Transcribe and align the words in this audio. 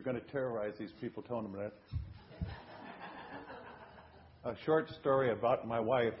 You're 0.00 0.14
going 0.14 0.24
to 0.24 0.32
terrorize 0.32 0.72
these 0.78 0.94
people 0.98 1.22
telling 1.22 1.52
them 1.52 1.60
that. 1.60 1.74
a 4.50 4.54
short 4.64 4.88
story 4.98 5.30
about 5.30 5.68
my 5.68 5.78
wife. 5.78 6.14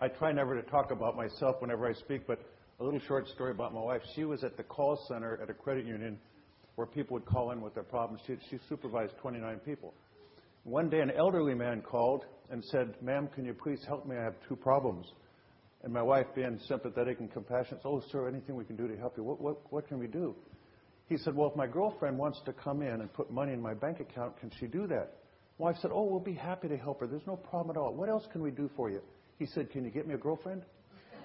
I 0.00 0.08
try 0.08 0.32
never 0.32 0.58
to 0.58 0.62
talk 0.70 0.92
about 0.92 1.14
myself 1.14 1.56
whenever 1.58 1.86
I 1.86 1.92
speak, 1.92 2.26
but 2.26 2.40
a 2.80 2.82
little 2.82 3.00
short 3.00 3.28
story 3.28 3.50
about 3.50 3.74
my 3.74 3.82
wife. 3.82 4.00
She 4.16 4.24
was 4.24 4.44
at 4.44 4.56
the 4.56 4.62
call 4.62 4.98
center 5.08 5.38
at 5.42 5.50
a 5.50 5.52
credit 5.52 5.84
union 5.84 6.18
where 6.76 6.86
people 6.86 7.12
would 7.12 7.26
call 7.26 7.50
in 7.50 7.60
with 7.60 7.74
their 7.74 7.82
problems. 7.82 8.22
She, 8.26 8.36
she 8.48 8.56
supervised 8.66 9.12
29 9.20 9.58
people. 9.58 9.92
One 10.64 10.88
day, 10.88 11.00
an 11.00 11.10
elderly 11.10 11.54
man 11.54 11.82
called 11.82 12.24
and 12.50 12.64
said, 12.64 12.94
Ma'am, 13.02 13.28
can 13.34 13.44
you 13.44 13.52
please 13.52 13.84
help 13.86 14.06
me? 14.06 14.16
I 14.16 14.22
have 14.22 14.36
two 14.48 14.56
problems. 14.56 15.06
And 15.82 15.92
my 15.92 16.00
wife, 16.00 16.28
being 16.34 16.58
sympathetic 16.66 17.20
and 17.20 17.30
compassionate, 17.30 17.82
said, 17.82 17.88
Oh, 17.90 18.02
sir, 18.10 18.26
anything 18.26 18.56
we 18.56 18.64
can 18.64 18.76
do 18.76 18.88
to 18.88 18.96
help 18.96 19.18
you? 19.18 19.22
What, 19.22 19.38
what, 19.38 19.70
what 19.70 19.86
can 19.86 19.98
we 19.98 20.06
do? 20.06 20.34
He 21.12 21.18
said, 21.18 21.36
Well, 21.36 21.50
if 21.50 21.56
my 21.56 21.66
girlfriend 21.66 22.16
wants 22.16 22.40
to 22.46 22.54
come 22.54 22.80
in 22.80 23.02
and 23.02 23.12
put 23.12 23.30
money 23.30 23.52
in 23.52 23.60
my 23.60 23.74
bank 23.74 24.00
account, 24.00 24.40
can 24.40 24.50
she 24.58 24.66
do 24.66 24.86
that? 24.86 25.18
Wife 25.58 25.76
said, 25.82 25.90
Oh, 25.92 26.04
we'll 26.04 26.20
be 26.20 26.32
happy 26.32 26.68
to 26.68 26.76
help 26.78 27.00
her. 27.00 27.06
There's 27.06 27.26
no 27.26 27.36
problem 27.36 27.76
at 27.76 27.78
all. 27.78 27.92
What 27.92 28.08
else 28.08 28.24
can 28.32 28.40
we 28.40 28.50
do 28.50 28.70
for 28.74 28.88
you? 28.88 29.02
He 29.38 29.44
said, 29.44 29.70
Can 29.70 29.84
you 29.84 29.90
get 29.90 30.08
me 30.08 30.14
a 30.14 30.16
girlfriend? 30.16 30.62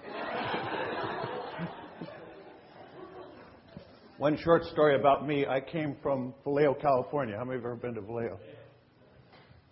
One 4.18 4.36
short 4.36 4.64
story 4.66 4.94
about 4.94 5.26
me. 5.26 5.46
I 5.46 5.60
came 5.60 5.96
from 6.02 6.34
Vallejo, 6.44 6.74
California. 6.74 7.36
How 7.38 7.44
many 7.44 7.56
of 7.56 7.62
you 7.62 7.68
have 7.70 7.78
ever 7.78 7.86
been 7.86 7.94
to 7.94 8.02
Vallejo? 8.02 8.38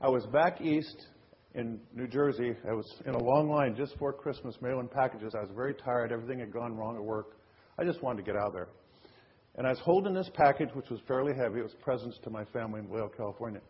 I 0.01 0.09
was 0.09 0.25
back 0.33 0.63
east 0.63 1.09
in 1.55 1.79
New 1.95 2.07
Jersey. 2.07 2.55
I 2.67 2.73
was 2.73 2.91
in 3.05 3.15
a 3.15 3.23
long 3.23 3.51
line 3.51 3.77
just 3.77 3.95
for 3.99 4.15
Christmas 4.15 4.57
mailing 4.63 4.89
packages. 4.89 5.35
I 5.37 5.43
was 5.43 5.51
very 5.55 5.75
tired. 5.75 6.11
Everything 6.11 6.39
had 6.39 6.55
gone 6.55 6.75
wrong 6.75 6.97
at 6.97 7.05
work. 7.05 7.37
I 7.79 7.85
just 7.85 8.03
wanted 8.03 8.25
to 8.25 8.33
get 8.33 8.41
out 8.41 8.55
there. 8.55 8.69
And 9.57 9.67
I 9.67 9.71
was 9.71 9.79
holding 9.79 10.13
this 10.13 10.31
package, 10.35 10.69
which 10.75 10.91
was 10.91 11.01
fairly 11.09 11.35
heavy. 11.35 11.61
It 11.61 11.63
was 11.63 11.75
presents 11.83 12.19
to 12.25 12.31
my 12.31 12.45
family 12.47 12.81
in 12.81 12.89
Vallejo, 12.89 13.13
California. 13.17 13.61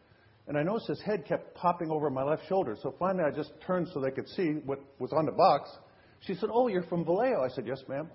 And 0.48 0.56
I 0.58 0.62
noticed 0.62 0.88
his 0.88 1.00
head 1.00 1.24
kept 1.26 1.54
popping 1.54 1.90
over 1.90 2.10
my 2.10 2.22
left 2.22 2.46
shoulder. 2.48 2.76
So 2.82 2.94
finally, 2.98 3.24
I 3.24 3.30
just 3.30 3.52
turned 3.66 3.88
so 3.92 4.00
they 4.00 4.10
could 4.10 4.28
see 4.28 4.60
what 4.64 4.80
was 4.98 5.12
on 5.12 5.26
the 5.26 5.32
box. 5.32 5.70
She 6.20 6.34
said, 6.34 6.50
Oh, 6.52 6.68
you're 6.68 6.84
from 6.84 7.04
Vallejo. 7.04 7.42
I 7.42 7.48
said, 7.48 7.66
Yes, 7.66 7.82
ma'am. 7.88 8.08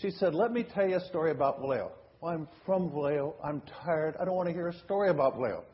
She 0.00 0.10
said, 0.10 0.34
Let 0.34 0.52
me 0.52 0.62
tell 0.62 0.88
you 0.88 0.96
a 0.96 1.06
story 1.06 1.30
about 1.30 1.60
Vallejo. 1.60 1.92
Well, 2.20 2.32
I'm 2.32 2.48
from 2.64 2.90
Vallejo. 2.90 3.34
I'm 3.42 3.62
tired. 3.84 4.16
I 4.20 4.24
don't 4.24 4.34
want 4.34 4.48
to 4.48 4.54
hear 4.54 4.68
a 4.68 4.78
story 4.80 5.10
about 5.10 5.34
Vallejo. 5.34 5.64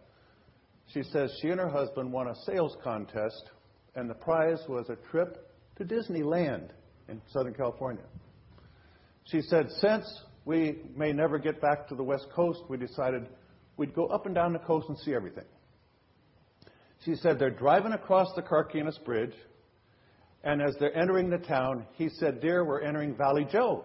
She 0.93 1.03
says 1.03 1.37
she 1.43 1.49
and 1.49 1.61
her 1.61 1.69
husband 1.69 2.13
won 2.13 2.29
a 2.29 2.35
sales 2.45 2.77
contest, 2.83 3.51
and 3.97 4.09
the 4.09 4.15
prize 4.15 4.61
was 4.69 4.89
a 4.89 4.97
trip 5.11 5.51
to 5.77 5.85
Disneyland 5.85 6.71
in 7.09 7.21
Southern 7.33 7.55
California. 7.55 8.05
She 9.25 9.43
said, 9.43 9.69
Since 9.81 10.07
we 10.47 10.79
may 10.97 11.13
never 11.13 11.39
get 11.39 11.61
back 11.61 11.89
to 11.89 11.95
the 11.95 12.03
West 12.03 12.29
Coast, 12.35 12.61
we 12.69 12.79
decided 12.79 13.29
we'd 13.77 13.95
go 13.95 14.07
up 14.07 14.25
and 14.25 14.35
down 14.35 14.55
the 14.55 14.59
coast 14.61 14.89
and 14.89 14.97
see 14.99 15.13
everything. 15.13 15.45
She 17.05 17.17
said 17.17 17.39
they're 17.39 17.51
driving 17.51 17.93
across 17.93 18.29
the 18.35 18.43
Carquinez 18.43 19.05
Bridge, 19.05 19.35
and 20.45 20.63
as 20.63 20.77
they're 20.81 20.97
entering 20.97 21.29
the 21.29 21.39
town, 21.39 21.85
he 21.95 22.09
said, 22.09 22.41
Dear, 22.41 22.65
we're 22.65 22.81
entering 22.81 23.15
Valley 23.15 23.47
Joe. 23.51 23.85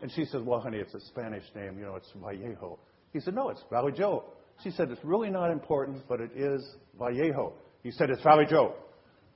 And 0.00 0.10
she 0.12 0.24
said, 0.24 0.44
Well, 0.44 0.60
honey, 0.60 0.78
it's 0.78 0.94
a 0.94 1.00
Spanish 1.00 1.44
name, 1.54 1.78
you 1.78 1.84
know, 1.84 1.96
it's 1.96 2.10
Vallejo. 2.16 2.78
He 3.12 3.20
said, 3.20 3.34
No, 3.34 3.50
it's 3.50 3.62
Valley 3.70 3.92
Joe. 3.92 4.24
She 4.64 4.70
said, 4.70 4.90
It's 4.90 5.04
really 5.04 5.30
not 5.30 5.50
important, 5.50 6.02
but 6.08 6.20
it 6.20 6.30
is 6.34 6.66
Vallejo. 6.98 7.52
He 7.82 7.90
said, 7.90 8.08
It's 8.08 8.22
Valley 8.22 8.46
Joe. 8.48 8.74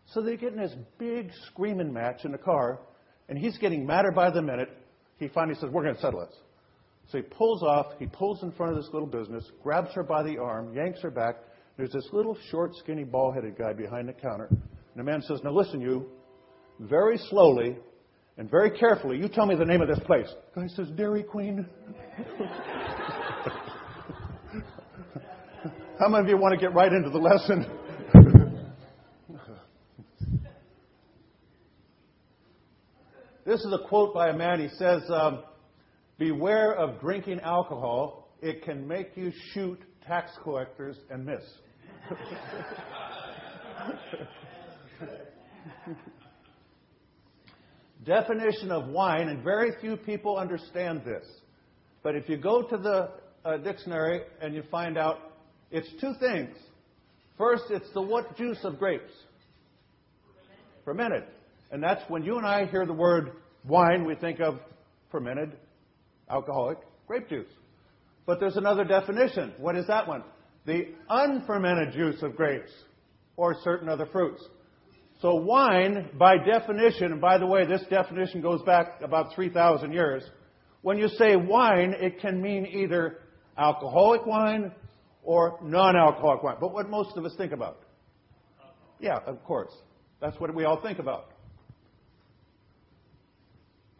So 0.06 0.22
they 0.22 0.36
get 0.36 0.52
in 0.52 0.58
this 0.58 0.74
big 0.98 1.30
screaming 1.48 1.92
match 1.92 2.24
in 2.24 2.32
the 2.32 2.38
car, 2.38 2.80
and 3.28 3.38
he's 3.38 3.58
getting 3.58 3.86
madder 3.86 4.12
by 4.12 4.30
the 4.30 4.42
minute. 4.42 4.70
He 5.22 5.28
finally 5.28 5.54
says, 5.54 5.70
We're 5.70 5.84
going 5.84 5.94
to 5.94 6.00
settle 6.00 6.20
this. 6.20 6.34
So 7.10 7.18
he 7.18 7.22
pulls 7.22 7.62
off, 7.62 7.92
he 7.98 8.06
pulls 8.06 8.42
in 8.42 8.52
front 8.52 8.72
of 8.72 8.82
this 8.82 8.92
little 8.92 9.06
business, 9.06 9.44
grabs 9.62 9.92
her 9.94 10.02
by 10.02 10.22
the 10.22 10.38
arm, 10.38 10.74
yanks 10.74 11.00
her 11.02 11.10
back. 11.10 11.36
There's 11.76 11.92
this 11.92 12.08
little 12.12 12.36
short, 12.50 12.74
skinny, 12.76 13.04
bald 13.04 13.34
headed 13.34 13.56
guy 13.56 13.72
behind 13.72 14.08
the 14.08 14.12
counter. 14.12 14.46
And 14.46 14.60
the 14.96 15.04
man 15.04 15.22
says, 15.22 15.40
Now 15.44 15.52
listen, 15.52 15.80
you, 15.80 16.08
very 16.80 17.18
slowly 17.18 17.76
and 18.36 18.50
very 18.50 18.70
carefully, 18.70 19.18
you 19.18 19.28
tell 19.28 19.46
me 19.46 19.54
the 19.54 19.64
name 19.64 19.80
of 19.80 19.88
this 19.88 20.00
place. 20.00 20.28
The 20.54 20.62
guy 20.62 20.66
says, 20.68 20.88
Dairy 20.96 21.22
Queen. 21.22 21.66
How 25.98 26.08
many 26.08 26.24
of 26.24 26.28
you 26.28 26.36
want 26.36 26.52
to 26.52 26.60
get 26.60 26.74
right 26.74 26.92
into 26.92 27.10
the 27.10 27.18
lesson? 27.18 27.64
This 33.52 33.60
is 33.66 33.72
a 33.74 33.86
quote 33.86 34.14
by 34.14 34.30
a 34.30 34.32
man. 34.32 34.60
He 34.60 34.68
says, 34.78 35.02
um, 35.10 35.42
Beware 36.18 36.72
of 36.74 36.98
drinking 37.00 37.40
alcohol. 37.40 38.30
It 38.40 38.64
can 38.64 38.88
make 38.88 39.10
you 39.14 39.30
shoot 39.52 39.78
tax 40.06 40.32
collectors 40.42 40.96
and 41.10 41.26
miss. 41.26 41.42
Definition 48.06 48.70
of 48.70 48.88
wine, 48.88 49.28
and 49.28 49.44
very 49.44 49.72
few 49.82 49.98
people 49.98 50.38
understand 50.38 51.02
this. 51.04 51.26
But 52.02 52.16
if 52.16 52.30
you 52.30 52.38
go 52.38 52.62
to 52.62 52.78
the 52.78 53.10
uh, 53.44 53.58
dictionary 53.58 54.22
and 54.40 54.54
you 54.54 54.62
find 54.70 54.96
out 54.96 55.34
it's 55.70 55.90
two 56.00 56.14
things. 56.18 56.56
First, 57.36 57.64
it's 57.68 57.92
the 57.92 58.00
what 58.00 58.34
juice 58.34 58.64
of 58.64 58.78
grapes? 58.78 59.12
Fermented. 60.86 61.24
And 61.72 61.82
that's 61.82 62.02
when 62.08 62.22
you 62.22 62.36
and 62.36 62.46
I 62.46 62.66
hear 62.66 62.86
the 62.86 62.92
word 62.92 63.32
wine, 63.64 64.04
we 64.04 64.14
think 64.14 64.40
of 64.40 64.60
fermented, 65.10 65.56
alcoholic 66.30 66.78
grape 67.06 67.28
juice. 67.28 67.48
But 68.26 68.38
there's 68.38 68.56
another 68.56 68.84
definition. 68.84 69.54
What 69.58 69.76
is 69.76 69.86
that 69.88 70.06
one? 70.06 70.22
The 70.66 70.88
unfermented 71.08 71.94
juice 71.94 72.22
of 72.22 72.36
grapes 72.36 72.70
or 73.36 73.56
certain 73.64 73.88
other 73.88 74.06
fruits. 74.06 74.42
So 75.20 75.34
wine, 75.34 76.10
by 76.18 76.36
definition, 76.36 77.12
and 77.12 77.20
by 77.20 77.38
the 77.38 77.46
way, 77.46 77.64
this 77.64 77.82
definition 77.88 78.42
goes 78.42 78.60
back 78.62 79.00
about 79.02 79.34
3,000 79.34 79.92
years. 79.92 80.22
When 80.82 80.98
you 80.98 81.08
say 81.08 81.36
wine, 81.36 81.94
it 81.98 82.20
can 82.20 82.42
mean 82.42 82.66
either 82.66 83.18
alcoholic 83.56 84.26
wine 84.26 84.72
or 85.22 85.58
non-alcoholic 85.62 86.42
wine. 86.42 86.56
But 86.60 86.74
what 86.74 86.90
most 86.90 87.16
of 87.16 87.24
us 87.24 87.32
think 87.36 87.52
about? 87.52 87.78
Yeah, 89.00 89.18
of 89.26 89.42
course. 89.44 89.72
That's 90.20 90.38
what 90.38 90.54
we 90.54 90.64
all 90.64 90.80
think 90.82 90.98
about. 90.98 91.31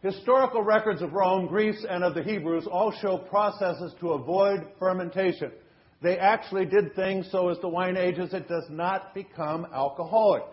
Historical 0.03 0.61
records 0.61 1.01
of 1.01 1.13
Rome, 1.13 1.47
Greece, 1.47 1.85
and 1.89 2.03
of 2.03 2.13
the 2.13 2.23
Hebrews 2.23 2.67
all 2.69 2.91
show 2.91 3.17
processes 3.17 3.93
to 4.01 4.11
avoid 4.11 4.67
fermentation. 4.77 5.49
They 6.01 6.17
actually 6.17 6.65
did 6.65 6.93
things 6.93 7.29
so 7.31 7.47
as 7.47 7.57
the 7.59 7.69
wine 7.69 7.95
ages, 7.95 8.33
it 8.33 8.49
does 8.49 8.65
not 8.69 9.15
become 9.15 9.65
alcoholic. 9.73 10.43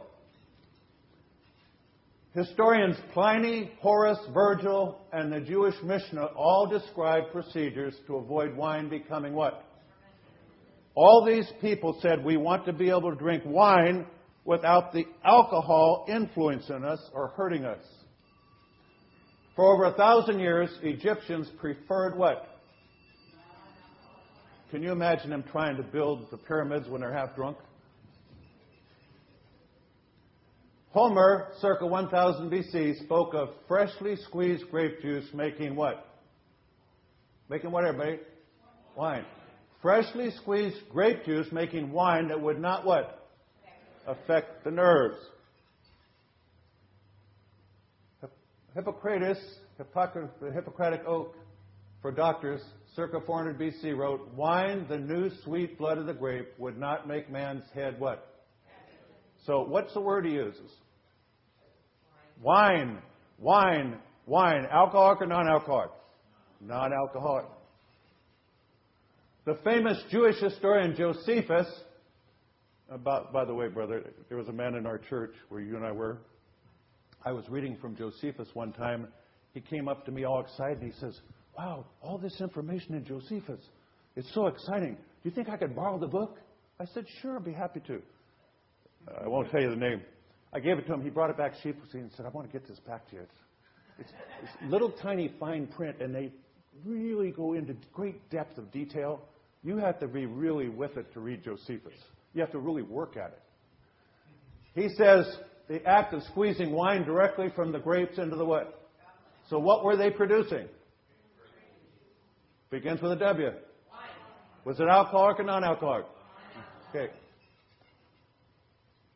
Historians 2.32 2.96
Pliny, 3.12 3.72
Horace, 3.80 4.20
Virgil, 4.32 5.00
and 5.12 5.32
the 5.32 5.40
Jewish 5.40 5.74
Mishnah 5.82 6.26
all 6.36 6.68
describe 6.68 7.32
procedures 7.32 7.96
to 8.06 8.18
avoid 8.18 8.56
wine 8.56 8.88
becoming 8.88 9.34
what? 9.34 9.64
All 10.94 11.24
these 11.26 11.50
people 11.60 11.98
said, 12.00 12.24
we 12.24 12.36
want 12.36 12.66
to 12.66 12.72
be 12.72 12.88
able 12.88 13.10
to 13.10 13.18
drink 13.18 13.42
wine 13.44 14.06
without 14.44 14.92
the 14.92 15.06
alcohol 15.24 16.06
influencing 16.08 16.84
us 16.84 17.00
or 17.12 17.28
hurting 17.36 17.64
us. 17.64 17.82
For 19.60 19.74
over 19.74 19.84
a 19.84 19.92
thousand 19.92 20.40
years, 20.40 20.70
Egyptians 20.82 21.46
preferred 21.58 22.16
what? 22.16 22.48
Can 24.70 24.82
you 24.82 24.90
imagine 24.90 25.28
them 25.28 25.44
trying 25.52 25.76
to 25.76 25.82
build 25.82 26.30
the 26.30 26.38
pyramids 26.38 26.88
when 26.88 27.02
they're 27.02 27.12
half 27.12 27.36
drunk? 27.36 27.58
Homer, 30.92 31.48
circa 31.60 31.86
1000 31.86 32.50
BC, 32.50 33.04
spoke 33.04 33.34
of 33.34 33.50
freshly 33.68 34.16
squeezed 34.16 34.64
grape 34.70 35.02
juice 35.02 35.26
making 35.34 35.76
what? 35.76 36.06
Making 37.50 37.70
what, 37.70 37.84
everybody? 37.84 38.18
Wine 38.96 39.26
freshly 39.82 40.30
squeezed 40.30 40.78
grape 40.90 41.26
juice 41.26 41.48
making 41.52 41.92
wine 41.92 42.28
that 42.28 42.40
would 42.40 42.58
not 42.58 42.86
what? 42.86 43.28
Affect 44.06 44.64
the 44.64 44.70
nerves. 44.70 45.18
Hippocrates, 48.74 49.38
the 49.78 50.52
Hippocratic 50.52 51.02
oath 51.06 51.34
for 52.02 52.12
doctors, 52.12 52.60
circa 52.94 53.20
400 53.26 53.58
BC, 53.58 53.96
wrote, 53.96 54.32
Wine, 54.34 54.86
the 54.88 54.98
new 54.98 55.30
sweet 55.44 55.78
blood 55.78 55.98
of 55.98 56.06
the 56.06 56.14
grape, 56.14 56.48
would 56.58 56.78
not 56.78 57.06
make 57.06 57.30
man's 57.30 57.64
head 57.74 57.98
what? 57.98 58.26
So, 59.46 59.64
what's 59.64 59.92
the 59.94 60.00
word 60.00 60.26
he 60.26 60.32
uses? 60.32 60.70
Wine, 62.42 62.98
wine, 63.38 63.98
wine. 64.26 64.66
Alcoholic 64.70 65.20
or 65.20 65.26
non 65.26 65.48
alcoholic? 65.48 65.90
Non 66.60 66.92
alcoholic. 66.92 67.46
The 69.46 69.58
famous 69.64 69.98
Jewish 70.10 70.38
historian 70.40 70.94
Josephus, 70.94 71.66
uh, 72.90 72.94
about, 72.94 73.32
by 73.32 73.44
the 73.44 73.54
way, 73.54 73.68
brother, 73.68 74.02
there 74.28 74.38
was 74.38 74.48
a 74.48 74.52
man 74.52 74.74
in 74.74 74.86
our 74.86 74.98
church 74.98 75.34
where 75.48 75.60
you 75.60 75.76
and 75.76 75.84
I 75.84 75.92
were. 75.92 76.18
I 77.24 77.32
was 77.32 77.44
reading 77.50 77.76
from 77.80 77.96
Josephus 77.96 78.48
one 78.54 78.72
time. 78.72 79.08
He 79.52 79.60
came 79.60 79.88
up 79.88 80.06
to 80.06 80.12
me 80.12 80.24
all 80.24 80.40
excited 80.40 80.82
he 80.82 80.92
says, 81.00 81.18
Wow, 81.56 81.84
all 82.00 82.16
this 82.16 82.40
information 82.40 82.94
in 82.94 83.04
Josephus. 83.04 83.60
It's 84.16 84.32
so 84.32 84.46
exciting. 84.46 84.94
Do 84.94 85.28
you 85.28 85.30
think 85.30 85.48
I 85.48 85.56
could 85.56 85.76
borrow 85.76 85.98
the 85.98 86.06
book? 86.06 86.38
I 86.78 86.86
said, 86.86 87.04
Sure, 87.20 87.36
I'd 87.36 87.44
be 87.44 87.52
happy 87.52 87.80
to. 87.88 88.00
I 89.22 89.28
won't 89.28 89.50
tell 89.50 89.60
you 89.60 89.70
the 89.70 89.76
name. 89.76 90.00
I 90.52 90.60
gave 90.60 90.78
it 90.78 90.86
to 90.86 90.94
him. 90.94 91.02
He 91.02 91.10
brought 91.10 91.30
it 91.30 91.36
back 91.36 91.54
sheepishly 91.62 92.00
and 92.00 92.10
said, 92.16 92.26
I 92.26 92.30
want 92.30 92.50
to 92.50 92.52
get 92.52 92.66
this 92.66 92.78
back 92.80 93.08
to 93.10 93.16
you. 93.16 93.22
It's, 93.98 94.10
it's 94.42 94.70
little 94.70 94.90
tiny 94.90 95.32
fine 95.38 95.66
print, 95.66 95.96
and 96.00 96.14
they 96.14 96.32
really 96.84 97.30
go 97.30 97.52
into 97.52 97.74
great 97.92 98.30
depth 98.30 98.56
of 98.56 98.70
detail. 98.72 99.20
You 99.62 99.76
have 99.76 100.00
to 100.00 100.08
be 100.08 100.24
really 100.26 100.68
with 100.68 100.96
it 100.96 101.12
to 101.12 101.20
read 101.20 101.44
Josephus. 101.44 101.92
You 102.32 102.40
have 102.40 102.52
to 102.52 102.58
really 102.58 102.82
work 102.82 103.16
at 103.16 103.32
it. 103.32 103.42
He 104.74 104.88
says 104.96 105.26
the 105.70 105.86
act 105.86 106.12
of 106.12 106.24
squeezing 106.24 106.72
wine 106.72 107.04
directly 107.04 107.48
from 107.54 107.70
the 107.70 107.78
grapes 107.78 108.18
into 108.18 108.34
the 108.34 108.44
what? 108.44 108.88
So 109.48 109.56
what 109.60 109.84
were 109.84 109.96
they 109.96 110.10
producing? 110.10 110.66
Begins 112.70 113.00
with 113.00 113.12
a 113.12 113.16
W. 113.16 113.50
Was 114.64 114.80
it 114.80 114.88
alcoholic 114.88 115.38
or 115.38 115.44
non-alcoholic? 115.44 116.06
Okay. 116.88 117.12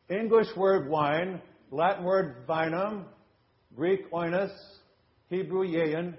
English 0.09 0.47
word 0.55 0.89
wine, 0.89 1.41
Latin 1.71 2.05
word 2.05 2.47
vinum, 2.47 3.03
Greek 3.75 4.09
oinos, 4.11 4.55
Hebrew 5.29 5.67
yayin. 5.67 6.13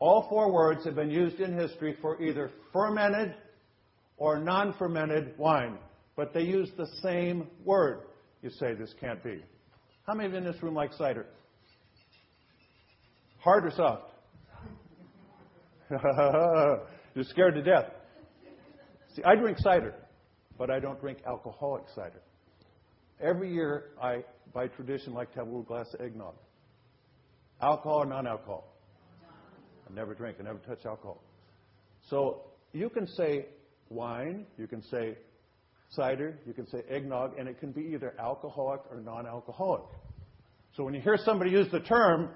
All 0.00 0.26
four 0.28 0.52
words 0.52 0.84
have 0.84 0.96
been 0.96 1.10
used 1.10 1.38
in 1.38 1.56
history 1.56 1.96
for 2.02 2.20
either 2.20 2.50
fermented 2.72 3.36
or 4.16 4.40
non-fermented 4.40 5.38
wine, 5.38 5.78
but 6.16 6.34
they 6.34 6.42
use 6.42 6.70
the 6.76 6.88
same 7.02 7.46
word. 7.64 8.00
You 8.44 8.50
say 8.50 8.74
this 8.74 8.94
can't 9.00 9.24
be. 9.24 9.42
How 10.06 10.12
many 10.12 10.26
of 10.26 10.32
you 10.32 10.38
in 10.38 10.44
this 10.44 10.62
room 10.62 10.74
like 10.74 10.92
cider? 10.92 11.24
Hard 13.38 13.64
or 13.64 13.70
soft? 13.70 14.10
You're 17.14 17.24
scared 17.24 17.54
to 17.54 17.62
death. 17.62 17.86
See, 19.16 19.22
I 19.24 19.34
drink 19.34 19.56
cider, 19.60 19.94
but 20.58 20.70
I 20.70 20.78
don't 20.78 21.00
drink 21.00 21.20
alcoholic 21.26 21.84
cider. 21.94 22.20
Every 23.18 23.50
year, 23.50 23.92
I, 24.02 24.22
by 24.52 24.66
tradition, 24.66 25.14
like 25.14 25.32
to 25.32 25.38
have 25.38 25.46
a 25.46 25.50
little 25.50 25.62
glass 25.62 25.86
of 25.94 26.04
eggnog. 26.04 26.34
Alcohol 27.62 28.02
or 28.02 28.06
non 28.06 28.26
alcohol? 28.26 28.76
I 29.88 29.94
never 29.94 30.12
drink, 30.12 30.36
I 30.38 30.42
never 30.42 30.58
touch 30.58 30.84
alcohol. 30.84 31.22
So 32.10 32.42
you 32.74 32.90
can 32.90 33.06
say 33.06 33.46
wine, 33.88 34.44
you 34.58 34.66
can 34.66 34.82
say 34.82 35.16
cider, 35.94 36.38
you 36.46 36.52
can 36.52 36.66
say 36.68 36.82
eggnog, 36.88 37.38
and 37.38 37.48
it 37.48 37.60
can 37.60 37.72
be 37.72 37.82
either 37.94 38.14
alcoholic 38.18 38.80
or 38.90 39.00
non 39.00 39.26
alcoholic. 39.26 39.84
So 40.76 40.84
when 40.84 40.94
you 40.94 41.00
hear 41.00 41.16
somebody 41.24 41.50
use 41.50 41.70
the 41.70 41.80
term, 41.80 42.30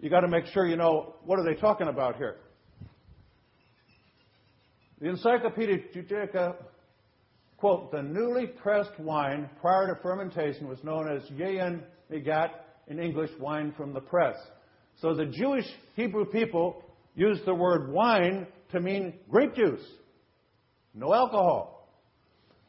you 0.00 0.10
got 0.10 0.20
to 0.20 0.28
make 0.28 0.46
sure 0.46 0.66
you 0.66 0.76
know 0.76 1.14
what 1.24 1.38
are 1.38 1.44
they 1.44 1.58
talking 1.58 1.88
about 1.88 2.16
here. 2.16 2.36
The 5.00 5.08
Encyclopedia 5.08 5.78
Judaica 5.94 6.56
quote, 7.58 7.90
the 7.90 8.02
newly 8.02 8.46
pressed 8.46 8.98
wine 8.98 9.50
prior 9.60 9.92
to 9.92 10.00
fermentation 10.00 10.68
was 10.68 10.82
known 10.82 11.10
as 11.10 11.22
yayin 11.30 11.82
migat, 12.10 12.50
in 12.86 12.98
English, 12.98 13.30
wine 13.38 13.74
from 13.76 13.92
the 13.92 14.00
press. 14.00 14.36
So 15.02 15.14
the 15.14 15.26
Jewish 15.26 15.66
Hebrew 15.94 16.24
people 16.24 16.82
used 17.14 17.44
the 17.44 17.54
word 17.54 17.92
wine 17.92 18.46
to 18.72 18.80
mean 18.80 19.14
grape 19.28 19.54
juice, 19.54 19.84
no 20.94 21.12
alcohol. 21.12 21.77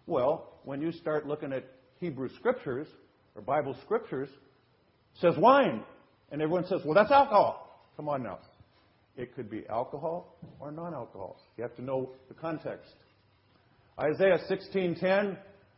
Well, 0.10 0.50
when 0.64 0.82
you 0.82 0.92
start 0.92 1.28
looking 1.28 1.54
at 1.54 1.66
Hebrew 2.00 2.30
scriptures 2.36 2.88
or 3.36 3.44
Bible 3.44 3.78
scriptures, 3.86 4.28
it 4.28 5.22
says 5.22 5.36
wine. 5.38 5.84
And 6.32 6.42
everyone 6.42 6.66
says, 6.66 6.82
well, 6.84 6.96
that's 6.96 7.12
alcohol. 7.12 7.86
Come 7.96 8.10
on 8.10 8.24
now. 8.24 8.40
It 9.16 9.36
could 9.36 9.52
be 9.52 9.68
alcohol 9.70 10.36
or 10.60 10.72
non 10.72 10.96
alcohol. 10.96 11.38
You 11.58 11.62
have 11.62 11.76
to 11.76 11.84
know 11.84 12.10
the 12.28 12.34
context. 12.34 12.92
Isaiah 14.00 14.40
16:10, 14.50 15.38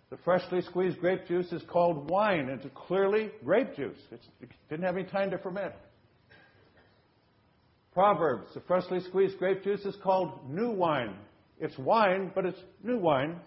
the 0.10 0.18
freshly 0.24 0.62
squeezed 0.62 1.00
grape 1.00 1.28
juice 1.28 1.52
is 1.52 1.64
called 1.68 2.10
wine, 2.10 2.50
and 2.50 2.62
it's 2.62 2.74
clearly 2.74 3.32
grape 3.44 3.76
juice. 3.76 3.98
It's, 4.12 4.28
it 4.42 4.50
didn't 4.70 4.86
have 4.86 4.96
any 4.96 5.10
time 5.10 5.32
to 5.32 5.40
ferment. 5.40 5.74
Proverbs, 7.94 8.54
the 8.54 8.62
freshly 8.62 9.02
squeezed 9.02 9.40
grape 9.40 9.64
juice 9.64 9.84
is 9.86 9.96
called 10.02 10.50
new 10.50 10.70
wine. 10.70 11.16
It's 11.60 11.78
wine, 11.78 12.32
but 12.34 12.46
it's 12.46 12.60
new 12.84 12.98
wine. 12.98 13.38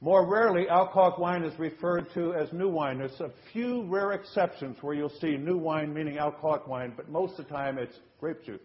More 0.00 0.26
rarely, 0.26 0.68
alcoholic 0.68 1.16
wine 1.16 1.42
is 1.42 1.58
referred 1.58 2.12
to 2.14 2.34
as 2.34 2.52
new 2.52 2.68
wine. 2.68 2.98
There's 2.98 3.18
a 3.20 3.30
few 3.52 3.84
rare 3.84 4.12
exceptions 4.12 4.76
where 4.82 4.94
you'll 4.94 5.08
see 5.08 5.36
new 5.36 5.56
wine 5.56 5.94
meaning 5.94 6.18
alcoholic 6.18 6.66
wine, 6.66 6.92
but 6.94 7.08
most 7.08 7.38
of 7.38 7.46
the 7.46 7.52
time 7.52 7.78
it's 7.78 7.98
grape 8.20 8.44
juice. 8.44 8.60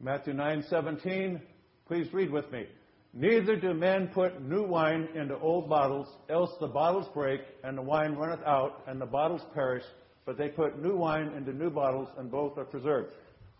Matthew 0.00 0.34
9:17, 0.34 1.40
please 1.86 2.12
read 2.12 2.30
with 2.30 2.50
me. 2.52 2.68
Neither 3.12 3.56
do 3.56 3.74
men 3.74 4.08
put 4.08 4.40
new 4.42 4.62
wine 4.62 5.08
into 5.14 5.38
old 5.38 5.68
bottles, 5.68 6.08
else 6.28 6.50
the 6.60 6.66
bottles 6.66 7.08
break, 7.14 7.40
and 7.64 7.76
the 7.76 7.82
wine 7.82 8.14
runneth 8.14 8.44
out, 8.44 8.82
and 8.86 9.00
the 9.00 9.06
bottles 9.06 9.42
perish. 9.52 9.84
But 10.26 10.36
they 10.36 10.48
put 10.48 10.80
new 10.80 10.96
wine 10.96 11.28
into 11.36 11.52
new 11.52 11.70
bottles, 11.70 12.08
and 12.18 12.30
both 12.30 12.56
are 12.58 12.64
preserved. 12.64 13.12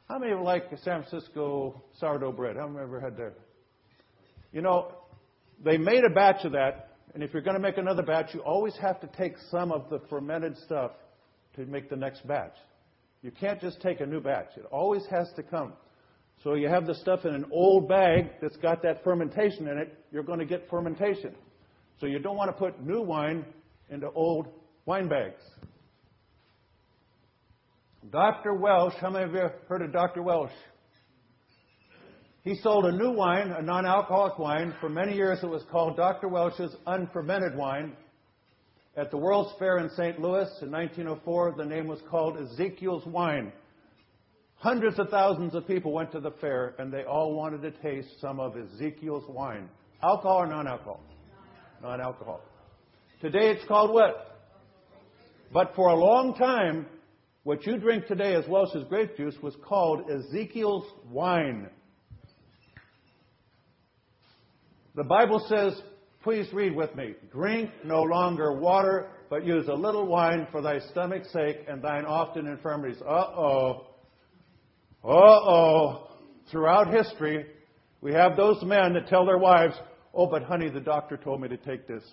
How 0.08 0.18
many 0.18 0.32
of 0.32 0.38
you 0.38 0.44
like 0.44 0.68
San 0.78 1.02
Francisco 1.02 1.82
sourdough 1.94 2.32
bread? 2.32 2.56
How 2.56 2.68
many 2.68 2.84
ever 2.84 3.00
had 3.00 3.16
that? 3.16 3.34
You 4.54 4.62
know, 4.62 4.92
they 5.64 5.76
made 5.76 6.04
a 6.04 6.10
batch 6.10 6.44
of 6.44 6.52
that, 6.52 6.92
and 7.12 7.24
if 7.24 7.32
you're 7.32 7.42
going 7.42 7.56
to 7.56 7.62
make 7.62 7.76
another 7.76 8.04
batch, 8.04 8.32
you 8.32 8.40
always 8.40 8.76
have 8.80 9.00
to 9.00 9.08
take 9.08 9.34
some 9.50 9.72
of 9.72 9.90
the 9.90 10.00
fermented 10.08 10.56
stuff 10.58 10.92
to 11.56 11.66
make 11.66 11.90
the 11.90 11.96
next 11.96 12.26
batch. 12.26 12.54
You 13.20 13.32
can't 13.32 13.60
just 13.60 13.80
take 13.80 14.00
a 14.00 14.06
new 14.06 14.20
batch. 14.20 14.50
It 14.56 14.64
always 14.70 15.02
has 15.10 15.28
to 15.34 15.42
come. 15.42 15.72
So 16.44 16.54
you 16.54 16.68
have 16.68 16.86
the 16.86 16.94
stuff 16.94 17.24
in 17.24 17.34
an 17.34 17.46
old 17.50 17.88
bag 17.88 18.30
that's 18.40 18.56
got 18.58 18.80
that 18.84 19.02
fermentation 19.02 19.66
in 19.66 19.76
it, 19.76 19.98
you're 20.12 20.22
going 20.22 20.38
to 20.38 20.44
get 20.44 20.70
fermentation. 20.70 21.34
So 22.00 22.06
you 22.06 22.20
don't 22.20 22.36
want 22.36 22.50
to 22.50 22.56
put 22.56 22.80
new 22.80 23.02
wine 23.02 23.44
into 23.90 24.08
old 24.10 24.46
wine 24.86 25.08
bags. 25.08 25.42
Dr. 28.12 28.54
Welch, 28.54 28.94
how 29.00 29.10
many 29.10 29.24
of 29.24 29.32
you 29.32 29.48
heard 29.68 29.82
of 29.82 29.92
Dr. 29.92 30.22
Welch? 30.22 30.50
He 32.44 32.56
sold 32.56 32.84
a 32.84 32.92
new 32.92 33.10
wine, 33.10 33.52
a 33.52 33.62
non 33.62 33.86
alcoholic 33.86 34.38
wine. 34.38 34.74
For 34.78 34.90
many 34.90 35.14
years 35.14 35.38
it 35.42 35.48
was 35.48 35.62
called 35.70 35.96
Dr. 35.96 36.28
Welch's 36.28 36.76
Unfermented 36.86 37.56
Wine. 37.56 37.96
At 38.98 39.10
the 39.10 39.16
World's 39.16 39.58
Fair 39.58 39.78
in 39.78 39.88
St. 39.88 40.20
Louis 40.20 40.46
in 40.60 40.70
1904, 40.70 41.54
the 41.56 41.64
name 41.64 41.86
was 41.86 42.00
called 42.10 42.36
Ezekiel's 42.36 43.06
Wine. 43.06 43.50
Hundreds 44.56 44.98
of 44.98 45.08
thousands 45.08 45.54
of 45.54 45.66
people 45.66 45.92
went 45.92 46.12
to 46.12 46.20
the 46.20 46.32
fair 46.32 46.74
and 46.78 46.92
they 46.92 47.04
all 47.04 47.34
wanted 47.34 47.62
to 47.62 47.70
taste 47.82 48.20
some 48.20 48.38
of 48.38 48.56
Ezekiel's 48.58 49.24
wine. 49.28 49.68
Alcohol 50.02 50.42
or 50.42 50.46
non 50.46 50.68
alcohol? 50.68 51.00
Non 51.82 51.98
alcohol. 51.98 52.42
Today 53.22 53.52
it's 53.52 53.66
called 53.66 53.90
what? 53.90 54.38
But 55.50 55.72
for 55.74 55.88
a 55.88 55.96
long 55.96 56.34
time, 56.34 56.86
what 57.44 57.66
you 57.66 57.78
drink 57.78 58.06
today 58.06 58.34
as 58.34 58.46
Welch's 58.46 58.84
grape 58.84 59.16
juice 59.16 59.36
was 59.42 59.56
called 59.66 60.10
Ezekiel's 60.10 60.84
wine. 61.10 61.70
The 64.94 65.04
Bible 65.04 65.44
says, 65.48 65.80
please 66.22 66.46
read 66.52 66.74
with 66.74 66.94
me, 66.94 67.14
drink 67.32 67.70
no 67.84 68.02
longer 68.02 68.52
water, 68.52 69.08
but 69.28 69.44
use 69.44 69.66
a 69.68 69.74
little 69.74 70.06
wine 70.06 70.46
for 70.52 70.62
thy 70.62 70.78
stomach's 70.90 71.32
sake 71.32 71.58
and 71.68 71.82
thine 71.82 72.04
often 72.04 72.46
infirmities. 72.46 73.00
Uh 73.02 73.10
oh. 73.10 73.86
Uh 75.02 75.08
oh. 75.08 76.10
Throughout 76.50 76.92
history, 76.92 77.46
we 78.00 78.12
have 78.12 78.36
those 78.36 78.62
men 78.62 78.92
that 78.94 79.08
tell 79.08 79.26
their 79.26 79.38
wives, 79.38 79.74
Oh, 80.14 80.26
but 80.26 80.44
honey, 80.44 80.70
the 80.70 80.80
doctor 80.80 81.16
told 81.16 81.40
me 81.40 81.48
to 81.48 81.56
take 81.56 81.88
this. 81.88 82.04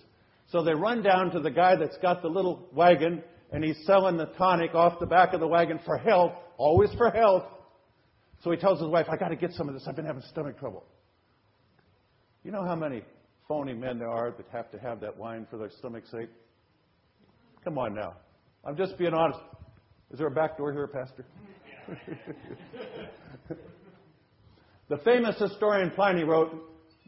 So 0.50 0.62
they 0.62 0.74
run 0.74 1.02
down 1.02 1.30
to 1.30 1.40
the 1.40 1.50
guy 1.50 1.76
that's 1.76 1.96
got 1.98 2.20
the 2.20 2.28
little 2.28 2.68
wagon 2.72 3.22
and 3.52 3.62
he's 3.62 3.78
selling 3.86 4.16
the 4.16 4.26
tonic 4.36 4.74
off 4.74 4.98
the 4.98 5.06
back 5.06 5.34
of 5.34 5.40
the 5.40 5.46
wagon 5.46 5.78
for 5.84 5.98
health, 5.98 6.32
always 6.56 6.90
for 6.96 7.10
health. 7.10 7.44
So 8.42 8.50
he 8.50 8.56
tells 8.56 8.80
his 8.80 8.88
wife, 8.88 9.06
I 9.08 9.16
got 9.16 9.28
to 9.28 9.36
get 9.36 9.52
some 9.52 9.68
of 9.68 9.74
this. 9.74 9.84
I've 9.86 9.94
been 9.94 10.06
having 10.06 10.22
stomach 10.30 10.58
trouble. 10.58 10.84
You 12.44 12.50
know 12.50 12.64
how 12.64 12.74
many 12.74 13.02
phony 13.46 13.72
men 13.72 13.98
there 13.98 14.10
are 14.10 14.32
that 14.32 14.46
have 14.50 14.68
to 14.72 14.78
have 14.78 15.00
that 15.00 15.16
wine 15.16 15.46
for 15.48 15.58
their 15.58 15.70
stomach's 15.70 16.10
sake? 16.10 16.28
Come 17.62 17.78
on 17.78 17.94
now. 17.94 18.14
I'm 18.64 18.76
just 18.76 18.98
being 18.98 19.14
honest. 19.14 19.38
Is 20.10 20.18
there 20.18 20.26
a 20.26 20.30
back 20.30 20.58
door 20.58 20.72
here, 20.72 20.88
Pastor? 20.88 21.24
the 24.88 24.98
famous 24.98 25.38
historian 25.38 25.90
Pliny 25.90 26.24
wrote, 26.24 26.50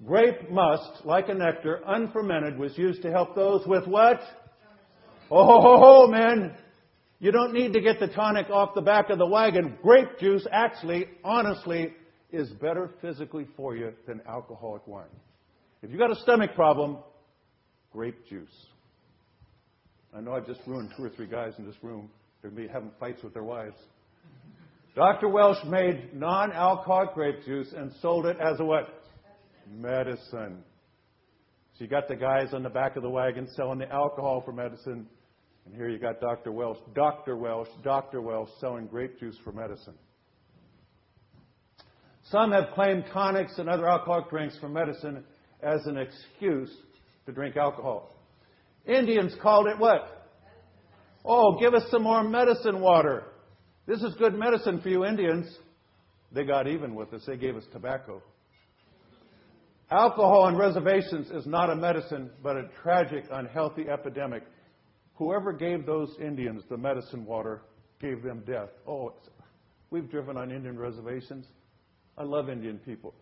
Grape 0.05 0.50
must, 0.50 1.05
like 1.05 1.29
a 1.29 1.35
nectar, 1.35 1.81
unfermented, 1.87 2.57
was 2.59 2.76
used 2.79 3.03
to 3.03 3.11
help 3.11 3.35
those 3.35 3.67
with 3.67 3.87
what? 3.87 4.21
Oh, 5.31 6.07
man. 6.07 6.55
You 7.19 7.33
don't 7.33 7.53
need 7.53 7.73
to 7.73 7.81
get 7.81 7.99
the 7.99 8.09
tonic 8.09 8.50
off 8.50 8.75
the 8.75 8.83
back 8.83 9.11
of 9.11 9.19
the 9.19 9.26
wagon. 9.26 9.79
Grape 9.83 10.19
juice 10.21 10.47
actually, 10.53 11.09
honestly, 11.25 11.93
is 12.35 12.50
better 12.50 12.91
physically 13.00 13.47
for 13.57 13.76
you 13.76 13.93
than 14.07 14.21
alcoholic 14.29 14.87
wine. 14.87 15.05
If 15.83 15.91
you've 15.91 15.99
got 15.99 16.11
a 16.11 16.21
stomach 16.21 16.55
problem, 16.55 16.99
grape 17.93 18.26
juice. 18.29 18.67
I 20.14 20.21
know 20.21 20.33
I've 20.33 20.47
just 20.47 20.61
ruined 20.67 20.91
two 20.97 21.05
or 21.05 21.11
three 21.11 21.26
guys 21.26 21.53
in 21.59 21.67
this 21.67 21.76
room. 21.83 22.09
They're 22.41 22.50
going 22.50 22.62
to 22.62 22.69
be 22.69 22.73
having 22.73 22.91
fights 23.00 23.23
with 23.23 23.35
their 23.35 23.43
wives. 23.43 23.76
Dr. 24.95 25.29
Welch 25.29 25.64
made 25.67 26.14
non-alcoholic 26.14 27.14
grape 27.14 27.45
juice 27.45 27.73
and 27.76 27.93
sold 28.00 28.26
it 28.26 28.37
as 28.38 28.61
a 28.61 28.64
what? 28.64 29.03
Medicine. 29.69 30.62
So 31.76 31.85
you 31.85 31.88
got 31.88 32.07
the 32.07 32.14
guys 32.14 32.55
on 32.55 32.62
the 32.62 32.71
back 32.71 32.95
of 32.97 33.03
the 33.03 33.11
wagon 33.11 33.49
selling 33.57 33.81
the 33.81 33.91
alcohol 33.91 34.43
for 34.45 34.53
medicine. 34.53 35.07
And 35.67 35.75
here 35.75 35.88
you 35.88 35.99
got 35.99 36.21
Dr. 36.21 36.53
Welch, 36.53 36.79
Dr. 36.95 37.37
Welch, 37.37 37.69
Dr. 37.83 38.21
Welch 38.21 38.50
selling 38.61 38.87
grape 38.87 39.19
juice 39.19 39.37
for 39.43 39.53
medicine. 39.53 39.95
Some 42.31 42.52
have 42.52 42.75
claimed 42.75 43.04
tonics 43.12 43.59
and 43.59 43.69
other 43.69 43.88
alcoholic 43.88 44.31
drinks 44.31 44.57
for 44.59 44.69
medicine 44.69 45.25
as 45.62 45.85
an 45.87 45.99
excuse 45.99 46.71
to 47.26 47.33
drink 47.33 47.57
alcohol. 47.57 48.14
Indians 48.87 49.35
called 49.43 49.66
it 49.66 49.78
what? 49.78 50.31
Oh, 51.25 51.59
give 51.59 51.75
us 51.75 51.85
some 51.90 52.02
more 52.02 52.23
medicine 52.23 52.81
water. 52.81 53.25
This 53.87 54.02
is 54.02 54.14
good 54.14 54.35
medicine 54.35 54.81
for 54.81 54.88
you 54.88 55.04
Indians. 55.04 55.47
They 56.33 56.45
got 56.45 56.66
even 56.66 56.95
with 56.95 57.12
us. 57.12 57.23
They 57.26 57.37
gave 57.37 57.57
us 57.57 57.64
tobacco. 57.73 58.23
Alcohol 59.90 60.43
on 60.45 60.57
reservations 60.57 61.31
is 61.31 61.47
not 61.47 61.71
a 61.71 61.76
medicine, 61.76 62.31
but 62.43 62.57
a 62.57 62.69
tragic, 62.83 63.25
unhealthy 63.31 63.88
epidemic. 63.88 64.43
Whoever 65.16 65.52
gave 65.52 65.87
those 65.87 66.14
Indians 66.21 66.62
the 66.69 66.76
medicine 66.76 67.25
water 67.25 67.62
gave 68.00 68.23
them 68.23 68.43
death. 68.47 68.71
Oh, 68.88 69.14
we've 69.90 70.11
driven 70.11 70.37
on 70.37 70.50
Indian 70.50 70.78
reservations. 70.78 71.47
I 72.16 72.23
love 72.23 72.49
Indian 72.49 72.78
people. 72.78 73.14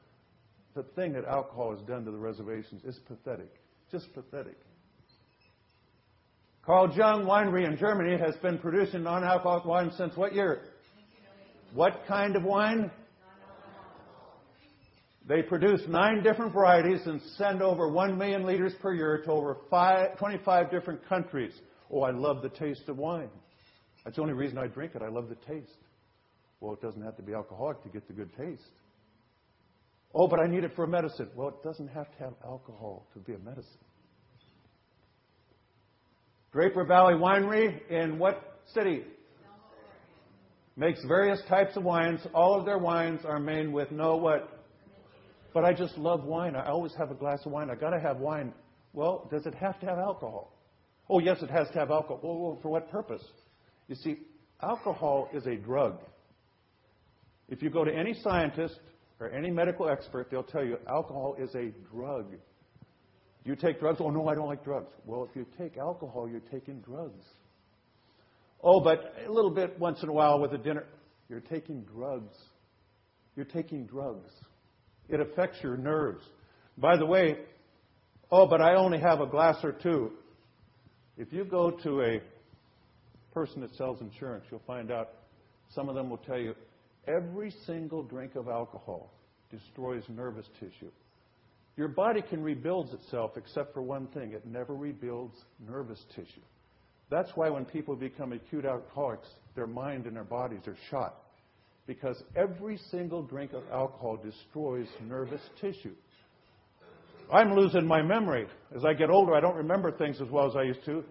The 0.75 0.83
thing 0.83 1.13
that 1.15 1.25
alcohol 1.25 1.75
has 1.77 1.81
done 1.87 2.05
to 2.05 2.11
the 2.11 2.19
reservations 2.19 2.83
is 2.85 2.99
pathetic. 3.07 3.53
Just 3.91 4.13
pathetic. 4.15 4.57
Carl 6.65 6.93
Jung 6.95 7.25
Winery 7.25 7.67
in 7.67 7.77
Germany 7.77 8.17
has 8.19 8.37
been 8.37 8.59
producing 8.59 9.03
non 9.03 9.25
alcoholic 9.25 9.65
wine 9.65 9.91
since 9.97 10.17
what 10.17 10.35
year? 10.35 10.63
What 11.75 12.03
kind 12.07 12.37
of 12.37 12.45
wine? 12.45 12.91
They 15.29 15.43
produce 15.43 15.83
nine 15.89 16.23
different 16.23 16.53
varieties 16.53 17.07
and 17.07 17.21
send 17.37 17.63
over 17.63 17.89
one 17.89 18.19
million 18.19 18.45
liters 18.45 18.75
per 18.81 18.93
year 18.93 19.23
to 19.25 19.31
over 19.31 19.57
five, 19.71 20.19
25 20.19 20.71
different 20.71 21.07
countries. 21.09 21.53
Oh, 21.91 22.03
I 22.03 22.11
love 22.11 22.43
the 22.43 22.49
taste 22.49 22.89
of 22.89 22.99
wine. 22.99 23.31
That's 24.05 24.17
the 24.17 24.23
only 24.23 24.35
reason 24.35 24.59
I 24.59 24.67
drink 24.67 24.95
it. 24.95 25.03
I 25.03 25.09
love 25.09 25.29
the 25.29 25.37
taste. 25.37 25.79
Well, 26.61 26.73
it 26.75 26.83
doesn't 26.83 27.03
have 27.03 27.17
to 27.17 27.23
be 27.23 27.35
alcoholic 27.35 27.83
to 27.85 27.89
get 27.89 28.07
the 28.09 28.15
good 28.15 28.31
taste. 28.37 28.63
Oh, 30.15 30.29
but 30.29 30.41
I 30.41 30.47
need 30.47 30.65
it 30.65 30.73
for 30.77 30.85
a 30.85 30.89
medicine. 30.89 31.29
Well, 31.35 31.49
it 31.49 31.63
doesn't 31.63 31.89
have 31.89 32.11
to 32.13 32.19
have 32.25 32.35
alcohol 32.45 33.07
to 33.15 33.19
be 33.19 33.33
a 33.33 33.39
medicine. 33.39 33.79
Draper 36.53 36.85
Valley 36.85 37.15
Winery 37.15 37.81
in 37.91 38.19
what 38.19 38.61
city? 38.75 39.05
Makes 40.77 41.03
various 41.05 41.41
types 41.49 41.77
of 41.77 41.85
wines. 41.85 42.21
All 42.35 42.59
of 42.59 42.67
their 42.67 42.79
wines 42.79 43.21
are 43.25 43.41
made 43.41 43.73
with 43.73 43.91
no 43.91 44.17
what? 44.17 44.61
But 45.55 45.65
I 45.65 45.73
just 45.73 45.97
love 45.97 46.25
wine. 46.25 46.57
I 46.57 46.69
always 46.69 46.95
have 46.97 47.11
a 47.11 47.15
glass 47.15 47.41
of 47.45 47.53
wine. 47.53 47.71
I 47.71 47.75
got 47.75 47.91
to 47.91 48.01
have 48.01 48.19
wine. 48.19 48.53
Well, 48.93 49.29
does 49.31 49.47
it 49.47 49.55
have 49.55 49.81
to 49.81 49.87
have 49.87 49.99
alcohol? 49.99 50.53
Oh, 51.09 51.19
yes, 51.19 51.43
it 51.43 51.51
has 51.51 51.69
to 51.69 51.79
have 51.79 51.91
alcohol. 51.91 52.21
Well, 52.23 52.59
for 52.63 52.69
what 52.69 52.91
purpose? 52.91 53.23
You 53.89 53.95
see, 53.95 54.19
alcohol 54.63 55.29
is 55.33 55.47
a 55.47 55.57
drug. 55.57 55.99
If 57.49 57.63
you 57.63 57.71
go 57.71 57.85
to 57.85 57.95
any 57.95 58.15
scientist 58.15 58.79
or 59.23 59.29
any 59.31 59.51
medical 59.51 59.89
expert, 59.89 60.29
they'll 60.31 60.43
tell 60.43 60.65
you 60.65 60.79
alcohol 60.89 61.37
is 61.39 61.55
a 61.55 61.73
drug. 61.95 62.33
Do 62.33 63.51
you 63.51 63.57
take 63.57 63.79
drugs? 63.79 63.99
Oh, 64.01 64.11
no, 64.11 64.29
I 64.29 64.35
don't 64.35 64.49
like 64.49 64.65
drugs. 64.65 64.91
Well, 65.07 65.27
if 65.29 65.37
you 65.37 65.47
take 65.57 65.77
alcohol, 65.79 66.29
you're 66.29 66.41
taking 66.41 66.81
drugs. 66.81 67.25
Oh, 68.63 68.81
but 68.81 69.15
a 69.25 69.31
little 69.31 69.51
bit 69.51 69.79
once 69.79 70.03
in 70.03 70.09
a 70.09 70.13
while 70.13 70.41
with 70.41 70.53
a 70.53 70.59
dinner. 70.59 70.87
You're 71.29 71.41
taking 71.41 71.83
drugs. 71.83 72.37
You're 73.37 73.47
taking 73.47 73.87
drugs. 73.87 74.31
It 75.09 75.21
affects 75.21 75.59
your 75.63 75.77
nerves. 75.77 76.25
By 76.77 76.97
the 76.97 77.07
way, 77.07 77.39
oh, 78.31 78.47
but 78.47 78.61
I 78.61 78.75
only 78.75 78.99
have 78.99 79.21
a 79.21 79.27
glass 79.27 79.57
or 79.63 79.73
two. 79.73 80.13
If 81.17 81.33
you 81.33 81.45
go 81.45 81.71
to 81.71 82.03
a 82.03 82.21
person 83.33 83.61
that 83.61 83.75
sells 83.77 84.01
insurance, 84.01 84.45
you'll 84.51 84.63
find 84.67 84.91
out 84.91 85.11
some 85.75 85.89
of 85.89 85.95
them 85.95 86.11
will 86.11 86.19
tell 86.19 86.39
you 86.39 86.55
every 87.07 87.53
single 87.67 88.03
drink 88.03 88.37
of 88.37 88.49
alcohol 88.49 89.11
destroys 89.51 90.03
nervous 90.09 90.47
tissue. 90.59 90.91
Your 91.77 91.89
body 91.89 92.23
can 92.23 92.43
rebuild 92.43 92.93
itself 92.93 93.33
except 93.37 93.73
for 93.73 93.83
one 93.83 94.07
thing 94.09 94.33
it 94.33 94.47
never 94.47 94.75
rebuilds 94.75 95.37
nervous 95.67 96.03
tissue. 96.15 96.43
That's 97.11 97.31
why 97.35 97.51
when 97.51 97.65
people 97.65 97.97
become 97.97 98.33
acute 98.33 98.65
alcoholics, 98.65 99.29
their 99.55 99.67
mind 99.67 100.07
and 100.07 100.17
their 100.17 100.25
bodies 100.25 100.63
are 100.67 100.77
shot. 100.91 101.17
Because 101.87 102.23
every 102.37 102.79
single 102.91 103.23
drink 103.23 103.53
of 103.53 103.63
alcohol 103.73 104.17
destroys 104.17 104.87
nervous 105.07 105.41
tissue. 105.61 105.95
I'm 107.33 107.55
losing 107.55 107.87
my 107.87 108.03
memory. 108.03 108.47
As 108.75 108.85
I 108.85 108.93
get 108.93 109.11
older, 109.11 109.35
I 109.35 109.41
don't 109.41 109.57
remember 109.57 109.91
things 109.91 110.21
as 110.21 110.29
well 110.29 110.49
as 110.49 110.57
I 110.57 110.63
used 110.63 110.85
to. 110.87 111.05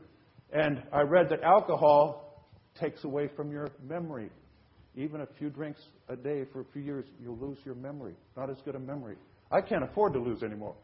And 0.53 0.81
I 0.91 1.01
read 1.01 1.29
that 1.29 1.43
alcohol 1.43 2.45
takes 2.79 3.03
away 3.03 3.29
from 3.35 3.51
your 3.51 3.69
memory. 3.87 4.29
Even 4.95 5.21
a 5.21 5.27
few 5.37 5.49
drinks 5.49 5.79
a 6.09 6.15
day 6.15 6.45
for 6.51 6.61
a 6.61 6.65
few 6.73 6.81
years, 6.81 7.05
you'll 7.21 7.37
lose 7.37 7.57
your 7.63 7.75
memory. 7.75 8.13
Not 8.35 8.49
as 8.49 8.57
good 8.65 8.75
a 8.75 8.79
memory. 8.79 9.15
I 9.49 9.61
can't 9.61 9.83
afford 9.83 10.13
to 10.13 10.19
lose 10.19 10.43
anymore. 10.43 10.75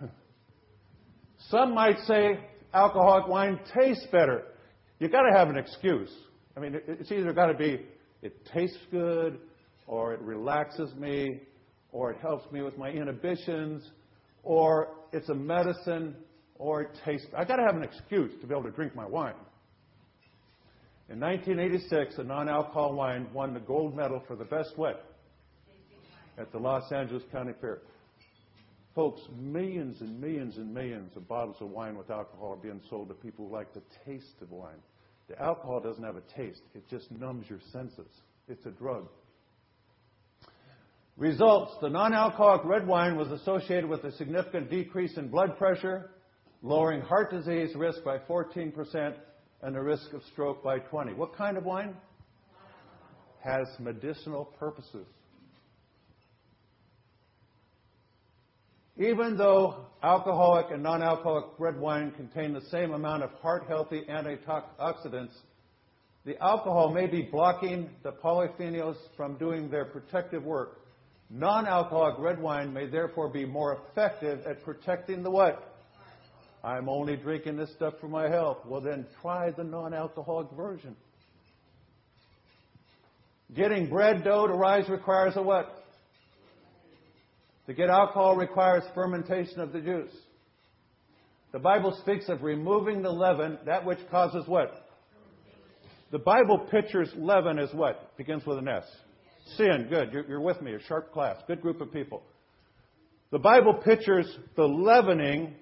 Some 1.50 1.74
might 1.74 1.98
say 2.06 2.38
alcoholic 2.72 3.28
wine 3.28 3.60
tastes 3.74 4.06
better. 4.12 4.42
You've 4.98 5.12
got 5.12 5.22
to 5.22 5.36
have 5.36 5.48
an 5.48 5.56
excuse. 5.56 6.10
I 6.56 6.60
mean, 6.60 6.80
it's 6.86 7.10
either 7.10 7.32
got 7.32 7.46
to 7.46 7.54
be 7.54 7.80
it 8.22 8.46
tastes 8.46 8.78
good, 8.90 9.38
or 9.86 10.14
it 10.14 10.20
relaxes 10.20 10.94
me, 10.94 11.42
or 11.92 12.10
it 12.10 12.18
helps 12.22 12.50
me 12.50 12.62
with 12.62 12.78
my 12.78 12.88
inhibitions, 12.90 13.82
or 14.42 14.88
it's 15.12 15.28
a 15.28 15.34
medicine, 15.34 16.16
or 16.58 16.82
it 16.82 16.88
tastes. 17.04 17.26
I've 17.36 17.48
got 17.48 17.56
to 17.56 17.64
have 17.64 17.76
an 17.76 17.82
excuse 17.82 18.32
to 18.40 18.46
be 18.46 18.54
able 18.54 18.64
to 18.64 18.70
drink 18.70 18.96
my 18.96 19.06
wine. 19.06 19.34
In 21.10 21.20
1986, 21.20 22.18
a 22.18 22.24
non-alcohol 22.24 22.94
wine 22.94 23.26
won 23.32 23.52
the 23.52 23.60
gold 23.60 23.94
medal 23.94 24.22
for 24.26 24.36
the 24.36 24.44
best 24.44 24.72
what? 24.76 25.10
at 26.38 26.50
the 26.52 26.58
Los 26.58 26.90
Angeles 26.92 27.22
County 27.30 27.52
Fair. 27.60 27.78
Folks, 28.94 29.20
millions 29.36 30.00
and 30.00 30.20
millions 30.20 30.56
and 30.56 30.72
millions 30.72 31.16
of 31.16 31.26
bottles 31.26 31.56
of 31.60 31.70
wine 31.70 31.96
with 31.96 32.10
alcohol 32.10 32.52
are 32.52 32.56
being 32.56 32.80
sold 32.88 33.08
to 33.08 33.14
people 33.14 33.48
who 33.48 33.52
like 33.52 33.72
the 33.74 33.82
taste 34.06 34.36
of 34.40 34.50
wine. 34.50 34.78
The 35.28 35.40
alcohol 35.40 35.80
doesn't 35.80 36.04
have 36.04 36.16
a 36.16 36.22
taste, 36.36 36.62
it 36.74 36.88
just 36.88 37.10
numbs 37.10 37.46
your 37.48 37.60
senses. 37.72 38.10
It's 38.48 38.64
a 38.66 38.70
drug. 38.70 39.08
Results 41.16 41.72
The 41.80 41.88
non 41.88 42.12
alcoholic 42.12 42.64
red 42.64 42.86
wine 42.86 43.16
was 43.16 43.30
associated 43.30 43.88
with 43.88 44.04
a 44.04 44.12
significant 44.12 44.70
decrease 44.70 45.16
in 45.16 45.28
blood 45.28 45.56
pressure, 45.56 46.10
lowering 46.62 47.00
heart 47.00 47.30
disease 47.30 47.74
risk 47.76 48.02
by 48.04 48.18
14%, 48.18 49.14
and 49.64 49.74
the 49.74 49.80
risk 49.80 50.12
of 50.12 50.22
stroke 50.30 50.62
by 50.62 50.78
20. 50.78 51.14
What 51.14 51.34
kind 51.34 51.56
of 51.56 51.64
wine? 51.64 51.96
Has 53.42 53.66
medicinal 53.78 54.44
purposes. 54.44 55.06
Even 58.96 59.36
though 59.36 59.86
alcoholic 60.02 60.66
and 60.70 60.82
non 60.82 61.02
alcoholic 61.02 61.46
red 61.58 61.80
wine 61.80 62.12
contain 62.12 62.52
the 62.52 62.60
same 62.70 62.92
amount 62.92 63.22
of 63.22 63.30
heart 63.40 63.64
healthy 63.66 64.02
antioxidants, 64.08 65.32
the 66.26 66.40
alcohol 66.42 66.92
may 66.92 67.06
be 67.06 67.22
blocking 67.22 67.90
the 68.02 68.12
polyphenols 68.12 68.96
from 69.16 69.36
doing 69.36 69.70
their 69.70 69.86
protective 69.86 70.44
work. 70.44 70.80
Non 71.30 71.66
alcoholic 71.66 72.18
red 72.18 72.38
wine 72.38 72.72
may 72.72 72.86
therefore 72.86 73.30
be 73.30 73.46
more 73.46 73.78
effective 73.90 74.46
at 74.46 74.62
protecting 74.62 75.22
the 75.22 75.30
what? 75.30 75.73
I'm 76.64 76.88
only 76.88 77.16
drinking 77.16 77.58
this 77.58 77.70
stuff 77.72 77.94
for 78.00 78.08
my 78.08 78.28
health. 78.28 78.58
Well, 78.66 78.80
then 78.80 79.06
try 79.20 79.50
the 79.50 79.64
non 79.64 79.92
alcoholic 79.92 80.50
version. 80.52 80.96
Getting 83.54 83.90
bread 83.90 84.24
dough 84.24 84.46
to 84.46 84.54
rise 84.54 84.88
requires 84.88 85.36
a 85.36 85.42
what? 85.42 85.84
To 87.66 87.74
get 87.74 87.90
alcohol 87.90 88.36
requires 88.36 88.82
fermentation 88.94 89.60
of 89.60 89.72
the 89.72 89.80
juice. 89.80 90.10
The 91.52 91.58
Bible 91.58 91.96
speaks 92.00 92.28
of 92.30 92.42
removing 92.42 93.02
the 93.02 93.10
leaven, 93.10 93.58
that 93.66 93.84
which 93.84 94.00
causes 94.10 94.44
what? 94.46 94.88
The 96.12 96.18
Bible 96.18 96.66
pictures 96.70 97.10
leaven 97.14 97.58
as 97.58 97.72
what? 97.74 98.16
Begins 98.16 98.44
with 98.46 98.58
an 98.58 98.68
S. 98.68 98.84
Sin. 99.56 99.86
Good. 99.90 100.12
You're, 100.12 100.26
you're 100.26 100.40
with 100.40 100.62
me. 100.62 100.72
A 100.74 100.80
sharp 100.80 101.12
class. 101.12 101.36
Good 101.46 101.60
group 101.60 101.80
of 101.82 101.92
people. 101.92 102.22
The 103.30 103.38
Bible 103.38 103.74
pictures 103.74 104.26
the 104.56 104.64
leavening 104.64 105.54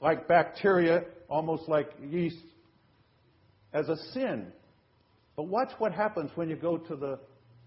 like 0.00 0.28
bacteria, 0.28 1.04
almost 1.28 1.68
like 1.68 1.90
yeast, 2.08 2.36
as 3.72 3.88
a 3.88 3.96
sin. 4.12 4.46
But 5.36 5.44
watch 5.44 5.70
what 5.78 5.92
happens 5.92 6.30
when 6.34 6.48
you 6.48 6.56
go 6.56 6.78
to 6.78 6.96
the 6.96 7.18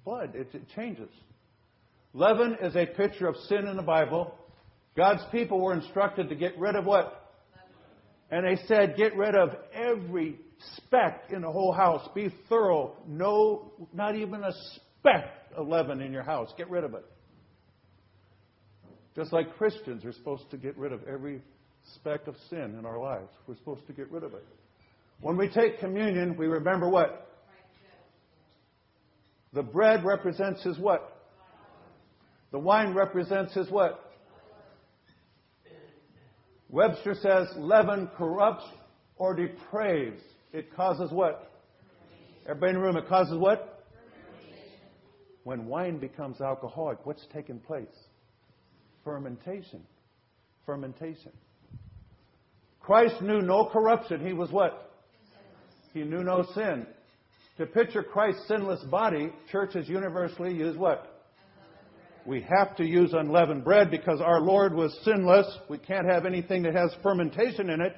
blood. 0.03 0.35
It, 0.35 0.49
it 0.53 0.63
changes. 0.75 1.09
Leaven 2.13 2.57
is 2.61 2.75
a 2.75 2.85
picture 2.85 3.27
of 3.27 3.35
sin 3.47 3.67
in 3.67 3.77
the 3.77 3.83
Bible. 3.83 4.35
God's 4.97 5.23
people 5.31 5.61
were 5.61 5.73
instructed 5.73 6.29
to 6.29 6.35
get 6.35 6.57
rid 6.59 6.75
of 6.75 6.85
what? 6.85 7.17
And 8.29 8.45
they 8.45 8.61
said, 8.65 8.95
get 8.97 9.15
rid 9.15 9.35
of 9.35 9.55
every 9.73 10.37
speck 10.77 11.23
in 11.29 11.41
the 11.41 11.51
whole 11.51 11.71
house. 11.71 12.07
Be 12.13 12.33
thorough. 12.49 12.95
No, 13.07 13.71
not 13.93 14.15
even 14.15 14.43
a 14.43 14.51
speck 14.75 15.25
of 15.55 15.67
leaven 15.67 16.01
in 16.01 16.11
your 16.11 16.23
house. 16.23 16.53
Get 16.57 16.69
rid 16.69 16.83
of 16.83 16.93
it. 16.93 17.05
Just 19.15 19.33
like 19.33 19.57
Christians 19.57 20.05
are 20.05 20.13
supposed 20.13 20.49
to 20.51 20.57
get 20.57 20.77
rid 20.77 20.93
of 20.93 21.01
every 21.07 21.41
speck 21.95 22.27
of 22.27 22.35
sin 22.49 22.75
in 22.77 22.85
our 22.85 22.99
lives. 22.99 23.29
We're 23.47 23.55
supposed 23.57 23.87
to 23.87 23.93
get 23.93 24.11
rid 24.11 24.23
of 24.23 24.33
it. 24.33 24.45
When 25.19 25.37
we 25.37 25.49
take 25.49 25.79
communion, 25.79 26.35
we 26.37 26.47
remember 26.47 26.89
what? 26.89 27.27
The 29.53 29.61
bread 29.61 30.03
represents 30.05 30.63
his 30.63 30.79
what? 30.79 31.17
The 32.51 32.59
wine 32.59 32.93
represents 32.93 33.53
his 33.53 33.69
what? 33.69 34.11
Webster 36.69 37.15
says 37.15 37.49
leaven 37.57 38.09
corrupts 38.17 38.65
or 39.17 39.35
depraves. 39.35 40.21
It 40.53 40.73
causes 40.73 41.11
what? 41.11 41.51
Everybody 42.45 42.71
in 42.71 42.75
the 42.75 42.81
room, 42.81 42.97
it 42.97 43.07
causes 43.07 43.37
what? 43.37 43.85
When 45.43 45.65
wine 45.65 45.97
becomes 45.97 46.39
alcoholic, 46.39 47.05
what's 47.05 47.25
taking 47.33 47.59
place? 47.59 47.87
Fermentation. 49.03 49.81
Fermentation. 50.65 51.31
Christ 52.81 53.21
knew 53.21 53.41
no 53.41 53.65
corruption. 53.65 54.25
He 54.25 54.33
was 54.33 54.51
what? 54.51 54.91
He 55.93 56.03
knew 56.03 56.23
no 56.23 56.45
sin. 56.53 56.87
To 57.57 57.65
picture 57.65 58.03
Christ's 58.03 58.47
sinless 58.47 58.81
body, 58.89 59.31
churches 59.51 59.87
universally 59.87 60.53
use 60.53 60.77
what? 60.77 61.07
We 62.25 62.45
have 62.57 62.75
to 62.77 62.85
use 62.85 63.13
unleavened 63.13 63.63
bread 63.63 63.89
because 63.89 64.21
our 64.21 64.39
Lord 64.39 64.73
was 64.73 64.97
sinless. 65.03 65.47
We 65.69 65.77
can't 65.77 66.09
have 66.09 66.25
anything 66.25 66.63
that 66.63 66.75
has 66.75 66.91
fermentation 67.01 67.69
in 67.69 67.81
it. 67.81 67.95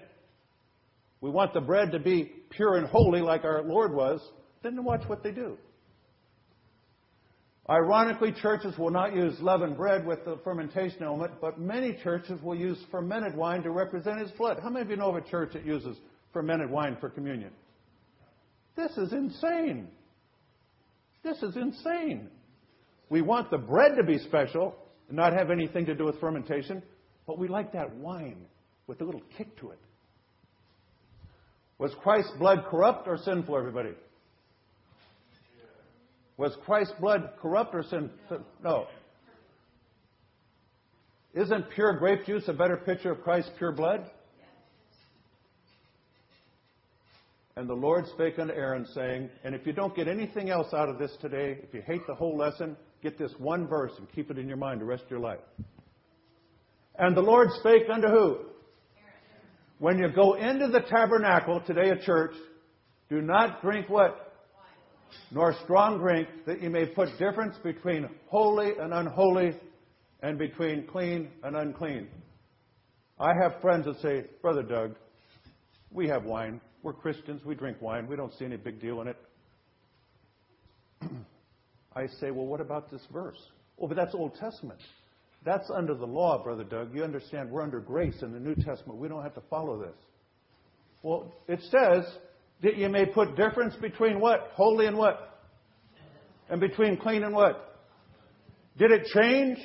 We 1.22 1.30
want 1.30 1.54
the 1.54 1.62
bread 1.62 1.92
to 1.92 2.00
be 2.00 2.32
pure 2.50 2.78
and 2.78 2.88
holy 2.88 3.22
like 3.22 3.44
our 3.44 3.63
Lord 3.63 3.94
was. 3.94 4.22
Then 4.62 4.84
watch 4.84 5.04
what 5.08 5.24
they 5.24 5.32
do. 5.32 5.58
Ironically, 7.70 8.34
churches 8.34 8.77
will 8.77 8.89
not 8.89 9.15
use 9.15 9.39
leavened 9.39 9.77
bread 9.77 10.05
with 10.05 10.25
the 10.25 10.38
fermentation 10.43 11.01
element, 11.01 11.34
but 11.39 11.60
many 11.60 11.98
churches 12.03 12.41
will 12.41 12.55
use 12.55 12.77
fermented 12.91 13.36
wine 13.36 13.63
to 13.63 13.72
represent 13.72 14.20
his 14.20 14.32
blood. 14.32 14.60
How 14.62 14.70
many 14.70 14.84
of 14.84 14.89
you 14.89 14.98
know 14.98 15.10
of 15.10 15.15
a 15.15 15.29
church 15.29 15.53
that 15.53 15.65
uses 15.65 15.98
fermented 16.34 16.70
wine 16.70 16.98
for 17.00 17.10
communion? 17.10 17.51
This 18.75 18.91
is 18.98 19.13
insane. 19.13 19.88
This 21.24 21.41
is 21.41 21.55
insane. 21.55 22.29
We 23.10 23.22
want 23.22 23.50
the 23.50 23.58
bread 23.58 23.91
to 23.96 24.03
be 24.03 24.17
special 24.17 24.75
and 25.08 25.15
not 25.15 25.32
have 25.32 25.50
anything 25.50 25.86
to 25.86 25.96
do 25.96 26.03
with 26.03 26.20
fermentation, 26.20 26.84
but 27.25 27.38
we 27.38 27.48
like 27.48 27.72
that 27.72 27.96
wine 27.96 28.46
with 28.88 29.00
a 29.00 29.05
little 29.05 29.22
kick 29.38 29.58
to 29.60 29.72
it. 29.72 29.79
Was 31.77 31.96
Christ's 32.01 32.34
blood 32.39 32.65
corrupt 32.70 33.08
or 33.08 33.17
sinful, 33.17 33.58
everybody? 33.58 33.91
Was 36.38 36.56
Christ's 36.66 36.94
blood 37.00 37.30
corrupt 37.42 37.75
or 37.75 37.84
sinful? 37.84 38.44
No. 38.63 38.88
Isn't 41.34 41.70
pure 41.72 41.98
grape 41.98 42.25
juice 42.25 42.44
a 42.48 42.54
better 42.54 42.78
picture 42.78 43.12
of 43.12 43.22
Christ's 43.22 43.52
pure 43.58 43.72
blood? 43.72 44.10
And 47.56 47.70
the 47.70 47.74
Lord 47.74 48.06
spake 48.08 48.40
unto 48.40 48.54
Aaron, 48.54 48.86
saying, 48.96 49.30
And 49.44 49.54
if 49.54 49.68
you 49.68 49.74
don't 49.74 49.96
get 49.96 50.08
anything 50.08 50.50
else 50.50 50.74
out 50.74 50.90
of 50.90 50.98
this 50.98 51.16
today, 51.22 51.60
if 51.62 51.74
you 51.74 51.84
hate 51.86 52.02
the 52.08 52.16
whole 52.16 52.36
lesson, 52.36 52.75
get 53.04 53.20
this 53.20 53.32
one 53.38 53.68
verse 53.68 53.92
and 54.00 54.12
keep 54.12 54.32
it 54.32 54.40
in 54.40 54.48
your 54.48 54.58
mind 54.58 54.82
the 54.82 54.86
rest 54.86 55.04
of 55.04 55.12
your 55.12 55.20
life. 55.20 55.40
And 56.98 57.16
the 57.16 57.22
Lord 57.22 57.50
spake 57.60 57.84
unto 57.92 58.08
who? 58.08 58.40
When 59.78 60.00
you 60.00 60.10
go 60.10 60.34
into 60.34 60.68
the 60.68 60.80
tabernacle 60.80 61.62
today 61.62 61.90
at 61.90 62.02
church, 62.02 62.34
do 63.10 63.22
not 63.22 63.62
drink 63.62 63.90
what? 63.90 64.33
Nor 65.32 65.55
strong 65.63 66.00
drink, 66.00 66.27
that 66.46 66.62
ye 66.62 66.70
may 66.70 66.86
put 66.86 67.10
difference 67.17 67.55
between 67.63 68.10
holy 68.27 68.74
and 68.79 68.93
unholy, 68.93 69.53
and 70.22 70.38
between 70.38 70.88
clean 70.88 71.29
and 71.43 71.55
unclean. 71.55 72.08
I 73.20 73.33
have 73.42 73.61
friends 73.61 73.85
that 73.85 74.01
say, 74.01 74.25
Brother 74.42 74.64
Doug, 74.64 74.96
we 75.92 76.07
have 76.07 76.24
wine. 76.24 76.59
We're 76.81 76.94
Christians. 76.94 77.42
We 77.46 77.55
drink 77.55 77.81
wine. 77.81 78.07
We 78.07 78.16
don't 78.16 78.33
see 78.38 78.46
any 78.46 78.57
big 78.57 78.81
deal 78.81 79.01
in 79.01 79.09
it. 79.09 79.18
I 81.96 82.07
say, 82.20 82.31
well, 82.31 82.46
what 82.46 82.61
about 82.61 82.90
this 82.90 83.01
verse? 83.11 83.38
Well, 83.77 83.88
but 83.88 83.96
that's 83.96 84.16
Old 84.16 84.35
Testament. 84.35 84.79
That's 85.46 85.70
under 85.70 85.94
the 85.94 86.05
law, 86.05 86.42
Brother 86.42 86.64
Doug. 86.64 86.96
You 86.96 87.03
understand, 87.03 87.51
we're 87.51 87.61
under 87.61 87.79
grace 87.79 88.22
in 88.22 88.31
the 88.31 88.40
New 88.40 88.55
Testament. 88.55 89.00
We 89.00 89.09
don't 89.09 89.24
have 89.24 89.35
to 89.35 89.44
follow 89.50 89.77
this. 89.79 89.96
Well, 91.01 91.33
it 91.48 91.59
says 91.64 92.05
that 92.64 92.78
you 92.78 92.90
may 92.90 93.06
put 93.06 93.36
difference 93.36 93.76
between 93.76 94.20
what? 94.20 94.52
Holy 94.54 94.88
and 94.88 94.98
what? 94.98 95.42
And 96.50 96.60
between 96.60 96.98
clean 96.98 97.24
and 97.24 97.36
what? 97.36 97.82
Did 98.78 98.92
it 98.92 99.06
change? 99.14 99.60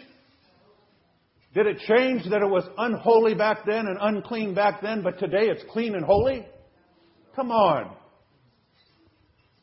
Did 1.54 1.66
it 1.66 1.78
change 1.78 2.28
that 2.30 2.42
it 2.42 2.48
was 2.48 2.64
unholy 2.76 3.34
back 3.34 3.64
then 3.64 3.86
and 3.86 3.96
unclean 4.00 4.54
back 4.54 4.82
then, 4.82 5.02
but 5.02 5.18
today 5.18 5.46
it's 5.46 5.62
clean 5.70 5.94
and 5.94 6.04
holy? 6.04 6.46
Come 7.34 7.50
on. 7.50 7.96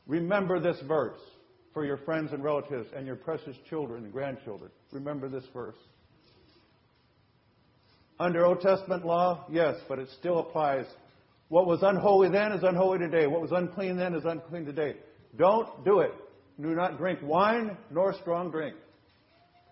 Remember 0.07 0.59
this 0.59 0.77
verse 0.87 1.19
for 1.73 1.85
your 1.85 1.97
friends 1.97 2.31
and 2.31 2.43
relatives 2.43 2.87
and 2.95 3.05
your 3.05 3.15
precious 3.15 3.55
children 3.69 4.05
and 4.05 4.13
grandchildren. 4.13 4.71
Remember 4.91 5.27
this 5.29 5.43
verse. 5.53 5.75
Under 8.19 8.45
Old 8.45 8.61
Testament 8.61 9.05
law, 9.05 9.45
yes, 9.51 9.75
but 9.89 9.99
it 9.99 10.07
still 10.17 10.39
applies. 10.39 10.85
What 11.49 11.67
was 11.67 11.79
unholy 11.83 12.29
then 12.29 12.51
is 12.51 12.63
unholy 12.63 12.99
today. 12.99 13.27
What 13.27 13.41
was 13.41 13.51
unclean 13.51 13.97
then 13.97 14.15
is 14.15 14.25
unclean 14.25 14.65
today. 14.65 14.95
Don't 15.37 15.85
do 15.85 15.99
it. 15.99 16.11
Do 16.59 16.73
not 16.73 16.97
drink 16.97 17.19
wine 17.21 17.77
nor 17.91 18.13
strong 18.21 18.49
drink. 18.49 18.75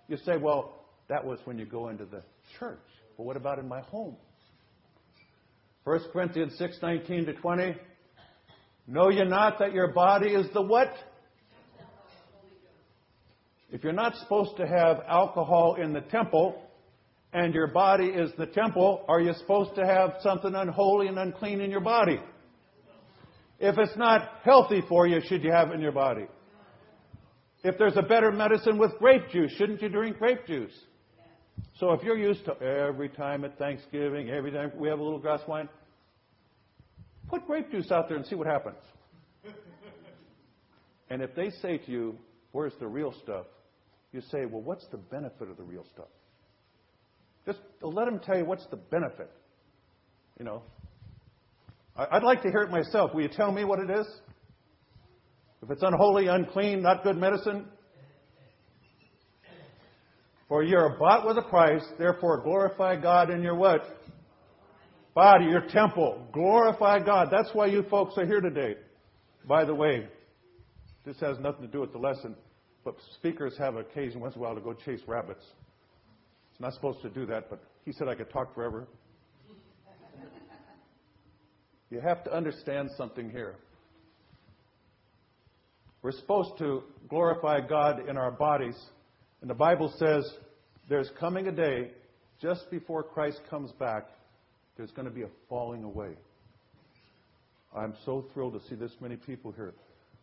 You 0.07 0.17
say, 0.17 0.37
well, 0.37 0.85
that 1.07 1.25
was 1.25 1.39
when 1.45 1.57
you 1.57 1.65
go 1.65 1.89
into 1.89 2.05
the 2.05 2.23
church. 2.59 2.79
But 3.17 3.25
what 3.25 3.37
about 3.37 3.59
in 3.59 3.67
my 3.67 3.81
home? 3.81 4.15
1 5.85 5.99
Corinthians 6.11 6.53
6, 6.57 6.77
19 6.81 7.25
to 7.25 7.33
20. 7.33 7.75
Know 8.87 9.09
ye 9.09 9.23
not 9.23 9.59
that 9.59 9.73
your 9.73 9.93
body 9.93 10.29
is 10.29 10.47
the 10.53 10.61
what? 10.61 10.93
If 13.71 13.83
you're 13.83 13.93
not 13.93 14.15
supposed 14.17 14.57
to 14.57 14.67
have 14.67 15.01
alcohol 15.07 15.75
in 15.81 15.93
the 15.93 16.01
temple, 16.01 16.61
and 17.33 17.53
your 17.53 17.67
body 17.67 18.05
is 18.05 18.31
the 18.37 18.45
temple, 18.45 19.03
are 19.07 19.19
you 19.19 19.33
supposed 19.33 19.75
to 19.75 19.85
have 19.85 20.15
something 20.21 20.53
unholy 20.53 21.07
and 21.07 21.17
unclean 21.17 21.61
in 21.61 21.71
your 21.71 21.81
body? 21.81 22.19
If 23.59 23.77
it's 23.77 23.97
not 23.97 24.29
healthy 24.43 24.81
for 24.87 25.07
you, 25.07 25.19
should 25.27 25.43
you 25.43 25.51
have 25.51 25.69
it 25.69 25.73
in 25.73 25.81
your 25.81 25.91
body? 25.91 26.27
If 27.63 27.77
there's 27.77 27.95
a 27.95 28.01
better 28.01 28.31
medicine 28.31 28.77
with 28.77 28.91
grape 28.99 29.29
juice, 29.31 29.51
shouldn't 29.57 29.81
you 29.81 29.89
drink 29.89 30.17
grape 30.17 30.45
juice? 30.45 30.73
So 31.79 31.91
if 31.93 32.03
you're 32.03 32.17
used 32.17 32.45
to 32.45 32.59
every 32.61 33.09
time 33.09 33.45
at 33.45 33.57
Thanksgiving, 33.57 34.29
every 34.29 34.51
time 34.51 34.71
we 34.75 34.89
have 34.89 34.99
a 34.99 35.03
little 35.03 35.19
glass 35.19 35.41
of 35.41 35.47
wine, 35.47 35.69
Put 37.29 37.47
grape 37.47 37.71
juice 37.71 37.89
out 37.91 38.09
there 38.09 38.17
and 38.17 38.25
see 38.27 38.35
what 38.35 38.45
happens. 38.47 38.77
and 41.09 41.21
if 41.21 41.33
they 41.35 41.49
say 41.61 41.77
to 41.79 41.91
you, 41.91 42.15
Where's 42.51 42.73
the 42.79 42.87
real 42.87 43.11
stuff? 43.23 43.47
You 44.11 44.21
say, 44.21 44.45
Well, 44.45 44.61
what's 44.61 44.85
the 44.91 44.97
benefit 44.97 45.49
of 45.49 45.57
the 45.57 45.63
real 45.63 45.85
stuff? 45.91 46.09
Just 47.45 47.59
let 47.81 48.05
them 48.05 48.19
tell 48.19 48.37
you 48.37 48.45
what's 48.45 48.65
the 48.67 48.77
benefit. 48.77 49.31
You 50.39 50.45
know, 50.45 50.63
I'd 51.95 52.23
like 52.23 52.41
to 52.43 52.49
hear 52.49 52.61
it 52.61 52.71
myself. 52.71 53.13
Will 53.13 53.21
you 53.21 53.29
tell 53.29 53.51
me 53.51 53.63
what 53.63 53.79
it 53.79 53.89
is? 53.89 54.07
If 55.61 55.69
it's 55.69 55.83
unholy, 55.83 56.27
unclean, 56.27 56.81
not 56.81 57.03
good 57.03 57.17
medicine? 57.17 57.65
For 60.49 60.63
you 60.63 60.77
are 60.77 60.97
bought 60.97 61.25
with 61.25 61.37
a 61.37 61.41
price, 61.41 61.83
therefore 61.97 62.41
glorify 62.41 62.99
God 62.99 63.29
in 63.29 63.41
your 63.41 63.55
what? 63.55 63.83
body, 65.13 65.45
your 65.45 65.61
temple. 65.69 66.27
Glorify 66.31 66.99
God. 66.99 67.29
That's 67.31 67.49
why 67.53 67.67
you 67.67 67.83
folks 67.89 68.17
are 68.17 68.25
here 68.25 68.41
today. 68.41 68.75
By 69.47 69.65
the 69.65 69.75
way, 69.75 70.07
this 71.05 71.19
has 71.19 71.37
nothing 71.39 71.61
to 71.61 71.67
do 71.67 71.81
with 71.81 71.91
the 71.91 71.99
lesson, 71.99 72.35
but 72.83 72.95
speakers 73.15 73.55
have 73.57 73.75
occasion 73.75 74.21
once 74.21 74.35
in 74.35 74.41
a 74.41 74.43
while 74.43 74.55
to 74.55 74.61
go 74.61 74.73
chase 74.73 75.01
rabbits. 75.07 75.45
It's 76.53 76.61
not 76.61 76.73
supposed 76.73 77.01
to 77.01 77.09
do 77.09 77.25
that, 77.25 77.49
but 77.49 77.59
he 77.83 77.91
said 77.91 78.07
I 78.07 78.15
could 78.15 78.29
talk 78.29 78.53
forever. 78.53 78.87
You 81.89 81.99
have 81.99 82.23
to 82.23 82.33
understand 82.33 82.91
something 82.97 83.29
here. 83.29 83.55
We're 86.01 86.11
supposed 86.11 86.57
to 86.59 86.83
glorify 87.09 87.61
God 87.67 88.07
in 88.07 88.17
our 88.17 88.31
bodies. 88.31 88.79
And 89.41 89.49
the 89.49 89.55
Bible 89.55 89.93
says 89.97 90.29
there's 90.89 91.09
coming 91.19 91.47
a 91.47 91.51
day 91.51 91.91
just 92.41 92.69
before 92.71 93.03
Christ 93.03 93.41
comes 93.49 93.71
back 93.73 94.07
there's 94.77 94.91
going 94.91 95.07
to 95.07 95.13
be 95.13 95.21
a 95.21 95.29
falling 95.49 95.83
away. 95.83 96.11
I'm 97.75 97.93
so 98.05 98.25
thrilled 98.33 98.53
to 98.53 98.67
see 98.67 98.75
this 98.75 98.91
many 98.99 99.15
people 99.15 99.51
here. 99.51 99.73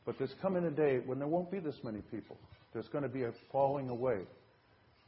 But 0.05 0.17
there's 0.19 0.35
coming 0.43 0.65
a 0.65 0.71
day 0.71 1.01
when 1.05 1.19
there 1.19 1.29
won't 1.29 1.51
be 1.51 1.59
this 1.59 1.77
many 1.83 2.01
people. 2.11 2.37
There's 2.73 2.89
going 2.89 3.03
to 3.03 3.09
be 3.09 3.23
a 3.25 3.33
falling 3.53 3.89
away. 3.89 4.21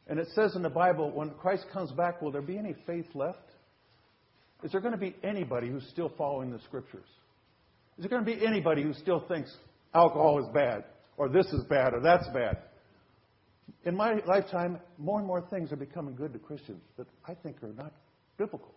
And 0.08 0.18
it 0.18 0.28
says 0.34 0.56
in 0.56 0.62
the 0.62 0.70
Bible, 0.70 1.10
when 1.10 1.30
Christ 1.30 1.66
comes 1.72 1.92
back, 1.92 2.20
will 2.20 2.32
there 2.32 2.42
be 2.42 2.58
any 2.58 2.74
faith 2.86 3.06
left? 3.14 3.38
Is 4.62 4.72
there 4.72 4.80
going 4.80 4.92
to 4.92 4.98
be 4.98 5.14
anybody 5.22 5.68
who's 5.68 5.86
still 5.90 6.12
following 6.16 6.50
the 6.50 6.60
Scriptures? 6.60 7.06
Is 7.98 8.04
there 8.04 8.10
going 8.10 8.24
to 8.24 8.36
be 8.36 8.44
anybody 8.44 8.82
who 8.82 8.94
still 8.94 9.24
thinks 9.28 9.54
alcohol 9.94 10.40
is 10.40 10.46
bad, 10.54 10.84
or 11.16 11.28
this 11.28 11.46
is 11.46 11.64
bad, 11.68 11.94
or 11.94 12.00
that's 12.00 12.26
bad? 12.28 12.58
In 13.84 13.96
my 13.96 14.14
lifetime, 14.26 14.78
more 14.98 15.18
and 15.18 15.26
more 15.26 15.42
things 15.50 15.72
are 15.72 15.76
becoming 15.76 16.14
good 16.14 16.32
to 16.32 16.38
Christians 16.38 16.82
that 16.96 17.06
I 17.26 17.34
think 17.34 17.62
are 17.62 17.72
not 17.72 17.92
biblical. 18.38 18.74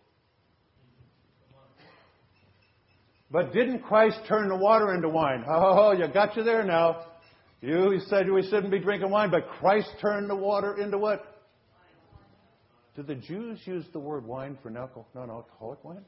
But 3.30 3.52
didn't 3.52 3.80
Christ 3.82 4.18
turn 4.28 4.48
the 4.48 4.56
water 4.56 4.94
into 4.94 5.08
wine? 5.08 5.44
Oh, 5.48 5.92
you 5.92 6.06
got 6.08 6.36
you 6.36 6.44
there 6.44 6.64
now. 6.64 7.06
You 7.66 7.98
said 8.06 8.30
we 8.30 8.44
shouldn't 8.44 8.70
be 8.70 8.78
drinking 8.78 9.10
wine, 9.10 9.32
but 9.32 9.48
Christ 9.58 9.90
turned 10.00 10.30
the 10.30 10.36
water 10.36 10.80
into 10.80 10.98
what? 10.98 11.42
Did 12.94 13.08
the 13.08 13.16
Jews 13.16 13.58
use 13.64 13.84
the 13.92 13.98
word 13.98 14.24
wine 14.24 14.56
for 14.62 14.70
non 14.70 14.88
alcoholic 15.16 15.82
wine? 15.82 16.04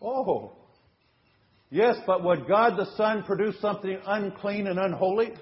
Oh. 0.00 0.52
Yes, 1.70 1.96
but 2.06 2.22
would 2.22 2.46
God 2.46 2.76
the 2.76 2.86
Son 2.96 3.24
produce 3.24 3.60
something 3.60 3.98
unclean 4.06 4.68
and 4.68 4.78
unholy? 4.78 5.32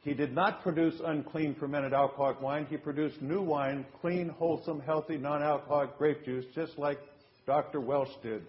He 0.00 0.14
did 0.14 0.34
not 0.34 0.62
produce 0.62 0.94
unclean 1.04 1.56
fermented 1.60 1.92
alcoholic 1.92 2.40
wine. 2.40 2.66
He 2.70 2.78
produced 2.78 3.20
new 3.20 3.42
wine, 3.42 3.84
clean, 4.00 4.30
wholesome, 4.30 4.80
healthy, 4.80 5.18
non 5.18 5.42
alcoholic 5.42 5.98
grape 5.98 6.24
juice, 6.24 6.46
just 6.54 6.78
like 6.78 6.98
Dr. 7.46 7.82
Welch 7.82 8.08
did. 8.22 8.46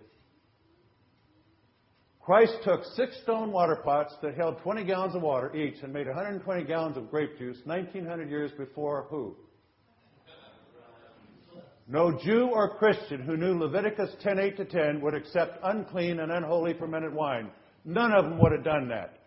Christ 2.24 2.54
took 2.64 2.86
six 2.96 3.18
stone 3.24 3.52
water 3.52 3.76
pots 3.76 4.16
that 4.22 4.36
held 4.36 4.58
20 4.60 4.86
gallons 4.86 5.14
of 5.14 5.22
water 5.22 5.54
each 5.54 5.84
and 5.84 5.92
made 5.92 6.08
120 6.08 6.64
gallons 6.64 6.96
of 6.96 7.12
grape 7.12 7.38
juice 7.38 7.58
1900 7.66 8.30
years 8.30 8.52
before 8.58 9.08
who? 9.10 9.36
No 11.86 12.18
Jew 12.24 12.48
or 12.48 12.78
Christian 12.78 13.22
who 13.22 13.36
knew 13.36 13.60
Leviticus 13.60 14.16
10:8 14.24 14.56
to 14.56 14.64
10 14.64 15.02
would 15.02 15.14
accept 15.14 15.60
unclean 15.64 16.22
and 16.22 16.32
unholy 16.32 16.74
fermented 16.74 17.14
wine. 17.14 17.52
None 17.84 18.14
of 18.14 18.24
them 18.24 18.40
would 18.40 18.54
have 18.54 18.64
done 18.64 18.88
that. 18.88 19.20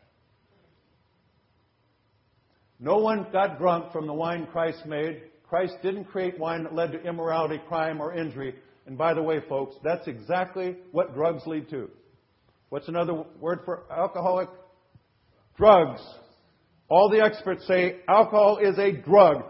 No 2.80 2.96
one 2.96 3.26
got 3.30 3.59
drunk 3.59 3.92
from 3.92 4.06
the 4.06 4.14
wine 4.14 4.46
Christ 4.46 4.87
made. 4.87 5.20
Christ 5.46 5.76
didn't 5.82 6.06
create 6.06 6.38
wine 6.38 6.62
that 6.62 6.74
led 6.74 6.92
to 6.92 7.02
immorality, 7.02 7.61
crime, 7.68 8.00
or 8.00 8.14
injury. 8.14 8.54
And 8.87 8.96
by 8.96 9.12
the 9.12 9.22
way, 9.22 9.40
folks, 9.48 9.76
that's 9.85 10.09
exactly 10.09 10.76
what 10.92 11.14
drugs 11.14 11.46
lead 11.46 11.68
to. 11.70 11.90
What's 12.68 12.88
another 12.88 13.24
word 13.40 13.61
for 13.64 13.85
alcoholic? 13.90 14.48
Drugs. 15.57 16.00
All 16.88 17.11
the 17.11 17.20
experts 17.20 17.66
say 17.66 17.96
alcohol 18.09 18.59
is 18.59 18.79
a 18.79 18.92
drug. 18.92 19.44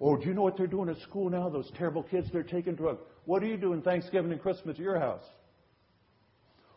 Oh, 0.00 0.16
do 0.16 0.26
you 0.26 0.34
know 0.34 0.42
what 0.42 0.56
they're 0.56 0.66
doing 0.66 0.88
at 0.88 0.98
school 1.00 1.30
now? 1.30 1.48
Those 1.48 1.70
terrible 1.76 2.02
kids, 2.02 2.28
they're 2.32 2.42
taking 2.42 2.74
drugs. 2.74 3.00
What 3.24 3.42
are 3.42 3.46
you 3.46 3.56
doing 3.56 3.82
Thanksgiving 3.82 4.32
and 4.32 4.42
Christmas 4.42 4.76
at 4.76 4.82
your 4.82 4.98
house? 4.98 5.22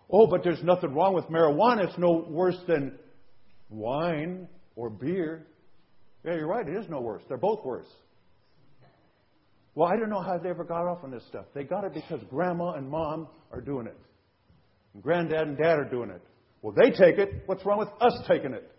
Oh, 0.10 0.28
but 0.28 0.44
there's 0.44 0.62
nothing 0.64 0.94
wrong 0.94 1.14
with 1.14 1.26
marijuana. 1.26 1.88
It's 1.88 1.98
no 1.98 2.26
worse 2.30 2.58
than 2.68 3.00
wine 3.70 4.48
or 4.76 4.90
beer. 4.90 5.48
Yeah, 6.24 6.36
you're 6.36 6.48
right. 6.48 6.68
It 6.68 6.76
is 6.76 6.88
no 6.90 7.02
worse. 7.02 7.24
They're 7.28 7.38
both 7.38 7.66
worse. 7.66 7.88
Well, 9.74 9.90
I 9.90 9.98
don't 9.98 10.10
know 10.10 10.22
how 10.22 10.38
they 10.38 10.50
ever 10.50 10.64
got 10.64 10.86
off 10.86 11.04
on 11.04 11.12
this 11.12 11.24
stuff. 11.28 11.46
They 11.54 11.64
got 11.64 11.84
it 11.84 11.94
because 11.94 12.22
grandma 12.30 12.74
and 12.74 12.90
mom 12.90 13.28
are 13.52 13.62
doing 13.62 13.88
it. 13.88 13.98
And 14.96 15.04
granddad 15.04 15.48
and 15.48 15.58
dad 15.58 15.78
are 15.78 15.90
doing 15.90 16.10
it. 16.10 16.22
Well, 16.62 16.74
they 16.74 16.90
take 16.90 17.20
it. 17.20 17.44
What's 17.46 17.64
wrong 17.66 17.78
with 17.78 17.90
us 18.00 18.18
taking 18.28 18.54
it? 18.54 18.72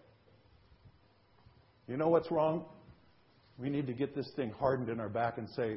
You 1.86 1.96
know 1.96 2.08
what's 2.08 2.30
wrong? 2.32 2.64
We 3.58 3.68
need 3.68 3.86
to 3.86 3.92
get 3.92 4.16
this 4.16 4.28
thing 4.34 4.50
hardened 4.50 4.88
in 4.88 4.98
our 4.98 5.10
back 5.10 5.38
and 5.38 5.48
say, 5.50 5.76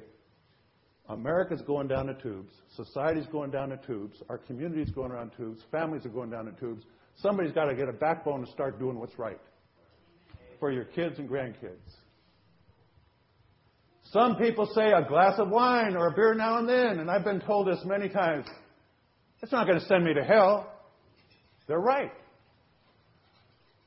America's 1.10 1.62
going 1.62 1.88
down 1.88 2.08
the 2.08 2.14
tubes. 2.14 2.52
Society's 2.76 3.28
going 3.32 3.52
down 3.52 3.70
the 3.70 3.78
tubes. 3.78 4.18
Our 4.30 4.38
community's 4.38 4.92
going 4.92 5.12
around 5.12 5.32
tubes. 5.38 5.62
Families 5.72 6.06
are 6.06 6.10
going 6.10 6.30
down 6.30 6.46
the 6.46 6.52
tubes. 6.52 6.84
Somebody's 7.18 7.52
got 7.52 7.66
to 7.66 7.76
get 7.76 7.90
a 7.90 7.94
backbone 7.94 8.40
and 8.40 8.48
start 8.48 8.80
doing 8.80 8.98
what's 8.98 9.20
right 9.20 9.40
for 10.60 10.72
your 10.72 10.86
kids 10.86 11.20
and 11.20 11.30
grandkids. 11.30 11.78
Some 14.12 14.38
people 14.38 14.72
say 14.74 14.92
a 14.92 15.06
glass 15.08 15.38
of 15.38 15.50
wine 15.50 15.96
or 15.96 16.08
a 16.08 16.12
beer 16.12 16.34
now 16.34 16.60
and 16.60 16.68
then, 16.68 17.00
and 17.00 17.12
I've 17.12 17.26
been 17.26 17.42
told 17.42 17.68
this 17.68 17.80
many 17.86 18.10
times. 18.10 18.46
It's 19.42 19.52
not 19.52 19.68
going 19.68 19.80
to 19.80 19.86
send 19.86 20.04
me 20.04 20.14
to 20.14 20.24
hell. 20.24 20.72
They're 21.68 21.80
right. 21.80 22.12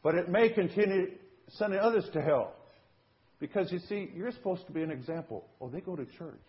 But 0.03 0.15
it 0.15 0.29
may 0.29 0.49
continue 0.49 1.12
sending 1.49 1.79
others 1.79 2.09
to 2.12 2.23
hell. 2.23 2.55
Because 3.38 3.73
you 3.73 3.81
see, 3.88 4.11
you're 4.15 4.33
supposed 4.33 4.67
to 4.67 4.73
be 4.73 4.83
an 4.83 4.91
example. 4.91 5.45
Oh, 5.61 5.69
they 5.69 5.81
go 5.81 5.97
to 5.97 6.05
church. 6.17 6.41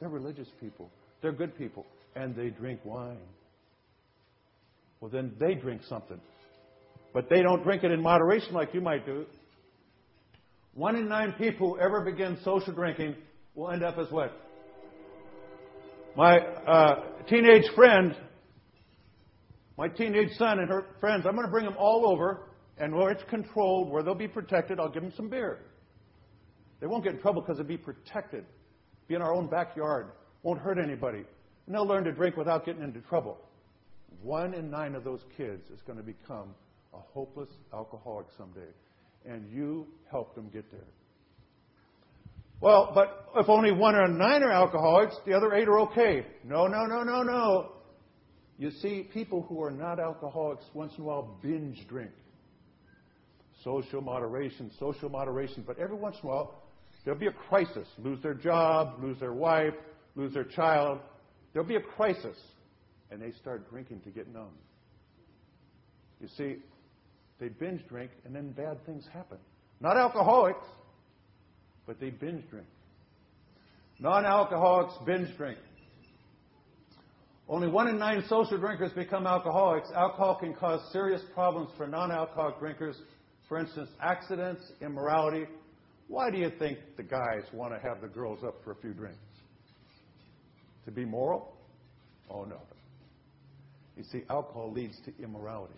They're 0.00 0.08
religious 0.08 0.48
people. 0.60 0.90
They're 1.22 1.32
good 1.32 1.56
people. 1.56 1.86
And 2.14 2.34
they 2.34 2.50
drink 2.50 2.80
wine. 2.84 3.16
Well, 5.00 5.10
then 5.10 5.32
they 5.38 5.54
drink 5.54 5.82
something. 5.88 6.20
But 7.12 7.28
they 7.28 7.42
don't 7.42 7.62
drink 7.62 7.84
it 7.84 7.90
in 7.90 8.02
moderation 8.02 8.52
like 8.52 8.74
you 8.74 8.80
might 8.80 9.06
do. 9.06 9.26
One 10.74 10.96
in 10.96 11.08
nine 11.08 11.32
people 11.32 11.74
who 11.74 11.80
ever 11.80 12.00
begin 12.00 12.38
social 12.44 12.72
drinking 12.72 13.16
will 13.54 13.70
end 13.70 13.82
up 13.82 13.98
as 13.98 14.10
what? 14.10 14.32
My 16.16 16.38
uh, 16.38 17.04
teenage 17.28 17.64
friend, 17.74 18.14
my 19.76 19.88
teenage 19.88 20.30
son 20.36 20.58
and 20.58 20.68
her 20.68 20.86
friends, 21.00 21.24
I'm 21.26 21.34
going 21.34 21.46
to 21.46 21.50
bring 21.50 21.64
them 21.64 21.76
all 21.78 22.06
over, 22.06 22.48
and 22.78 22.94
where 22.94 23.10
it's 23.10 23.22
controlled, 23.30 23.90
where 23.90 24.02
they'll 24.02 24.14
be 24.14 24.28
protected, 24.28 24.78
I'll 24.78 24.90
give 24.90 25.02
them 25.02 25.12
some 25.16 25.28
beer. 25.28 25.60
They 26.80 26.86
won't 26.86 27.04
get 27.04 27.14
in 27.14 27.20
trouble 27.20 27.42
because 27.42 27.58
they'll 27.58 27.66
be 27.66 27.76
protected. 27.76 28.44
Be 29.08 29.14
in 29.14 29.22
our 29.22 29.32
own 29.32 29.46
backyard. 29.46 30.08
Won't 30.42 30.60
hurt 30.60 30.78
anybody. 30.78 31.24
And 31.66 31.74
they'll 31.74 31.86
learn 31.86 32.04
to 32.04 32.12
drink 32.12 32.36
without 32.36 32.66
getting 32.66 32.82
into 32.82 33.00
trouble. 33.00 33.38
One 34.20 34.54
in 34.54 34.70
nine 34.70 34.94
of 34.94 35.04
those 35.04 35.24
kids 35.36 35.70
is 35.70 35.80
going 35.86 35.98
to 35.98 36.04
become 36.04 36.54
a 36.92 36.98
hopeless 36.98 37.48
alcoholic 37.72 38.26
someday 38.36 38.68
and 39.24 39.50
you 39.52 39.86
help 40.10 40.34
them 40.34 40.48
get 40.52 40.70
there. 40.70 40.80
Well, 42.60 42.92
but 42.94 43.28
if 43.36 43.48
only 43.48 43.72
one 43.72 43.96
or 43.96 44.06
nine 44.06 44.42
are 44.42 44.52
alcoholics, 44.52 45.16
the 45.26 45.32
other 45.32 45.52
eight 45.54 45.68
are 45.68 45.80
okay. 45.80 46.24
No, 46.44 46.66
no, 46.66 46.84
no, 46.86 47.02
no, 47.02 47.22
no. 47.22 47.72
You 48.62 48.70
see, 48.80 49.08
people 49.12 49.42
who 49.48 49.60
are 49.60 49.72
not 49.72 49.98
alcoholics 49.98 50.64
once 50.72 50.92
in 50.96 51.02
a 51.02 51.04
while 51.04 51.36
binge 51.42 51.84
drink. 51.88 52.12
Social 53.64 54.00
moderation, 54.00 54.70
social 54.78 55.08
moderation. 55.08 55.64
But 55.66 55.80
every 55.80 55.96
once 55.96 56.14
in 56.22 56.28
a 56.28 56.32
while, 56.32 56.62
there'll 57.04 57.18
be 57.18 57.26
a 57.26 57.32
crisis. 57.32 57.88
Lose 57.98 58.22
their 58.22 58.34
job, 58.34 59.02
lose 59.02 59.18
their 59.18 59.32
wife, 59.32 59.74
lose 60.14 60.32
their 60.32 60.44
child. 60.44 61.00
There'll 61.52 61.66
be 61.66 61.74
a 61.74 61.80
crisis. 61.80 62.36
And 63.10 63.20
they 63.20 63.32
start 63.32 63.68
drinking 63.68 64.02
to 64.02 64.10
get 64.10 64.32
numb. 64.32 64.54
You 66.20 66.28
see, 66.38 66.58
they 67.40 67.48
binge 67.48 67.84
drink, 67.88 68.12
and 68.24 68.32
then 68.32 68.52
bad 68.52 68.86
things 68.86 69.04
happen. 69.12 69.38
Not 69.80 69.96
alcoholics, 69.96 70.64
but 71.84 71.98
they 71.98 72.10
binge 72.10 72.48
drink. 72.48 72.68
Non 73.98 74.24
alcoholics 74.24 74.94
binge 75.04 75.36
drink. 75.36 75.58
Only 77.52 77.68
one 77.68 77.86
in 77.86 77.98
nine 77.98 78.24
social 78.30 78.56
drinkers 78.56 78.92
become 78.94 79.26
alcoholics. 79.26 79.90
Alcohol 79.94 80.36
can 80.40 80.54
cause 80.54 80.80
serious 80.90 81.20
problems 81.34 81.68
for 81.76 81.86
non 81.86 82.10
alcoholic 82.10 82.58
drinkers. 82.58 82.96
For 83.46 83.58
instance, 83.58 83.90
accidents, 84.00 84.72
immorality. 84.80 85.44
Why 86.08 86.30
do 86.30 86.38
you 86.38 86.50
think 86.58 86.78
the 86.96 87.02
guys 87.02 87.42
want 87.52 87.74
to 87.74 87.86
have 87.86 88.00
the 88.00 88.08
girls 88.08 88.38
up 88.42 88.54
for 88.64 88.70
a 88.70 88.76
few 88.76 88.94
drinks? 88.94 89.18
To 90.86 90.90
be 90.90 91.04
moral? 91.04 91.54
Oh, 92.30 92.44
no. 92.44 92.58
You 93.98 94.04
see, 94.04 94.22
alcohol 94.30 94.72
leads 94.72 94.98
to 95.04 95.12
immorality. 95.22 95.74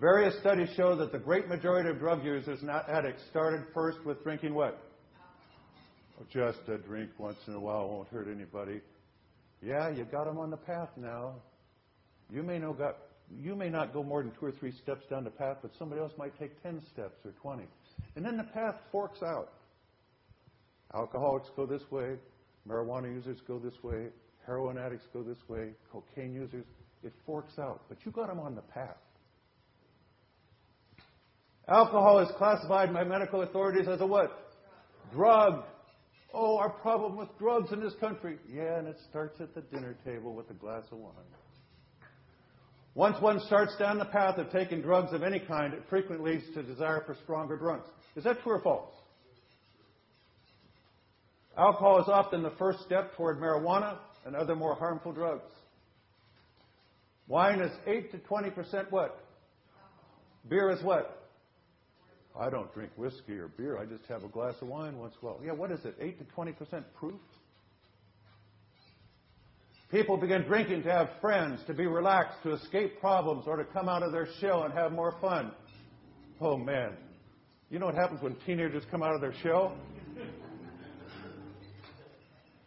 Various 0.00 0.36
studies 0.40 0.70
show 0.76 0.96
that 0.96 1.12
the 1.12 1.18
great 1.20 1.46
majority 1.46 1.90
of 1.90 2.00
drug 2.00 2.24
users, 2.24 2.60
not 2.64 2.88
addicts, 2.88 3.22
started 3.30 3.66
first 3.72 4.04
with 4.04 4.20
drinking 4.24 4.52
what? 4.52 4.82
Just 6.32 6.58
a 6.66 6.76
drink 6.78 7.10
once 7.18 7.38
in 7.46 7.54
a 7.54 7.60
while 7.60 7.88
won't 7.88 8.08
hurt 8.08 8.26
anybody. 8.26 8.80
Yeah, 9.62 9.90
you 9.90 10.04
got 10.04 10.24
them 10.24 10.38
on 10.38 10.50
the 10.50 10.56
path 10.56 10.88
now. 10.96 11.34
You 12.32 12.42
may, 12.42 12.58
know 12.58 12.72
got, 12.72 12.96
you 13.30 13.54
may 13.54 13.68
not 13.68 13.92
go 13.92 14.02
more 14.02 14.22
than 14.22 14.32
two 14.38 14.46
or 14.46 14.52
three 14.52 14.72
steps 14.72 15.04
down 15.10 15.24
the 15.24 15.30
path, 15.30 15.58
but 15.62 15.72
somebody 15.78 16.00
else 16.00 16.12
might 16.16 16.38
take 16.38 16.62
10 16.62 16.80
steps 16.92 17.18
or 17.24 17.32
20. 17.42 17.64
And 18.16 18.24
then 18.24 18.36
the 18.36 18.44
path 18.44 18.76
forks 18.90 19.22
out. 19.22 19.52
Alcoholics 20.94 21.48
go 21.56 21.66
this 21.66 21.82
way, 21.90 22.16
marijuana 22.68 23.12
users 23.12 23.38
go 23.46 23.58
this 23.58 23.74
way, 23.82 24.08
heroin 24.46 24.78
addicts 24.78 25.06
go 25.12 25.22
this 25.22 25.38
way, 25.48 25.70
cocaine 25.92 26.34
users. 26.34 26.64
It 27.02 27.12
forks 27.24 27.58
out. 27.58 27.82
But 27.88 27.98
you 28.04 28.12
got 28.12 28.28
them 28.28 28.40
on 28.40 28.54
the 28.54 28.62
path. 28.62 28.96
Alcohol 31.68 32.18
is 32.18 32.28
classified 32.36 32.92
by 32.92 33.04
medical 33.04 33.42
authorities 33.42 33.86
as 33.88 34.00
a 34.00 34.06
what? 34.06 34.30
Drug. 35.12 35.64
Oh, 36.32 36.58
our 36.58 36.70
problem 36.70 37.16
with 37.16 37.28
drugs 37.38 37.72
in 37.72 37.80
this 37.80 37.94
country. 37.94 38.38
Yeah, 38.52 38.78
and 38.78 38.86
it 38.86 38.98
starts 39.08 39.40
at 39.40 39.54
the 39.54 39.62
dinner 39.62 39.96
table 40.04 40.34
with 40.34 40.48
a 40.50 40.54
glass 40.54 40.84
of 40.92 40.98
wine. 40.98 41.12
Once 42.94 43.20
one 43.20 43.40
starts 43.46 43.76
down 43.78 43.98
the 43.98 44.04
path 44.04 44.38
of 44.38 44.50
taking 44.50 44.82
drugs 44.82 45.12
of 45.12 45.22
any 45.22 45.40
kind, 45.40 45.72
it 45.74 45.82
frequently 45.88 46.34
leads 46.34 46.44
to 46.54 46.62
desire 46.62 47.02
for 47.06 47.16
stronger 47.22 47.56
drugs. 47.56 47.88
Is 48.16 48.24
that 48.24 48.42
true 48.42 48.54
or 48.54 48.60
false? 48.60 48.90
Alcohol 51.56 52.00
is 52.00 52.08
often 52.08 52.42
the 52.42 52.52
first 52.58 52.80
step 52.80 53.14
toward 53.16 53.38
marijuana 53.40 53.98
and 54.24 54.34
other 54.36 54.56
more 54.56 54.74
harmful 54.74 55.12
drugs. 55.12 55.50
Wine 57.28 57.60
is 57.60 57.72
8 57.86 58.10
to 58.12 58.18
20% 58.18 58.90
what? 58.90 59.24
Beer 60.48 60.70
is 60.70 60.82
what? 60.82 61.19
I 62.38 62.48
don't 62.48 62.72
drink 62.72 62.92
whiskey 62.96 63.38
or 63.38 63.48
beer. 63.48 63.78
I 63.78 63.84
just 63.84 64.04
have 64.08 64.24
a 64.24 64.28
glass 64.28 64.54
of 64.62 64.68
wine 64.68 64.96
once 64.96 65.14
in 65.20 65.28
a 65.28 65.30
while. 65.30 65.40
Yeah, 65.44 65.52
what 65.52 65.70
is 65.70 65.84
it? 65.84 65.96
8 66.00 66.18
to 66.18 66.24
20% 66.24 66.84
proof? 66.94 67.20
People 69.90 70.16
begin 70.16 70.42
drinking 70.42 70.84
to 70.84 70.92
have 70.92 71.10
friends, 71.20 71.60
to 71.66 71.74
be 71.74 71.86
relaxed, 71.86 72.42
to 72.44 72.52
escape 72.52 73.00
problems, 73.00 73.44
or 73.46 73.56
to 73.56 73.64
come 73.64 73.88
out 73.88 74.04
of 74.04 74.12
their 74.12 74.28
shell 74.40 74.62
and 74.62 74.72
have 74.72 74.92
more 74.92 75.16
fun. 75.20 75.50
Oh, 76.40 76.56
man. 76.56 76.92
You 77.70 77.80
know 77.80 77.86
what 77.86 77.96
happens 77.96 78.22
when 78.22 78.36
teenagers 78.46 78.84
come 78.90 79.02
out 79.02 79.14
of 79.14 79.20
their 79.20 79.34
shell? 79.42 79.76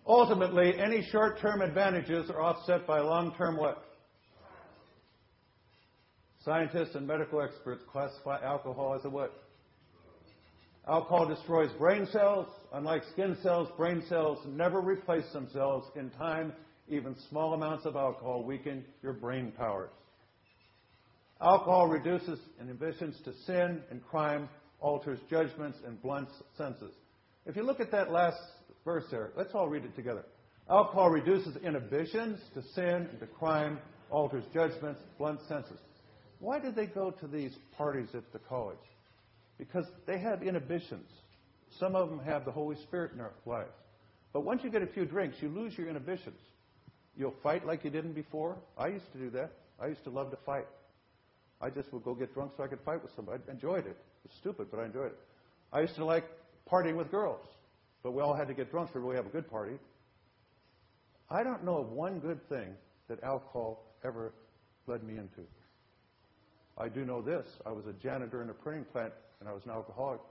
Ultimately, 0.06 0.78
any 0.78 1.02
short 1.12 1.40
term 1.40 1.62
advantages 1.62 2.30
are 2.30 2.42
offset 2.42 2.86
by 2.86 3.00
long 3.00 3.34
term 3.38 3.56
what? 3.56 3.86
Scientists 6.44 6.96
and 6.96 7.08
medical 7.08 7.42
experts 7.42 7.84
classify 7.90 8.38
alcohol 8.44 8.96
as 9.00 9.06
a 9.06 9.10
what? 9.10 9.43
Alcohol 10.88 11.28
destroys 11.28 11.72
brain 11.74 12.08
cells. 12.12 12.48
Unlike 12.74 13.04
skin 13.14 13.38
cells, 13.42 13.70
brain 13.78 14.04
cells 14.10 14.40
never 14.48 14.82
replace 14.82 15.32
themselves 15.32 15.88
in 15.96 16.10
time. 16.12 16.52
Even 16.90 17.16
small 17.30 17.54
amounts 17.54 17.86
of 17.86 17.96
alcohol 17.96 18.44
weaken 18.44 18.84
your 19.02 19.14
brain 19.14 19.54
powers. 19.58 19.92
Alcohol 21.42 21.88
reduces 21.88 22.40
inhibitions 22.60 23.16
to 23.24 23.34
sin 23.46 23.82
and 23.90 24.04
crime, 24.06 24.50
alters 24.80 25.20
judgments, 25.30 25.78
and 25.86 26.02
blunts 26.02 26.32
senses. 26.58 26.94
If 27.46 27.56
you 27.56 27.64
look 27.64 27.80
at 27.80 27.92
that 27.92 28.12
last 28.12 28.38
verse 28.84 29.06
there, 29.10 29.32
let's 29.38 29.54
all 29.54 29.70
read 29.70 29.86
it 29.86 29.96
together. 29.96 30.26
Alcohol 30.70 31.10
reduces 31.10 31.56
inhibitions 31.58 32.40
to 32.54 32.62
sin 32.76 33.08
and 33.10 33.20
to 33.20 33.28
crime, 33.28 33.80
alters 34.10 34.46
judgments, 34.54 35.02
blunts 35.18 35.48
senses. 35.48 35.80
Why 36.40 36.60
did 36.60 36.76
they 36.76 36.88
go 36.88 37.12
to 37.12 37.28
these 37.28 37.54
parties 37.78 38.10
at 38.14 38.32
the 38.34 38.40
college? 38.40 38.78
Because 39.64 39.86
they 40.06 40.18
have 40.20 40.44
inhibitions. 40.44 41.10
Some 41.80 41.96
of 41.96 42.10
them 42.10 42.20
have 42.20 42.44
the 42.44 42.52
Holy 42.52 42.76
Spirit 42.84 43.14
in 43.14 43.20
their 43.20 43.32
lives. 43.46 43.72
But 44.34 44.42
once 44.42 44.62
you 44.62 44.70
get 44.70 44.82
a 44.82 44.88
few 44.88 45.06
drinks, 45.06 45.38
you 45.42 45.48
lose 45.48 45.78
your 45.78 45.88
inhibitions. 45.88 46.40
You'll 47.16 47.36
fight 47.42 47.66
like 47.66 47.86
you 47.86 47.90
didn't 47.90 48.12
before. 48.12 48.58
I 48.78 48.88
used 48.88 49.10
to 49.14 49.18
do 49.18 49.30
that. 49.30 49.54
I 49.80 49.88
used 49.88 50.04
to 50.04 50.10
love 50.10 50.32
to 50.32 50.38
fight. 50.46 50.68
I 51.62 51.70
just 51.70 51.94
would 51.94 52.04
go 52.04 52.14
get 52.14 52.34
drunk 52.34 52.52
so 52.58 52.64
I 52.64 52.68
could 52.68 52.82
fight 52.84 53.02
with 53.02 53.14
somebody. 53.16 53.42
I 53.48 53.52
enjoyed 53.52 53.86
it. 53.86 53.96
It 54.26 54.30
was 54.30 54.38
stupid, 54.38 54.68
but 54.70 54.82
I 54.82 54.86
enjoyed 54.86 55.08
it. 55.08 55.20
I 55.72 55.80
used 55.80 55.96
to 55.96 56.04
like 56.04 56.26
partying 56.70 56.98
with 56.98 57.10
girls, 57.10 57.46
but 58.04 58.12
we 58.12 58.22
all 58.22 58.34
had 58.34 58.50
to 58.50 58.54
get 58.54 58.70
drunk 58.70 58.92
to 58.92 59.00
really 59.00 59.16
have 59.16 59.28
a 59.28 59.30
good 59.30 59.50
party. 59.50 59.78
I 61.30 61.44
don't 61.44 61.64
know 61.64 61.78
of 61.78 61.90
one 61.92 62.20
good 62.20 62.48
thing 62.50 62.68
that 63.08 63.24
alcohol 63.24 63.86
ever 64.04 64.34
led 64.88 65.04
me 65.04 65.14
into. 65.14 65.48
I 66.78 66.90
do 66.90 67.06
know 67.06 67.22
this. 67.22 67.46
I 67.66 67.72
was 67.72 67.86
a 67.86 67.94
janitor 67.94 68.42
in 68.42 68.50
a 68.50 68.54
printing 68.54 68.86
plant, 68.86 69.14
and 69.44 69.50
I 69.50 69.54
was 69.54 69.66
an 69.66 69.72
alcoholic. 69.72 70.22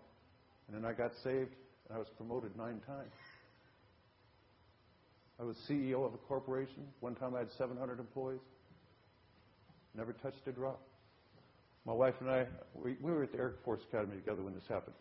And 0.67 0.77
then 0.77 0.91
I 0.91 0.95
got 0.95 1.13
saved, 1.23 1.55
and 1.87 1.95
I 1.95 1.99
was 1.99 2.07
promoted 2.17 2.57
nine 2.57 2.81
times. 2.87 3.13
I 5.39 5.45
was 5.45 5.55
CEO 5.69 6.07
of 6.07 6.15
a 6.15 6.17
corporation. 6.17 6.85
One 7.01 7.15
time 7.15 7.35
I 7.35 7.41
had 7.41 7.49
700 7.59 8.01
employees. 8.01 8.41
Never 9.95 10.15
touched 10.15 10.47
a 10.47 10.53
drop. 10.53 10.81
My 11.85 11.93
wife 11.93 12.15
and 12.21 12.31
I, 12.31 12.47
we, 12.75 12.97
we 13.03 13.13
were 13.13 13.25
at 13.25 13.33
the 13.33 13.39
Air 13.39 13.55
Force 13.67 13.81
Academy 13.87 14.17
together 14.17 14.43
when 14.43 14.55
this 14.55 14.63
happened. 14.67 14.97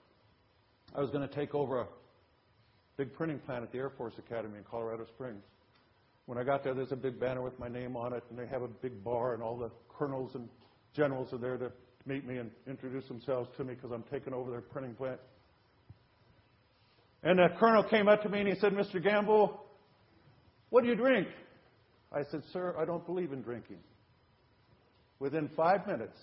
I 0.94 1.00
was 1.00 1.10
going 1.10 1.26
to 1.26 1.34
take 1.34 1.56
over 1.56 1.80
a 1.80 1.88
big 2.98 3.14
printing 3.14 3.40
plant 3.40 3.64
at 3.64 3.72
the 3.72 3.78
Air 3.78 3.92
Force 3.92 4.16
Academy 4.18 4.58
in 4.58 4.66
Colorado 4.66 5.06
Springs. 5.06 5.44
When 6.26 6.38
I 6.38 6.44
got 6.44 6.66
there, 6.66 6.74
there's 6.74 6.92
a 6.92 6.98
big 6.98 7.18
banner 7.18 7.42
with 7.42 7.58
my 7.60 7.70
name 7.70 7.96
on 7.96 8.12
it, 8.12 8.24
and 8.30 8.38
they 8.38 8.48
have 8.48 8.62
a 8.62 8.68
big 8.68 9.06
bar, 9.06 9.36
and 9.36 9.42
all 9.42 9.58
the 9.58 9.72
colonels 9.88 10.36
and 10.36 10.50
generals 10.94 11.32
are 11.32 11.38
there 11.38 11.58
to 11.58 11.72
meet 12.06 12.26
me 12.26 12.38
and 12.38 12.52
introduce 12.68 13.08
themselves 13.08 13.50
to 13.58 13.64
me 13.64 13.76
because 13.76 13.92
I'm 13.92 14.04
taking 14.12 14.34
over 14.34 14.52
their 14.52 14.62
printing 14.62 14.96
plant. 14.96 15.20
And 17.24 17.38
the 17.38 17.50
colonel 17.60 17.84
came 17.84 18.08
up 18.08 18.24
to 18.24 18.30
me 18.30 18.40
and 18.40 18.48
he 18.48 18.60
said, 18.60 18.74
Mr. 18.74 19.02
Gamble, 19.02 19.64
what 20.70 20.84
do 20.84 20.90
you 20.90 20.96
drink? 20.96 21.28
I 22.12 22.24
said, 22.32 22.42
Sir, 22.52 22.76
I 22.78 22.86
don't 22.86 23.06
believe 23.06 23.32
in 23.32 23.42
drinking. 23.42 23.78
Within 25.20 25.50
five 25.56 25.86
minutes, 25.86 26.18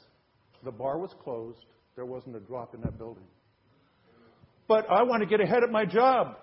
the 0.65 0.73
bar 0.73 0.99
was 0.99 1.15
closed. 1.23 1.65
There 1.95 2.05
wasn't 2.05 2.37
a 2.37 2.41
drop 2.41 2.75
in 2.75 2.81
that 2.81 2.99
building. 2.99 3.25
But 4.67 4.91
I 4.91 5.03
want 5.03 5.23
to 5.23 5.29
get 5.29 5.41
ahead 5.41 5.63
at 5.63 5.71
my 5.71 5.85
job. 5.85 6.37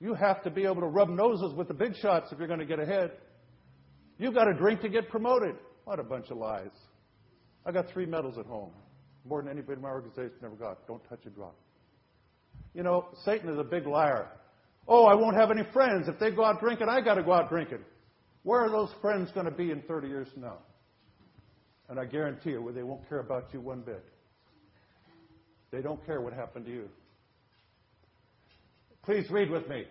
You 0.00 0.14
have 0.14 0.42
to 0.44 0.50
be 0.50 0.64
able 0.64 0.80
to 0.82 0.86
rub 0.86 1.08
noses 1.08 1.52
with 1.54 1.68
the 1.68 1.74
big 1.74 1.96
shots 1.96 2.30
if 2.30 2.38
you're 2.38 2.48
going 2.48 2.60
to 2.60 2.66
get 2.66 2.78
ahead. 2.78 3.10
You've 4.18 4.34
got 4.34 4.44
to 4.44 4.54
drink 4.54 4.80
to 4.82 4.88
get 4.88 5.08
promoted. 5.08 5.56
What 5.84 5.98
a 5.98 6.04
bunch 6.04 6.30
of 6.30 6.38
lies. 6.38 6.70
I 7.66 7.72
got 7.72 7.88
three 7.90 8.06
medals 8.06 8.38
at 8.38 8.46
home, 8.46 8.70
more 9.28 9.42
than 9.42 9.50
anybody 9.50 9.76
in 9.76 9.82
my 9.82 9.90
organization 9.90 10.36
ever 10.44 10.54
got. 10.54 10.86
Don't 10.86 11.02
touch 11.08 11.26
a 11.26 11.30
drop. 11.30 11.56
You 12.74 12.84
know, 12.84 13.06
Satan 13.24 13.48
is 13.48 13.58
a 13.58 13.64
big 13.64 13.86
liar. 13.86 14.28
Oh, 14.86 15.04
I 15.04 15.14
won't 15.14 15.36
have 15.36 15.50
any 15.50 15.64
friends. 15.72 16.06
If 16.08 16.20
they 16.20 16.30
go 16.30 16.44
out 16.44 16.60
drinking, 16.60 16.88
I 16.88 17.00
got 17.00 17.14
to 17.14 17.24
go 17.24 17.32
out 17.32 17.48
drinking. 17.50 17.80
Where 18.44 18.60
are 18.60 18.70
those 18.70 18.90
friends 19.00 19.32
going 19.32 19.46
to 19.46 19.52
be 19.52 19.72
in 19.72 19.82
30 19.82 20.06
years 20.06 20.28
from 20.32 20.42
now? 20.42 20.58
And 21.88 21.98
I 21.98 22.04
guarantee 22.04 22.50
you, 22.50 22.70
they 22.72 22.84
won't 22.84 23.08
care 23.08 23.18
about 23.18 23.52
you 23.52 23.60
one 23.60 23.80
bit. 23.80 24.04
They 25.72 25.82
don't 25.82 26.04
care 26.06 26.20
what 26.20 26.32
happened 26.32 26.66
to 26.66 26.70
you. 26.70 26.88
Please 29.02 29.28
read 29.30 29.50
with 29.50 29.68
me. 29.68 29.84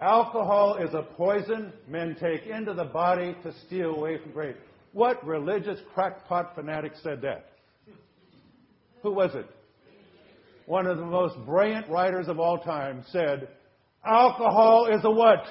Alcohol 0.00 0.76
is 0.76 0.92
a 0.94 1.02
poison 1.02 1.72
men 1.88 2.16
take 2.20 2.46
into 2.46 2.74
the 2.74 2.84
body 2.84 3.36
to 3.44 3.52
steal 3.66 3.94
away 3.94 4.18
from 4.20 4.32
grace. 4.32 4.56
What 4.94 5.26
religious 5.26 5.80
crackpot 5.92 6.54
fanatic 6.54 6.92
said 7.02 7.20
that? 7.22 7.46
Who 9.02 9.10
was 9.12 9.34
it? 9.34 9.46
One 10.66 10.86
of 10.86 10.98
the 10.98 11.04
most 11.04 11.34
brilliant 11.44 11.90
writers 11.90 12.28
of 12.28 12.38
all 12.38 12.58
time 12.58 13.04
said, 13.10 13.48
Alcohol 14.06 14.86
is 14.86 15.04
a 15.04 15.10
what? 15.10 15.44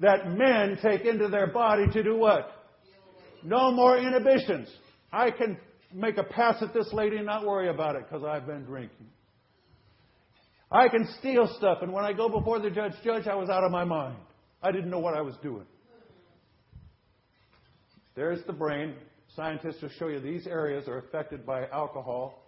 That 0.00 0.28
men 0.32 0.76
take 0.82 1.02
into 1.02 1.28
their 1.28 1.46
body 1.46 1.84
to 1.92 2.02
do 2.02 2.16
what? 2.16 2.50
No 3.44 3.70
more 3.70 3.96
inhibitions. 3.96 4.68
I 5.12 5.30
can 5.30 5.56
make 5.92 6.18
a 6.18 6.24
pass 6.24 6.60
at 6.60 6.74
this 6.74 6.92
lady 6.92 7.18
and 7.18 7.26
not 7.26 7.46
worry 7.46 7.68
about 7.68 7.94
it 7.94 8.02
because 8.10 8.24
I've 8.24 8.46
been 8.46 8.64
drinking. 8.64 9.06
I 10.72 10.88
can 10.88 11.08
steal 11.20 11.46
stuff, 11.56 11.78
and 11.82 11.92
when 11.92 12.04
I 12.04 12.12
go 12.12 12.28
before 12.28 12.58
the 12.58 12.70
judge, 12.70 12.94
Judge, 13.04 13.28
I 13.28 13.36
was 13.36 13.48
out 13.48 13.62
of 13.62 13.70
my 13.70 13.84
mind. 13.84 14.16
I 14.60 14.72
didn't 14.72 14.90
know 14.90 14.98
what 14.98 15.14
I 15.14 15.20
was 15.20 15.36
doing. 15.40 15.66
There's 18.14 18.42
the 18.44 18.52
brain. 18.52 18.94
Scientists 19.34 19.82
will 19.82 19.90
show 19.98 20.08
you 20.08 20.20
these 20.20 20.46
areas 20.46 20.86
are 20.86 20.98
affected 20.98 21.44
by 21.44 21.66
alcohol. 21.68 22.40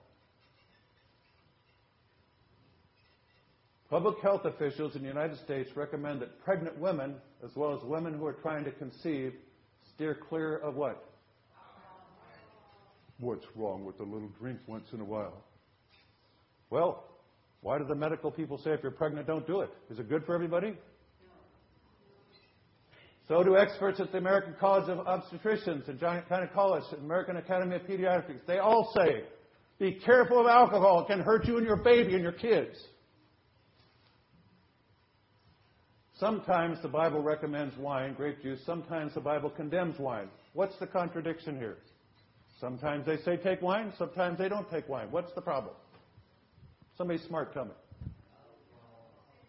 Public 3.91 4.19
health 4.21 4.45
officials 4.45 4.97
in 4.97 5.03
the 5.03 5.09
United 5.09 5.39
States 5.39 5.71
recommend 5.77 6.21
that 6.21 6.43
pregnant 6.45 6.79
women, 6.79 7.15
as 7.45 7.51
well 7.55 7.75
as 7.77 7.83
women 7.85 8.15
who 8.15 8.27
are 8.27 8.33
trying 8.33 8.65
to 8.65 8.73
conceive, 8.73 9.33
steer 9.95 10.17
clear 10.29 10.57
of 10.59 10.75
what? 10.75 11.05
What's 13.19 13.47
wrong 13.55 13.85
with 13.85 13.99
a 14.01 14.03
little 14.03 14.31
drink 14.39 14.59
once 14.67 14.87
in 14.93 15.01
a 15.01 15.05
while? 15.05 15.43
Well, 16.71 17.05
why 17.63 17.79
do 17.79 17.85
the 17.85 17.95
medical 17.95 18.31
people 18.31 18.59
say 18.59 18.71
if 18.73 18.83
you're 18.83 18.93
pregnant, 18.93 19.27
don't 19.27 19.47
do 19.47 19.61
it? 19.61 19.71
Is 19.91 19.99
it 19.99 20.09
good 20.09 20.25
for 20.27 20.35
everybody? 20.35 20.77
So 23.29 23.43
do 23.43 23.57
experts 23.57 23.99
at 23.99 24.13
the 24.13 24.19
American 24.19 24.55
College 24.61 24.89
of 24.89 25.05
Obstetricians 25.05 25.89
and 25.89 25.99
Gynecologists 25.99 26.93
and 26.93 27.03
American 27.05 27.37
Academy 27.37 27.75
of 27.75 27.83
Pediatrics. 27.83 28.47
They 28.47 28.59
all 28.59 28.93
say, 28.97 29.25
be 29.79 29.95
careful 30.05 30.41
of 30.41 30.47
alcohol. 30.47 31.03
It 31.03 31.09
can 31.09 31.21
hurt 31.21 31.45
you 31.47 31.59
and 31.59 31.67
your 31.67 31.77
baby 31.77 32.15
and 32.15 32.23
your 32.23 32.33
kids. 32.33 32.77
Sometimes 36.19 36.81
the 36.83 36.89
Bible 36.89 37.21
recommends 37.21 37.77
wine, 37.77 38.15
grape 38.15 38.43
juice. 38.43 38.61
Sometimes 38.65 39.13
the 39.15 39.21
Bible 39.21 39.51
condemns 39.51 39.99
wine. 39.99 40.29
What's 40.55 40.77
the 40.79 40.87
contradiction 40.87 41.59
here? 41.59 41.77
Sometimes 42.59 43.05
they 43.05 43.19
say 43.19 43.37
take 43.37 43.61
wine, 43.61 43.93
sometimes 43.99 44.39
they 44.39 44.49
don't 44.49 44.71
take 44.71 44.89
wine. 44.89 45.09
What's 45.11 45.35
the 45.35 45.43
problem? 45.43 45.75
Somebody 46.97 47.21
smart 47.27 47.53
tell 47.53 47.67
me. 47.67 47.73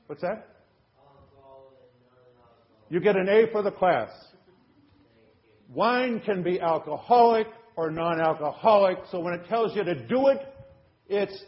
What's 0.08 0.22
that? 0.24 0.57
You 2.90 3.00
get 3.00 3.16
an 3.16 3.28
A 3.28 3.52
for 3.52 3.62
the 3.62 3.72
class. 3.72 4.10
Wine 5.70 6.22
can 6.26 6.44
be 6.44 6.62
alcoholic 6.62 7.48
or 7.76 7.92
non 7.92 8.22
alcoholic, 8.22 8.98
so 9.12 9.20
when 9.20 9.34
it 9.34 9.48
tells 9.48 9.76
you 9.76 9.84
to 9.84 10.08
do 10.08 10.28
it, 10.28 10.40
it's 11.08 11.44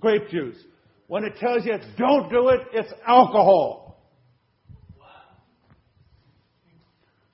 grape 0.00 0.28
juice. 0.30 0.56
When 1.08 1.24
it 1.24 1.36
tells 1.38 1.64
you 1.64 1.76
don't 1.96 2.30
do 2.30 2.48
it, 2.48 2.60
it's 2.72 2.92
alcohol. 3.06 3.86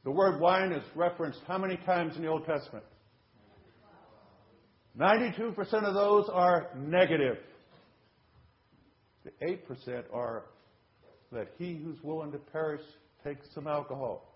The 0.04 0.10
word 0.10 0.40
wine 0.40 0.72
is 0.72 0.82
referenced 0.94 1.40
how 1.46 1.58
many 1.58 1.76
times 1.76 2.16
in 2.16 2.22
the 2.22 2.28
Old 2.28 2.44
Testament? 2.44 2.84
92% 4.98 5.56
of 5.84 5.94
those 5.94 6.28
are 6.30 6.70
negative. 6.76 7.36
The 9.24 9.30
8% 9.46 10.04
are 10.12 10.46
that 11.30 11.48
he 11.56 11.80
who's 11.82 12.02
willing 12.02 12.32
to 12.32 12.38
perish 12.38 12.82
takes 13.24 13.46
some 13.54 13.66
alcohol. 13.66 14.28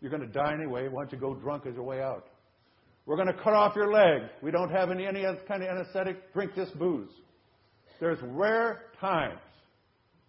You're 0.00 0.10
going 0.10 0.22
to 0.22 0.28
die 0.28 0.54
anyway. 0.54 0.88
Why 0.88 1.02
don't 1.02 1.12
you 1.12 1.18
go 1.18 1.34
drunk 1.34 1.66
as 1.66 1.74
your 1.74 1.84
way 1.84 2.02
out? 2.02 2.26
We're 3.06 3.16
going 3.16 3.28
to 3.28 3.34
cut 3.42 3.52
off 3.52 3.74
your 3.74 3.92
leg. 3.92 4.28
We 4.42 4.50
don't 4.50 4.70
have 4.70 4.90
any, 4.90 5.06
any 5.06 5.24
kind 5.48 5.62
of 5.62 5.68
anesthetic. 5.68 6.32
Drink 6.32 6.54
this 6.54 6.70
booze. 6.70 7.10
There's 8.00 8.18
rare 8.22 8.86
times. 9.00 9.40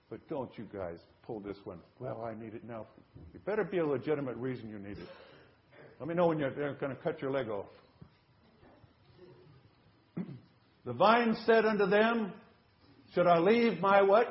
But 0.10 0.28
don't 0.30 0.52
you 0.58 0.68
guys 0.72 0.98
pull 1.26 1.40
this 1.40 1.58
one. 1.64 1.80
Well, 2.00 2.24
I 2.24 2.40
need 2.40 2.54
it 2.54 2.64
now. 2.64 2.86
It 3.34 3.44
better 3.46 3.64
be 3.64 3.80
a 3.80 3.86
legitimate 3.86 4.38
reason 4.38 4.70
you 4.70 4.80
need 4.80 4.98
it. 4.98 5.08
Let 6.00 6.08
me 6.08 6.16
know 6.16 6.28
when 6.28 6.40
you're 6.40 6.52
going 6.52 6.96
to 6.96 7.02
cut 7.02 7.22
your 7.22 7.32
leg 7.32 7.50
off. 7.50 7.66
the 10.86 10.94
vine 10.94 11.36
said 11.46 11.66
unto 11.66 11.88
them, 11.88 12.34
Should 13.14 13.28
I 13.28 13.40
leave 13.40 13.80
my 13.80 14.02
what? 14.02 14.28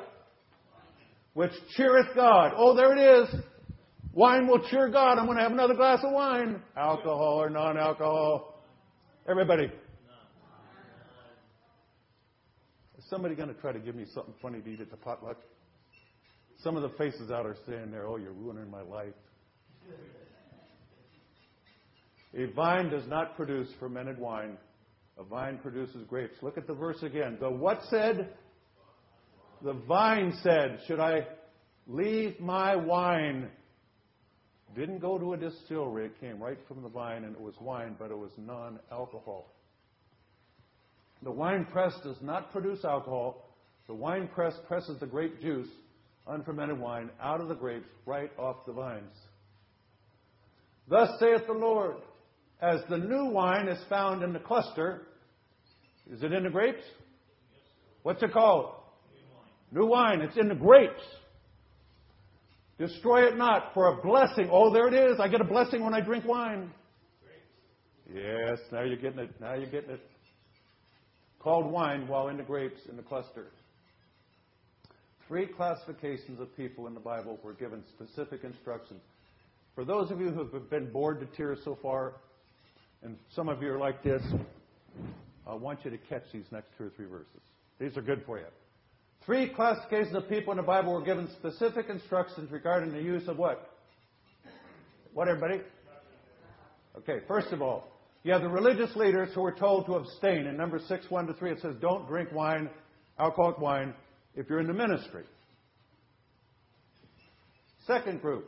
Which 1.33 1.51
cheereth 1.75 2.15
God. 2.15 2.51
Oh, 2.55 2.75
there 2.75 2.95
it 2.95 3.23
is. 3.23 3.35
Wine 4.13 4.47
will 4.47 4.59
cheer 4.69 4.89
God. 4.89 5.17
I'm 5.17 5.25
going 5.25 5.37
to 5.37 5.43
have 5.43 5.51
another 5.51 5.73
glass 5.73 5.99
of 6.03 6.13
wine. 6.13 6.61
Alcohol 6.77 7.41
or 7.41 7.49
non 7.49 7.77
alcohol. 7.77 8.63
Everybody. 9.27 9.71
Is 12.97 13.05
somebody 13.09 13.33
going 13.33 13.47
to 13.47 13.59
try 13.59 13.71
to 13.71 13.79
give 13.79 13.95
me 13.95 14.05
something 14.13 14.33
funny 14.39 14.61
to 14.61 14.69
eat 14.69 14.81
at 14.81 14.91
the 14.91 14.97
potluck? 14.97 15.37
Some 16.59 16.77
of 16.77 16.83
the 16.83 16.95
faces 16.97 17.31
out 17.31 17.47
are 17.47 17.57
saying 17.67 17.89
there, 17.89 18.05
Oh, 18.05 18.17
you're 18.17 18.33
ruining 18.33 18.69
my 18.69 18.81
life. 18.81 19.13
A 22.35 22.45
vine 22.53 22.89
does 22.89 23.07
not 23.07 23.35
produce 23.35 23.67
fermented 23.79 24.19
wine. 24.19 24.57
A 25.17 25.23
vine 25.23 25.57
produces 25.57 26.03
grapes. 26.07 26.35
Look 26.41 26.57
at 26.57 26.67
the 26.67 26.73
verse 26.73 27.01
again. 27.01 27.37
The 27.39 27.49
what 27.49 27.81
said? 27.89 28.29
The 29.63 29.73
vine 29.73 30.33
said, 30.43 30.79
Should 30.87 30.99
I 30.99 31.27
leave 31.87 32.39
my 32.39 32.75
wine 32.75 33.49
didn't 34.75 34.99
go 34.99 35.17
to 35.17 35.33
a 35.33 35.37
distillery. 35.37 36.05
It 36.05 36.19
came 36.19 36.41
right 36.41 36.57
from 36.67 36.81
the 36.81 36.89
vine, 36.89 37.23
and 37.23 37.35
it 37.35 37.41
was 37.41 37.55
wine, 37.59 37.95
but 37.97 38.11
it 38.11 38.17
was 38.17 38.31
non 38.37 38.79
alcohol. 38.91 39.53
The 41.23 41.31
wine 41.31 41.65
press 41.71 41.93
does 42.03 42.17
not 42.21 42.51
produce 42.51 42.83
alcohol. 42.83 43.49
The 43.87 43.93
wine 43.93 44.29
press 44.33 44.53
presses 44.67 44.99
the 44.99 45.05
grape 45.05 45.41
juice, 45.41 45.67
unfermented 46.27 46.79
wine, 46.79 47.09
out 47.21 47.41
of 47.41 47.47
the 47.47 47.55
grapes 47.55 47.87
right 48.05 48.31
off 48.37 48.65
the 48.65 48.73
vines. 48.73 49.15
Thus 50.87 51.09
saith 51.19 51.47
the 51.47 51.53
Lord, 51.53 51.95
as 52.61 52.81
the 52.89 52.97
new 52.97 53.25
wine 53.25 53.67
is 53.67 53.79
found 53.89 54.23
in 54.23 54.33
the 54.33 54.39
cluster, 54.39 55.07
is 56.11 56.23
it 56.23 56.33
in 56.33 56.43
the 56.43 56.49
grapes? 56.49 56.83
What's 58.03 58.21
it 58.21 58.33
called? 58.33 58.73
New 59.71 59.85
wine. 59.85 60.19
New 60.19 60.19
wine. 60.19 60.21
It's 60.21 60.37
in 60.37 60.49
the 60.49 60.55
grapes. 60.55 61.03
Destroy 62.77 63.27
it 63.27 63.37
not 63.37 63.73
for 63.73 63.87
a 63.87 64.01
blessing. 64.01 64.49
Oh, 64.51 64.73
there 64.73 64.87
it 64.87 64.93
is. 64.93 65.19
I 65.19 65.27
get 65.27 65.41
a 65.41 65.45
blessing 65.45 65.83
when 65.83 65.93
I 65.93 66.01
drink 66.01 66.25
wine. 66.25 66.71
Yes, 68.13 68.59
now 68.71 68.83
you're 68.83 68.97
getting 68.97 69.19
it. 69.19 69.29
Now 69.39 69.53
you're 69.53 69.69
getting 69.69 69.91
it. 69.91 70.01
Called 71.39 71.71
wine 71.71 72.07
while 72.07 72.29
in 72.29 72.37
the 72.37 72.43
grapes 72.43 72.81
in 72.89 72.97
the 72.97 73.03
cluster. 73.03 73.47
Three 75.27 75.47
classifications 75.47 76.39
of 76.39 76.55
people 76.57 76.87
in 76.87 76.93
the 76.93 76.99
Bible 76.99 77.39
were 77.43 77.53
given 77.53 77.83
specific 77.95 78.43
instructions. 78.43 79.01
For 79.75 79.85
those 79.85 80.11
of 80.11 80.19
you 80.19 80.29
who 80.29 80.47
have 80.47 80.69
been 80.69 80.91
bored 80.91 81.19
to 81.19 81.25
tears 81.37 81.59
so 81.63 81.77
far, 81.81 82.13
and 83.01 83.17
some 83.35 83.49
of 83.49 83.61
you 83.61 83.71
are 83.73 83.79
like 83.79 84.03
this, 84.03 84.21
I 85.47 85.53
want 85.53 85.83
you 85.83 85.91
to 85.91 85.97
catch 85.97 86.23
these 86.31 86.45
next 86.51 86.67
two 86.77 86.85
or 86.85 86.91
three 86.95 87.05
verses. 87.05 87.41
These 87.79 87.97
are 87.97 88.01
good 88.01 88.23
for 88.25 88.37
you. 88.37 88.45
Three 89.25 89.47
classifications 89.47 90.15
of 90.15 90.27
people 90.27 90.51
in 90.51 90.57
the 90.57 90.63
Bible 90.63 90.91
were 90.91 91.01
given 91.01 91.29
specific 91.39 91.89
instructions 91.89 92.51
regarding 92.51 92.91
the 92.91 93.01
use 93.01 93.27
of 93.29 93.37
what? 93.37 93.69
What, 95.13 95.29
everybody? 95.29 95.61
Okay, 96.97 97.19
first 97.27 97.53
of 97.53 97.61
all, 97.61 97.87
you 98.23 98.33
have 98.33 98.41
the 98.41 98.49
religious 98.49 98.93
leaders 98.97 99.29
who 99.33 99.41
were 99.41 99.53
told 99.53 99.85
to 99.85 99.95
abstain. 99.95 100.45
In 100.45 100.57
number 100.57 100.79
6, 100.79 101.05
1 101.09 101.27
to 101.27 101.33
3, 101.33 101.51
it 101.51 101.61
says, 101.61 101.75
don't 101.79 102.05
drink 102.07 102.33
wine, 102.33 102.69
alcoholic 103.17 103.59
wine, 103.59 103.93
if 104.35 104.49
you're 104.49 104.59
in 104.59 104.67
the 104.67 104.73
ministry. 104.73 105.23
Second 107.87 108.21
group. 108.21 108.45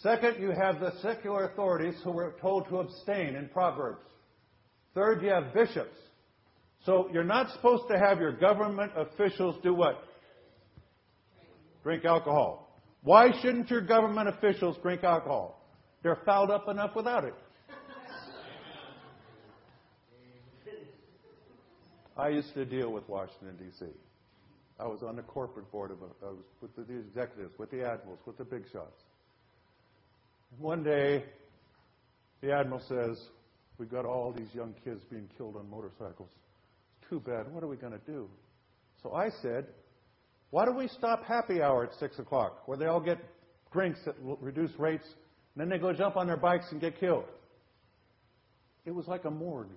Second, 0.00 0.40
you 0.40 0.50
have 0.50 0.80
the 0.80 0.92
secular 1.02 1.44
authorities 1.46 1.94
who 2.04 2.12
were 2.12 2.34
told 2.40 2.68
to 2.68 2.78
abstain 2.78 3.34
in 3.34 3.48
Proverbs. 3.48 4.04
Third, 4.94 5.22
you 5.22 5.28
have 5.28 5.52
bishops 5.52 5.96
so 6.86 7.08
you're 7.12 7.24
not 7.24 7.50
supposed 7.50 7.84
to 7.90 7.98
have 7.98 8.20
your 8.20 8.32
government 8.32 8.92
officials 8.96 9.56
do 9.62 9.74
what? 9.74 10.02
Drink 11.82 12.04
alcohol. 12.04 12.78
Why 13.02 13.30
shouldn't 13.40 13.70
your 13.70 13.80
government 13.80 14.28
officials 14.28 14.76
drink 14.82 15.04
alcohol? 15.04 15.62
They're 16.02 16.18
fouled 16.24 16.50
up 16.50 16.68
enough 16.68 16.94
without 16.96 17.24
it. 17.24 17.34
I 22.16 22.28
used 22.28 22.52
to 22.54 22.66
deal 22.66 22.92
with 22.92 23.08
Washington, 23.08 23.56
D.C. 23.58 23.86
I 24.78 24.86
was 24.86 25.02
on 25.02 25.16
the 25.16 25.22
corporate 25.22 25.70
board 25.72 25.90
of 25.90 25.98
I 26.22 26.26
was 26.26 26.38
with 26.60 26.74
the 26.76 26.94
executives, 26.94 27.58
with 27.58 27.70
the 27.70 27.82
admirals, 27.82 28.18
with 28.26 28.36
the 28.36 28.44
big 28.44 28.64
shots. 28.72 29.02
One 30.58 30.82
day, 30.82 31.24
the 32.42 32.52
admiral 32.52 32.82
says, 32.88 33.18
We've 33.78 33.90
got 33.90 34.04
all 34.04 34.32
these 34.32 34.52
young 34.52 34.74
kids 34.84 35.02
being 35.10 35.28
killed 35.38 35.56
on 35.56 35.70
motorcycles 35.70 36.28
too 37.10 37.20
bad. 37.20 37.52
What 37.52 37.62
are 37.62 37.66
we 37.66 37.76
going 37.76 37.92
to 37.92 38.06
do? 38.06 38.28
So 39.02 39.12
I 39.12 39.28
said, 39.42 39.66
why 40.50 40.64
don't 40.64 40.76
we 40.76 40.88
stop 40.88 41.24
happy 41.24 41.60
hour 41.60 41.84
at 41.84 41.94
6 41.98 42.18
o'clock, 42.18 42.62
where 42.66 42.78
they 42.78 42.86
all 42.86 43.00
get 43.00 43.18
drinks 43.72 43.98
at 44.06 44.14
reduced 44.20 44.78
rates, 44.78 45.04
and 45.04 45.60
then 45.60 45.68
they 45.68 45.78
go 45.78 45.92
jump 45.92 46.16
on 46.16 46.26
their 46.26 46.36
bikes 46.36 46.66
and 46.70 46.80
get 46.80 46.98
killed? 46.98 47.24
It 48.86 48.92
was 48.92 49.06
like 49.06 49.24
a 49.24 49.30
morgue. 49.30 49.70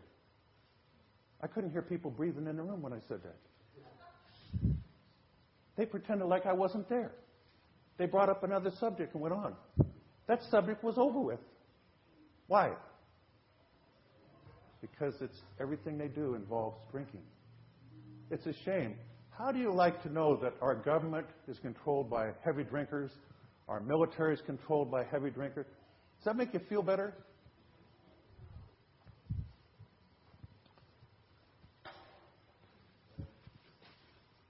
I 1.42 1.48
couldn't 1.48 1.72
hear 1.72 1.82
people 1.82 2.10
breathing 2.10 2.48
in 2.48 2.56
the 2.56 2.64
room 2.64 2.82
when 2.82 2.94
I 2.94 3.00
said 3.08 3.20
that. 3.24 3.36
They 5.76 5.86
pretended 5.86 6.26
like 6.26 6.46
I 6.46 6.54
wasn't 6.54 6.88
there. 6.88 7.12
They 7.98 8.06
brought 8.06 8.30
up 8.30 8.44
another 8.44 8.72
subject 8.80 9.14
and 9.14 9.22
went 9.22 9.34
on. 9.34 9.56
That 10.28 10.42
subject 10.50 10.84
was 10.84 10.96
over 10.98 11.20
with. 11.20 11.40
Why? 12.48 12.72
Because 14.84 15.14
it's 15.22 15.42
everything 15.62 15.98
they 15.98 16.10
do 16.10 16.36
involves 16.36 16.76
drinking. 16.92 17.22
It's 18.30 18.46
a 18.46 18.54
shame. 18.66 18.96
How 19.30 19.50
do 19.50 19.58
you 19.58 19.72
like 19.72 20.04
to 20.04 20.12
know 20.12 20.36
that 20.44 20.56
our 20.62 20.76
government 20.76 21.26
is 21.48 21.58
controlled 21.60 22.10
by 22.10 22.32
heavy 22.44 22.64
drinkers, 22.64 23.10
our 23.70 23.80
military 23.80 24.34
is 24.34 24.42
controlled 24.46 24.92
by 24.92 25.06
heavy 25.06 25.30
drinkers? 25.30 25.66
Does 25.66 26.26
that 26.26 26.36
make 26.36 26.54
you 26.54 26.60
feel 26.68 26.82
better? 26.82 27.14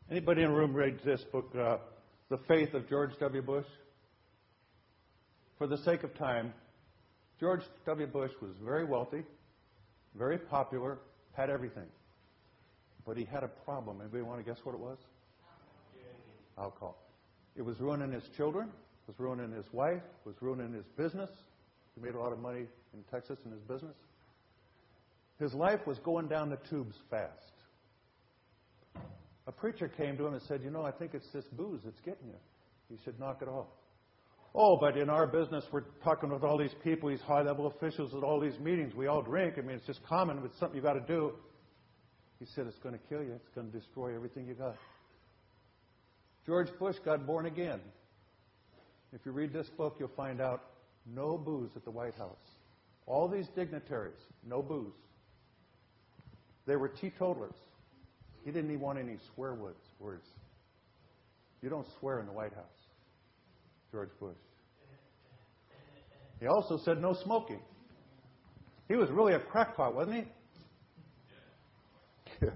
Anybody 0.09 0.41
in 0.41 0.49
the 0.49 0.55
room 0.55 0.73
read 0.73 0.99
this 1.05 1.21
book, 1.31 1.51
uh, 1.55 1.77
The 2.29 2.39
Faith 2.47 2.73
of 2.73 2.89
George 2.89 3.11
W. 3.19 3.41
Bush? 3.43 3.65
For 5.59 5.67
the 5.67 5.77
sake 5.77 6.03
of 6.03 6.17
time, 6.17 6.53
George 7.39 7.61
W. 7.85 8.07
Bush 8.07 8.31
was 8.41 8.51
very 8.63 8.83
wealthy 8.83 9.23
very 10.15 10.37
popular, 10.37 10.99
had 11.33 11.49
everything. 11.49 11.87
But 13.05 13.17
he 13.17 13.25
had 13.25 13.43
a 13.43 13.47
problem. 13.47 13.99
Anybody 14.01 14.23
want 14.23 14.43
to 14.43 14.49
guess 14.49 14.59
what 14.63 14.73
it 14.73 14.79
was? 14.79 14.97
Alcohol. 16.57 16.97
It 17.55 17.63
was 17.63 17.79
ruining 17.79 18.11
his 18.11 18.23
children, 18.37 18.69
was 19.07 19.19
ruining 19.19 19.51
his 19.51 19.65
wife, 19.71 20.01
was 20.25 20.35
ruining 20.41 20.73
his 20.73 20.85
business. 20.97 21.29
He 21.95 22.01
made 22.01 22.15
a 22.15 22.19
lot 22.19 22.31
of 22.31 22.39
money 22.39 22.65
in 22.93 23.03
Texas 23.11 23.37
in 23.45 23.51
his 23.51 23.61
business. 23.61 23.95
His 25.39 25.53
life 25.53 25.85
was 25.85 25.99
going 25.99 26.27
down 26.27 26.49
the 26.49 26.57
tubes 26.69 26.95
fast. 27.09 27.31
A 29.45 29.51
preacher 29.51 29.87
came 29.87 30.17
to 30.17 30.27
him 30.27 30.33
and 30.33 30.41
said, 30.43 30.61
You 30.63 30.69
know, 30.69 30.83
I 30.83 30.91
think 30.91 31.13
it's 31.13 31.29
this 31.33 31.45
booze 31.51 31.81
that's 31.83 31.99
getting 31.99 32.27
you. 32.27 32.39
You 32.89 32.97
should 33.03 33.19
knock 33.19 33.41
it 33.41 33.47
off. 33.47 33.67
Oh, 34.55 34.77
but 34.79 34.97
in 34.97 35.09
our 35.09 35.25
business, 35.25 35.63
we're 35.71 35.81
talking 36.03 36.29
with 36.29 36.43
all 36.43 36.59
these 36.59 36.75
people, 36.83 37.09
these 37.09 37.21
high 37.21 37.41
level 37.41 37.65
officials 37.67 38.13
at 38.13 38.23
all 38.23 38.39
these 38.39 38.59
meetings. 38.59 38.93
We 38.93 39.07
all 39.07 39.23
drink. 39.23 39.55
I 39.57 39.61
mean, 39.61 39.77
it's 39.77 39.87
just 39.87 40.03
common. 40.03 40.39
It's 40.45 40.59
something 40.59 40.77
you 40.77 40.83
got 40.83 40.93
to 40.93 40.99
do. 41.01 41.33
He 42.39 42.45
said, 42.53 42.67
It's 42.67 42.77
going 42.79 42.93
to 42.93 43.01
kill 43.09 43.23
you. 43.23 43.33
It's 43.33 43.49
going 43.55 43.71
to 43.71 43.79
destroy 43.79 44.15
everything 44.15 44.47
you 44.47 44.53
got. 44.53 44.75
George 46.45 46.69
Bush 46.77 46.97
got 47.03 47.25
born 47.25 47.47
again. 47.47 47.79
If 49.11 49.21
you 49.25 49.31
read 49.31 49.53
this 49.53 49.69
book, 49.69 49.95
you'll 49.99 50.11
find 50.15 50.41
out 50.41 50.63
no 51.05 51.37
booze 51.37 51.71
at 51.75 51.83
the 51.83 51.91
White 51.91 52.15
House. 52.15 52.37
All 53.07 53.27
these 53.27 53.47
dignitaries, 53.55 54.19
no 54.47 54.61
booze. 54.61 54.93
They 56.65 56.75
were 56.75 56.89
teetotalers. 56.89 57.55
He 58.45 58.51
didn't 58.51 58.69
even 58.71 58.81
want 58.81 58.99
any 58.99 59.17
swear 59.33 59.53
words. 59.53 60.25
You 61.61 61.69
don't 61.69 61.87
swear 61.99 62.19
in 62.19 62.25
the 62.25 62.31
White 62.31 62.53
House. 62.53 62.65
George 63.91 64.09
Bush. 64.19 64.35
He 66.43 66.49
also 66.49 66.77
said 66.83 67.01
no 67.01 67.15
smoking. 67.23 67.61
He 68.89 68.97
was 68.97 69.09
really 69.09 69.33
a 69.33 69.39
crackpot, 69.39 69.95
wasn't 69.95 70.25
he? 72.41 72.47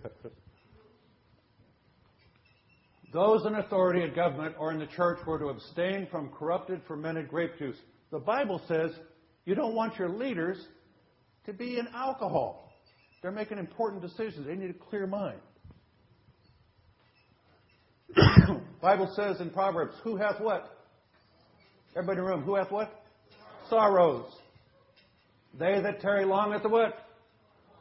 Those 3.13 3.45
in 3.45 3.55
authority 3.55 4.03
in 4.03 4.13
government 4.13 4.55
or 4.59 4.73
in 4.73 4.79
the 4.79 4.88
church 4.88 5.19
were 5.25 5.39
to 5.39 5.45
abstain 5.45 6.05
from 6.11 6.31
corrupted, 6.38 6.81
fermented 6.85 7.29
grape 7.29 7.57
juice. 7.57 7.77
The 8.11 8.19
Bible 8.19 8.61
says 8.67 8.91
you 9.45 9.55
don't 9.55 9.73
want 9.73 9.97
your 9.97 10.09
leaders 10.09 10.57
to 11.45 11.53
be 11.53 11.79
in 11.79 11.88
alcohol. 11.95 12.69
They're 13.21 13.31
making 13.31 13.57
important 13.57 14.01
decisions. 14.01 14.47
They 14.47 14.55
need 14.55 14.71
a 14.71 14.73
clear 14.73 15.07
mind. 15.07 15.39
Bible 18.81 19.09
says 19.15 19.39
in 19.39 19.49
Proverbs, 19.49 19.93
who 20.03 20.17
hath 20.17 20.41
what? 20.41 20.77
Everybody 21.95 22.19
in 22.19 22.25
the 22.25 22.31
room, 22.31 22.43
who 22.43 22.55
hath 22.55 22.69
what? 22.69 23.05
Sorrows. 23.70 24.32
They 25.57 25.82
that 25.82 26.01
tarry 26.01 26.26
long 26.26 26.53
at 26.53 26.63
the 26.63 26.70
what? 26.70 26.93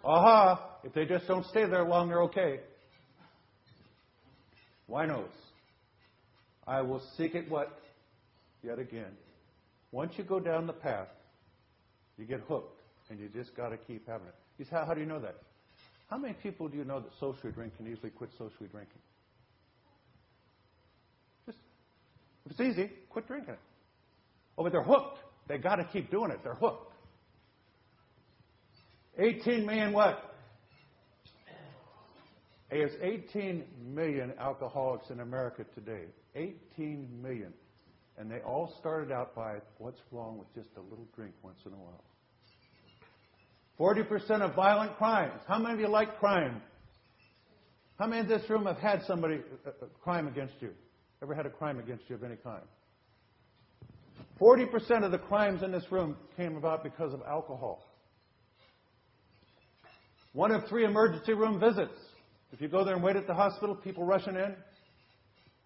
Aha! 0.04 0.78
If 0.84 0.94
they 0.94 1.04
just 1.04 1.26
don't 1.26 1.44
stay 1.46 1.66
there 1.66 1.84
long, 1.84 2.08
they're 2.08 2.22
okay. 2.22 2.60
Winos. 4.88 5.28
I 6.66 6.80
will 6.82 7.02
seek 7.16 7.34
it 7.34 7.50
what? 7.50 7.78
Yet 8.62 8.78
again. 8.78 9.12
Once 9.92 10.12
you 10.16 10.24
go 10.24 10.40
down 10.40 10.66
the 10.66 10.72
path, 10.72 11.08
you 12.18 12.24
get 12.24 12.40
hooked, 12.40 12.80
and 13.10 13.18
you 13.18 13.28
just 13.28 13.54
got 13.56 13.70
to 13.70 13.76
keep 13.76 14.06
having 14.08 14.26
it. 14.28 14.34
You 14.58 14.64
say, 14.64 14.72
how, 14.72 14.86
how 14.86 14.94
do 14.94 15.00
you 15.00 15.06
know 15.06 15.20
that? 15.20 15.36
How 16.08 16.16
many 16.16 16.34
people 16.34 16.68
do 16.68 16.76
you 16.76 16.84
know 16.84 17.00
that 17.00 17.10
socially 17.18 17.52
drink 17.52 17.76
can 17.76 17.86
easily 17.86 18.10
quit 18.10 18.30
socially 18.38 18.68
drinking? 18.70 19.00
Just, 21.46 21.58
if 22.44 22.52
it's 22.52 22.60
easy, 22.60 22.90
quit 23.10 23.26
drinking 23.26 23.54
it. 23.54 23.60
Oh, 24.56 24.62
but 24.62 24.72
they're 24.72 24.82
hooked. 24.82 25.18
They 25.48 25.58
got 25.58 25.76
to 25.76 25.84
keep 25.84 26.10
doing 26.10 26.30
it. 26.30 26.40
They're 26.42 26.54
hooked. 26.54 26.92
18 29.18 29.64
million 29.64 29.92
what? 29.92 30.34
There's 32.70 32.92
18 33.00 33.64
million 33.94 34.32
alcoholics 34.38 35.10
in 35.10 35.20
America 35.20 35.64
today. 35.74 36.06
18 36.34 37.08
million. 37.22 37.52
And 38.18 38.30
they 38.30 38.40
all 38.40 38.74
started 38.80 39.12
out 39.12 39.34
by 39.34 39.58
what's 39.78 40.00
wrong 40.10 40.38
with 40.38 40.52
just 40.54 40.76
a 40.76 40.80
little 40.80 41.06
drink 41.14 41.32
once 41.42 41.60
in 41.64 41.72
a 41.72 41.76
while. 41.76 42.04
40% 43.78 44.40
of 44.40 44.54
violent 44.54 44.96
crimes. 44.96 45.40
How 45.46 45.58
many 45.58 45.74
of 45.74 45.80
you 45.80 45.88
like 45.88 46.18
crime? 46.18 46.62
How 47.98 48.06
many 48.06 48.22
in 48.22 48.28
this 48.28 48.48
room 48.50 48.66
have 48.66 48.78
had 48.78 49.02
somebody, 49.06 49.40
a, 49.64 49.84
a 49.84 49.88
crime 50.02 50.28
against 50.28 50.54
you? 50.60 50.70
Ever 51.22 51.34
had 51.34 51.46
a 51.46 51.50
crime 51.50 51.78
against 51.78 52.04
you 52.08 52.16
of 52.16 52.24
any 52.24 52.36
kind? 52.36 52.62
40% 54.40 55.04
of 55.04 55.12
the 55.12 55.18
crimes 55.18 55.62
in 55.62 55.72
this 55.72 55.84
room 55.90 56.16
came 56.36 56.56
about 56.56 56.84
because 56.84 57.14
of 57.14 57.22
alcohol. 57.22 57.82
One 60.32 60.52
of 60.52 60.68
three 60.68 60.84
emergency 60.84 61.32
room 61.32 61.58
visits. 61.58 61.98
If 62.52 62.60
you 62.60 62.68
go 62.68 62.84
there 62.84 62.94
and 62.94 63.02
wait 63.02 63.16
at 63.16 63.26
the 63.26 63.34
hospital, 63.34 63.74
people 63.74 64.04
rushing 64.04 64.36
in, 64.36 64.54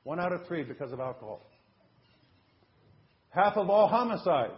one 0.04 0.20
out 0.20 0.32
of 0.32 0.46
three 0.46 0.62
because 0.62 0.92
of 0.92 1.00
alcohol. 1.00 1.40
Half 3.30 3.56
of 3.56 3.68
all 3.68 3.88
homicides. 3.88 4.52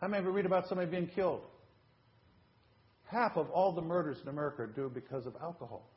How 0.00 0.08
many 0.08 0.20
of 0.20 0.24
you 0.26 0.30
read 0.30 0.46
about 0.46 0.68
somebody 0.68 0.90
being 0.90 1.08
killed? 1.08 1.42
Half 3.06 3.36
of 3.36 3.50
all 3.50 3.72
the 3.72 3.82
murders 3.82 4.18
in 4.22 4.28
America 4.28 4.62
are 4.62 4.66
due 4.66 4.90
because 4.92 5.26
of 5.26 5.34
alcohol. 5.40 5.88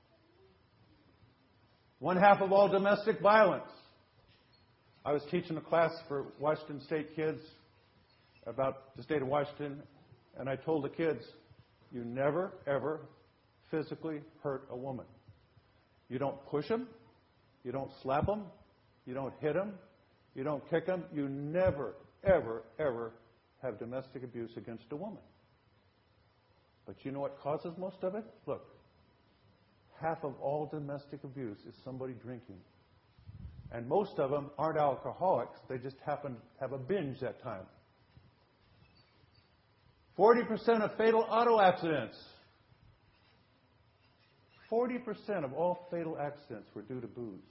One 2.00 2.18
half 2.18 2.42
of 2.42 2.52
all 2.52 2.70
domestic 2.70 3.20
violence. 3.20 3.70
I 5.10 5.12
was 5.12 5.24
teaching 5.32 5.57
a 5.57 5.62
class 5.62 5.89
for 6.07 6.28
Washington 6.39 6.80
State 6.82 7.16
kids 7.16 7.41
about 8.45 8.95
the 8.95 9.01
state 9.01 9.24
of 9.24 9.28
Washington, 9.28 9.82
and 10.38 10.47
I 10.47 10.55
told 10.55 10.84
the 10.84 10.89
kids, 10.89 11.24
you 11.91 12.05
never, 12.05 12.53
ever 12.68 12.99
physically 13.72 14.22
hurt 14.43 14.68
a 14.70 14.78
woman. 14.78 15.07
You 16.10 16.20
don't 16.20 16.38
push 16.45 16.68
them. 16.68 16.88
You 17.64 17.72
don't 17.72 17.89
slap 18.03 18.28
them. 18.28 18.43
You 19.07 19.16
don't 19.16 19.34
hit 19.39 19.55
them. 19.55 19.74
You 20.36 20.43
don't 20.43 20.70
kick 20.70 20.86
them. 20.86 21.03
You 21.12 21.28
never, 21.28 21.95
ever, 22.24 22.62
ever 22.78 23.12
have 23.64 23.80
domestic 23.80 24.24
abuse 24.24 24.51
against 24.57 24.84
a 24.91 24.95
woman. 24.95 25.24
But 26.86 26.97
you 27.01 27.12
know 27.12 27.22
what 27.22 27.39
causes 27.41 27.74
most 27.80 28.03
of 28.03 28.14
it? 28.14 28.26
Look, 28.45 28.64
half 29.99 30.24
of 30.24 30.36
all 30.39 30.68
domestic 30.68 31.24
abuse 31.24 31.57
is 31.68 31.74
somebody 31.84 32.14
drinking. 32.14 32.57
And 33.72 33.88
most 33.88 34.17
of 34.17 34.32
them 34.32 34.49
aren't 34.57 34.80
alcoholics, 34.80 35.59
they 35.70 35.78
just 35.78 35.97
happen 36.05 36.34
to 36.34 36.59
have 36.59 36.74
a 36.74 36.78
binge 36.78 37.20
that 37.20 37.41
time. 37.43 37.65
40% 40.17 40.82
of 40.82 40.97
fatal 40.97 41.26
auto 41.30 41.61
accidents. 41.61 42.17
40% 44.72 45.43
of 45.43 45.53
all 45.53 45.88
fatal 45.89 46.17
accidents 46.20 46.70
were 46.76 46.82
due 46.82 46.99
to 46.99 47.07
booze. 47.07 47.41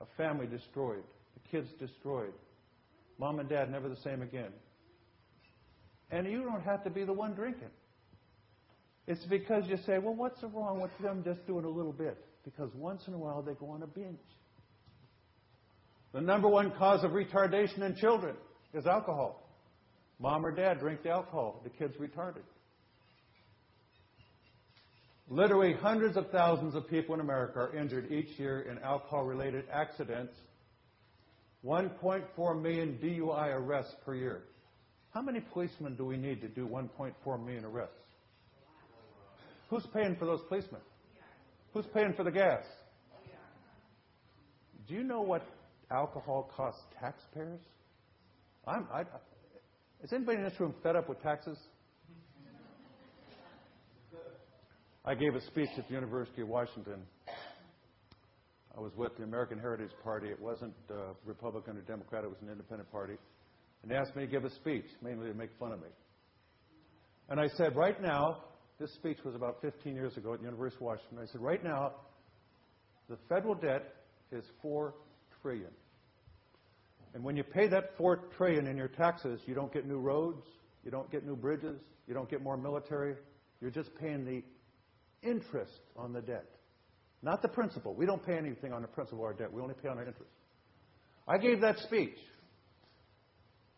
A 0.00 0.06
family 0.16 0.46
destroyed, 0.46 1.02
the 1.34 1.48
kids 1.50 1.68
destroyed. 1.78 2.32
Mom 3.18 3.38
and 3.38 3.48
dad 3.48 3.70
never 3.70 3.88
the 3.88 3.96
same 3.96 4.20
again. 4.20 4.52
And 6.10 6.26
you 6.30 6.42
don't 6.42 6.62
have 6.62 6.84
to 6.84 6.90
be 6.90 7.04
the 7.04 7.12
one 7.12 7.34
drinking. 7.34 7.70
It's 9.06 9.24
because 9.24 9.64
you 9.68 9.78
say, 9.86 9.98
well, 9.98 10.14
what's 10.14 10.42
wrong 10.42 10.80
with 10.80 10.90
them 11.00 11.22
just 11.24 11.46
doing 11.46 11.64
a 11.64 11.68
little 11.68 11.92
bit? 11.92 12.18
Because 12.44 12.70
once 12.74 13.02
in 13.06 13.14
a 13.14 13.18
while 13.18 13.42
they 13.42 13.54
go 13.54 13.70
on 13.70 13.82
a 13.82 13.86
binge. 13.86 14.18
The 16.12 16.20
number 16.20 16.48
one 16.48 16.70
cause 16.72 17.04
of 17.04 17.12
retardation 17.12 17.82
in 17.82 17.96
children 17.96 18.36
is 18.72 18.86
alcohol. 18.86 19.42
Mom 20.18 20.46
or 20.46 20.50
dad 20.50 20.80
drink 20.80 21.02
the 21.02 21.10
alcohol, 21.10 21.60
the 21.62 21.70
kid's 21.70 21.96
retarded. 21.96 22.42
Literally 25.28 25.74
hundreds 25.74 26.16
of 26.16 26.30
thousands 26.30 26.74
of 26.74 26.88
people 26.88 27.14
in 27.14 27.20
America 27.20 27.58
are 27.58 27.76
injured 27.76 28.12
each 28.12 28.38
year 28.38 28.60
in 28.60 28.78
alcohol 28.78 29.24
related 29.24 29.64
accidents. 29.72 30.32
1.4 31.64 32.62
million 32.62 32.98
DUI 33.02 33.52
arrests 33.54 33.94
per 34.04 34.14
year. 34.14 34.44
How 35.12 35.20
many 35.22 35.40
policemen 35.40 35.96
do 35.96 36.04
we 36.04 36.16
need 36.16 36.40
to 36.42 36.48
do 36.48 36.66
1.4 36.66 37.44
million 37.44 37.64
arrests? 37.64 37.96
Who's 39.68 39.86
paying 39.92 40.14
for 40.16 40.26
those 40.26 40.40
policemen? 40.48 40.80
Who's 41.74 41.86
paying 41.92 42.12
for 42.16 42.22
the 42.22 42.30
gas? 42.30 42.62
Do 44.86 44.94
you 44.94 45.02
know 45.02 45.22
what 45.22 45.42
alcohol 45.90 46.50
costs 46.56 46.82
taxpayers? 47.00 47.60
I'm, 48.66 48.86
I, 48.92 49.02
is 50.02 50.12
anybody 50.12 50.38
in 50.38 50.44
this 50.44 50.58
room 50.58 50.74
fed 50.82 50.96
up 50.96 51.08
with 51.08 51.22
taxes? 51.22 51.58
I 55.04 55.14
gave 55.14 55.36
a 55.36 55.40
speech 55.42 55.68
at 55.78 55.86
the 55.86 55.94
University 55.94 56.42
of 56.42 56.48
Washington. 56.48 57.02
I 58.76 58.80
was 58.80 58.90
with 58.96 59.16
the 59.16 59.22
American 59.22 59.58
Heritage 59.58 59.92
Party. 60.02 60.28
It 60.28 60.40
wasn't 60.40 60.74
uh, 60.90 61.14
Republican 61.24 61.76
or 61.76 61.82
Democrat, 61.82 62.24
it 62.24 62.28
was 62.28 62.40
an 62.42 62.50
independent 62.50 62.90
party. 62.90 63.14
And 63.82 63.90
they 63.90 63.94
asked 63.94 64.16
me 64.16 64.26
to 64.26 64.30
give 64.30 64.44
a 64.44 64.50
speech, 64.50 64.84
mainly 65.02 65.28
to 65.28 65.34
make 65.34 65.50
fun 65.60 65.72
of 65.72 65.80
me. 65.80 65.88
And 67.28 67.40
I 67.40 67.46
said, 67.56 67.76
right 67.76 68.00
now, 68.02 68.42
this 68.80 68.92
speech 68.94 69.18
was 69.24 69.34
about 69.34 69.58
15 69.62 69.94
years 69.94 70.16
ago 70.16 70.34
at 70.34 70.40
the 70.40 70.44
University 70.44 70.78
of 70.78 70.86
Washington. 70.86 71.18
I 71.22 71.26
said, 71.30 71.40
right 71.40 71.62
now, 71.62 71.92
the 73.08 73.16
federal 73.28 73.54
debt 73.54 73.94
is 74.32 74.44
$4 74.64 74.92
trillion. 75.46 75.70
And 77.14 77.22
when 77.22 77.36
you 77.36 77.44
pay 77.44 77.68
that 77.68 77.96
four 77.96 78.24
trillion 78.36 78.66
in 78.66 78.76
your 78.76 78.88
taxes, 78.88 79.40
you 79.46 79.54
don't 79.54 79.72
get 79.72 79.86
new 79.86 79.98
roads, 79.98 80.42
you 80.84 80.90
don't 80.90 81.10
get 81.10 81.24
new 81.24 81.36
bridges, 81.36 81.80
you 82.08 82.14
don't 82.14 82.28
get 82.28 82.42
more 82.42 82.56
military. 82.56 83.14
You're 83.60 83.70
just 83.70 83.90
paying 84.00 84.24
the 84.24 84.42
interest 85.26 85.80
on 85.96 86.12
the 86.12 86.20
debt, 86.20 86.46
not 87.22 87.42
the 87.42 87.48
principal. 87.48 87.94
We 87.94 88.06
don't 88.06 88.24
pay 88.26 88.36
anything 88.36 88.72
on 88.72 88.82
the 88.82 88.88
principal 88.88 89.20
of 89.20 89.24
our 89.26 89.34
debt. 89.34 89.52
We 89.52 89.62
only 89.62 89.74
pay 89.80 89.88
on 89.88 89.98
our 89.98 90.04
interest. 90.04 90.30
I 91.28 91.38
gave 91.38 91.60
that 91.60 91.78
speech. 91.78 92.18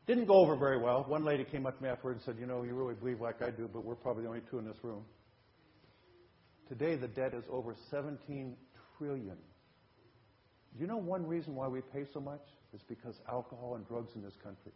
Didn't 0.07 0.25
go 0.25 0.37
over 0.37 0.57
very 0.57 0.83
well. 0.83 1.05
One 1.07 1.23
lady 1.23 1.45
came 1.45 1.66
up 1.66 1.77
to 1.77 1.83
me 1.83 1.91
afterwards 1.91 2.23
and 2.27 2.35
said, 2.35 2.41
"You 2.41 2.47
know, 2.47 2.62
you 2.62 2.75
really 2.75 2.95
believe 2.95 3.21
like 3.21 3.43
I 3.43 3.51
do, 3.51 3.69
but 3.71 3.85
we're 3.85 3.95
probably 3.95 4.23
the 4.23 4.29
only 4.31 4.43
two 4.51 4.59
in 4.59 4.64
this 4.64 4.83
room." 4.83 5.05
Today, 6.66 6.97
the 6.97 7.09
debt 7.09 7.35
is 7.35 7.45
over 7.51 7.77
17 7.91 8.57
trillion. 8.97 9.37
You 10.79 10.87
know 10.87 10.97
one 10.97 11.27
reason 11.27 11.55
why 11.55 11.69
we 11.69 11.81
pay 11.81 12.05
so 12.12 12.21
much? 12.21 12.43
is 12.75 12.81
because 12.89 13.16
alcohol 13.31 13.77
and 13.77 13.87
drugs 13.87 14.12
in 14.14 14.23
this 14.23 14.35
country. 14.43 14.73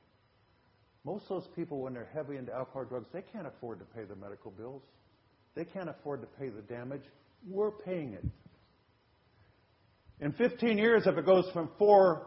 Most 1.05 1.25
of 1.29 1.43
those 1.43 1.49
people, 1.55 1.81
when 1.81 1.95
they're 1.95 2.09
heavy 2.15 2.37
into 2.37 2.53
alcohol 2.53 2.83
or 2.83 2.85
drugs, 2.85 3.07
they 3.13 3.23
can't 3.23 3.47
afford 3.47 3.79
to 3.81 3.85
pay 3.85 4.05
the 4.05 4.15
medical 4.15 4.51
bills. 4.51 4.83
They 5.55 5.65
can't 5.65 5.91
afford 5.91 6.21
to 6.23 6.27
pay 6.39 6.49
the 6.49 6.63
damage. 6.63 7.03
We're 7.47 7.73
paying 7.73 8.15
it. 8.15 8.25
In 10.21 10.33
15 10.33 10.79
years, 10.79 11.03
if 11.07 11.19
it 11.19 11.27
goes 11.27 11.51
from 11.53 11.71
4 11.79 12.27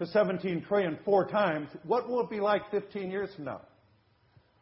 to 0.00 0.06
17 0.06 0.64
trillion 0.66 0.98
four 1.04 1.26
times, 1.26 1.68
what 1.84 2.08
will 2.08 2.20
it 2.20 2.30
be 2.30 2.40
like 2.40 2.68
15 2.70 3.10
years 3.10 3.30
from 3.34 3.44
now? 3.44 3.60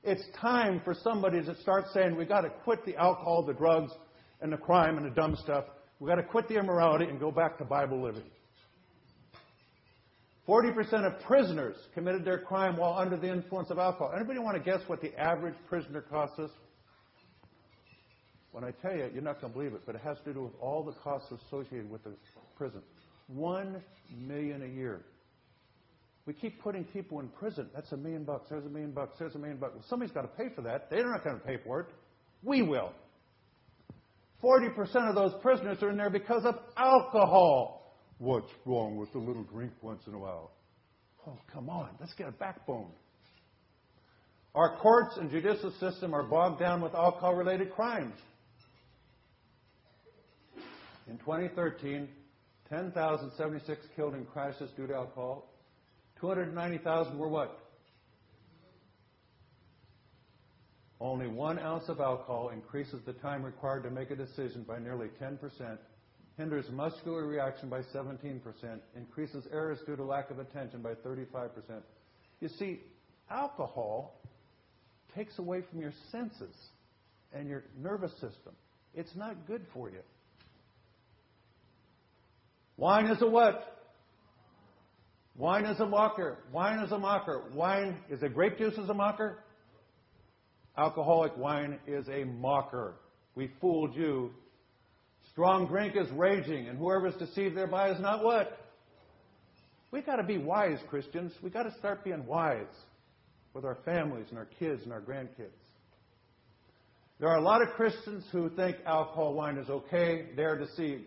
It's 0.04 0.22
time 0.40 0.80
for 0.84 0.94
somebody 0.94 1.42
to 1.42 1.60
start 1.62 1.86
saying, 1.92 2.14
we've 2.14 2.28
got 2.28 2.42
to 2.42 2.50
quit 2.50 2.84
the 2.84 2.94
alcohol, 2.96 3.42
the 3.42 3.54
drugs, 3.54 3.90
and 4.40 4.52
the 4.52 4.56
crime 4.56 4.98
and 4.98 5.06
the 5.06 5.10
dumb 5.10 5.34
stuff. 5.42 5.64
We've 5.98 6.08
got 6.08 6.16
to 6.16 6.22
quit 6.22 6.48
the 6.48 6.58
immorality 6.58 7.06
and 7.06 7.18
go 7.18 7.32
back 7.32 7.58
to 7.58 7.64
Bible 7.64 8.02
living. 8.02 8.22
40% 10.48 11.04
of 11.04 11.20
prisoners 11.22 11.76
committed 11.94 12.24
their 12.24 12.38
crime 12.38 12.76
while 12.76 12.96
under 12.96 13.16
the 13.16 13.28
influence 13.28 13.70
of 13.70 13.78
alcohol. 13.78 14.12
Anybody 14.14 14.38
want 14.38 14.56
to 14.56 14.62
guess 14.62 14.80
what 14.86 15.00
the 15.00 15.18
average 15.18 15.54
prisoner 15.68 16.02
costs 16.02 16.38
us? 16.38 16.50
When 18.52 18.62
I 18.62 18.70
tell 18.70 18.96
you, 18.96 19.10
you're 19.12 19.22
not 19.22 19.40
going 19.40 19.52
to 19.52 19.58
believe 19.58 19.74
it, 19.74 19.82
but 19.84 19.96
it 19.96 20.00
has 20.02 20.18
to 20.24 20.32
do 20.32 20.42
with 20.44 20.52
all 20.60 20.84
the 20.84 20.92
costs 20.92 21.32
associated 21.46 21.90
with 21.90 22.04
the 22.04 22.12
prison. 22.56 22.80
One 23.26 23.82
million 24.16 24.62
a 24.62 24.66
year. 24.66 25.02
We 26.26 26.32
keep 26.32 26.62
putting 26.62 26.84
people 26.84 27.20
in 27.20 27.28
prison. 27.28 27.68
That's 27.74 27.92
a 27.92 27.96
million 27.96 28.24
bucks. 28.24 28.46
There's 28.48 28.64
a 28.64 28.68
million 28.68 28.92
bucks. 28.92 29.16
There's 29.18 29.34
a 29.34 29.38
million 29.38 29.58
bucks. 29.58 29.74
Well, 29.74 29.84
somebody's 29.88 30.14
got 30.14 30.22
to 30.22 30.28
pay 30.28 30.54
for 30.54 30.62
that. 30.62 30.90
They're 30.90 31.10
not 31.10 31.22
going 31.22 31.38
to 31.38 31.44
pay 31.44 31.58
for 31.64 31.80
it. 31.80 31.86
We 32.42 32.62
will. 32.62 32.92
40% 34.42 35.08
of 35.08 35.14
those 35.14 35.32
prisoners 35.42 35.82
are 35.82 35.90
in 35.90 35.96
there 35.96 36.10
because 36.10 36.44
of 36.44 36.56
alcohol. 36.76 37.85
What's 38.18 38.50
wrong 38.64 38.96
with 38.96 39.14
a 39.14 39.18
little 39.18 39.44
drink 39.44 39.72
once 39.82 40.02
in 40.06 40.14
a 40.14 40.18
while? 40.18 40.50
Oh, 41.26 41.38
come 41.52 41.68
on. 41.68 41.90
Let's 42.00 42.14
get 42.14 42.28
a 42.28 42.32
backbone. 42.32 42.90
Our 44.54 44.76
courts 44.78 45.18
and 45.18 45.30
judicial 45.30 45.70
system 45.78 46.14
are 46.14 46.22
bogged 46.22 46.58
down 46.58 46.80
with 46.80 46.94
alcohol 46.94 47.34
related 47.34 47.72
crimes. 47.74 48.14
In 51.08 51.18
2013, 51.18 52.08
10,076 52.70 53.80
killed 53.94 54.14
in 54.14 54.24
crashes 54.24 54.70
due 54.76 54.86
to 54.86 54.94
alcohol. 54.94 55.52
290,000 56.20 57.18
were 57.18 57.28
what? 57.28 57.60
Only 60.98 61.28
one 61.28 61.58
ounce 61.58 61.88
of 61.88 62.00
alcohol 62.00 62.48
increases 62.48 63.02
the 63.04 63.12
time 63.12 63.42
required 63.42 63.82
to 63.82 63.90
make 63.90 64.10
a 64.10 64.16
decision 64.16 64.64
by 64.66 64.78
nearly 64.78 65.08
10%, 65.20 65.38
hinders 66.36 66.66
muscular 66.70 67.26
reaction 67.26 67.68
by 67.68 67.80
17%, 67.80 68.40
increases 68.94 69.46
errors 69.52 69.78
due 69.86 69.96
to 69.96 70.04
lack 70.04 70.30
of 70.30 70.38
attention 70.38 70.82
by 70.82 70.94
35%. 70.94 71.50
You 72.40 72.48
see, 72.48 72.80
alcohol 73.30 74.20
takes 75.14 75.38
away 75.38 75.62
from 75.70 75.80
your 75.80 75.92
senses 76.12 76.54
and 77.32 77.48
your 77.48 77.64
nervous 77.80 78.12
system. 78.12 78.54
It's 78.94 79.14
not 79.16 79.46
good 79.46 79.64
for 79.72 79.90
you. 79.90 80.00
Wine 82.76 83.06
is 83.06 83.22
a 83.22 83.26
what? 83.26 83.76
Wine 85.36 85.64
is 85.64 85.80
a 85.80 85.86
mocker. 85.86 86.38
Wine 86.52 86.78
is 86.80 86.92
a 86.92 86.98
mocker. 86.98 87.44
Wine 87.54 87.96
is 88.10 88.22
a 88.22 88.28
grape 88.28 88.58
juice 88.58 88.76
is 88.76 88.88
a 88.88 88.94
mocker. 88.94 89.42
Alcoholic 90.76 91.36
wine 91.36 91.78
is 91.86 92.06
a 92.08 92.24
mocker. 92.24 92.96
We 93.34 93.50
fooled 93.60 93.94
you. 93.94 94.32
Strong 95.36 95.66
drink 95.66 95.94
is 95.96 96.10
raging, 96.12 96.66
and 96.66 96.78
whoever 96.78 97.08
is 97.08 97.14
deceived 97.16 97.58
thereby 97.58 97.90
is 97.90 98.00
not 98.00 98.24
what? 98.24 98.58
We 99.90 100.00
got 100.00 100.16
to 100.16 100.22
be 100.22 100.38
wise, 100.38 100.78
Christians. 100.88 101.30
We 101.42 101.50
got 101.50 101.64
to 101.64 101.74
start 101.78 102.02
being 102.02 102.24
wise 102.24 102.64
with 103.52 103.66
our 103.66 103.76
families 103.84 104.28
and 104.30 104.38
our 104.38 104.48
kids 104.58 104.82
and 104.84 104.94
our 104.94 105.02
grandkids. 105.02 105.52
There 107.20 107.28
are 107.28 107.36
a 107.36 107.42
lot 107.42 107.60
of 107.60 107.68
Christians 107.74 108.24
who 108.32 108.48
think 108.48 108.76
alcohol 108.86 109.34
wine 109.34 109.58
is 109.58 109.68
okay. 109.68 110.30
They're 110.36 110.56
deceived. 110.56 111.04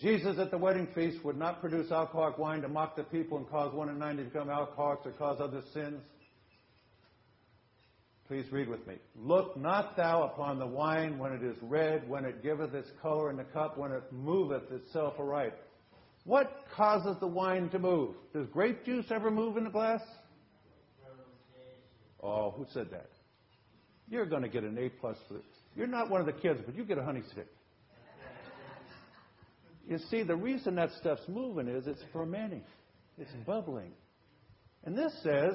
Jesus 0.00 0.38
at 0.38 0.52
the 0.52 0.58
wedding 0.58 0.86
feast 0.94 1.24
would 1.24 1.36
not 1.36 1.60
produce 1.60 1.90
alcoholic 1.90 2.38
wine 2.38 2.62
to 2.62 2.68
mock 2.68 2.94
the 2.94 3.02
people 3.02 3.38
and 3.38 3.50
cause 3.50 3.74
one 3.74 3.88
in 3.88 3.98
nine 3.98 4.18
to 4.18 4.22
become 4.22 4.50
alcoholics 4.50 5.04
or 5.04 5.10
cause 5.10 5.40
other 5.40 5.62
sins. 5.74 6.00
Please 8.28 8.50
read 8.50 8.68
with 8.68 8.84
me. 8.86 8.96
Look 9.14 9.56
not 9.56 9.96
thou 9.96 10.24
upon 10.24 10.58
the 10.58 10.66
wine 10.66 11.16
when 11.18 11.32
it 11.32 11.44
is 11.44 11.56
red, 11.62 12.08
when 12.08 12.24
it 12.24 12.42
giveth 12.42 12.74
its 12.74 12.90
color 13.00 13.30
in 13.30 13.36
the 13.36 13.44
cup, 13.44 13.78
when 13.78 13.92
it 13.92 14.02
moveth 14.12 14.70
itself 14.72 15.14
aright. 15.18 15.54
What 16.24 16.64
causes 16.74 17.16
the 17.20 17.28
wine 17.28 17.68
to 17.70 17.78
move? 17.78 18.16
Does 18.34 18.48
grape 18.48 18.84
juice 18.84 19.06
ever 19.10 19.30
move 19.30 19.56
in 19.56 19.64
the 19.64 19.70
glass? 19.70 20.00
Oh, 22.20 22.50
who 22.50 22.66
said 22.74 22.90
that? 22.90 23.10
You're 24.08 24.26
going 24.26 24.42
to 24.42 24.48
get 24.48 24.64
an 24.64 24.76
A 24.76 24.88
plus 24.88 25.16
for 25.28 25.34
this. 25.34 25.44
You're 25.76 25.86
not 25.86 26.10
one 26.10 26.20
of 26.20 26.26
the 26.26 26.32
kids, 26.32 26.60
but 26.66 26.74
you 26.74 26.84
get 26.84 26.98
a 26.98 27.04
honey 27.04 27.22
stick. 27.30 27.46
You 29.88 29.98
see, 30.10 30.24
the 30.24 30.34
reason 30.34 30.74
that 30.76 30.90
stuff's 30.98 31.28
moving 31.28 31.68
is 31.68 31.86
it's 31.86 32.02
fermenting, 32.12 32.64
it's 33.18 33.30
bubbling. 33.46 33.92
And 34.84 34.98
this 34.98 35.12
says, 35.22 35.54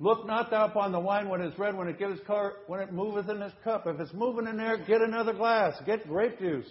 Look 0.00 0.26
not 0.26 0.50
thou 0.50 0.66
upon 0.66 0.92
the 0.92 1.00
wine 1.00 1.28
when 1.28 1.40
it 1.40 1.52
is 1.52 1.58
red, 1.58 1.76
when 1.76 1.88
it 1.88 1.98
gives 1.98 2.20
color, 2.26 2.52
when 2.68 2.80
it 2.80 2.92
moveth 2.92 3.28
in 3.28 3.40
this 3.40 3.52
cup. 3.64 3.84
If 3.86 3.98
it's 3.98 4.12
moving 4.12 4.46
in 4.46 4.56
there, 4.56 4.78
get 4.78 5.02
another 5.02 5.32
glass. 5.32 5.74
Get 5.86 6.06
grape 6.06 6.38
juice. 6.38 6.68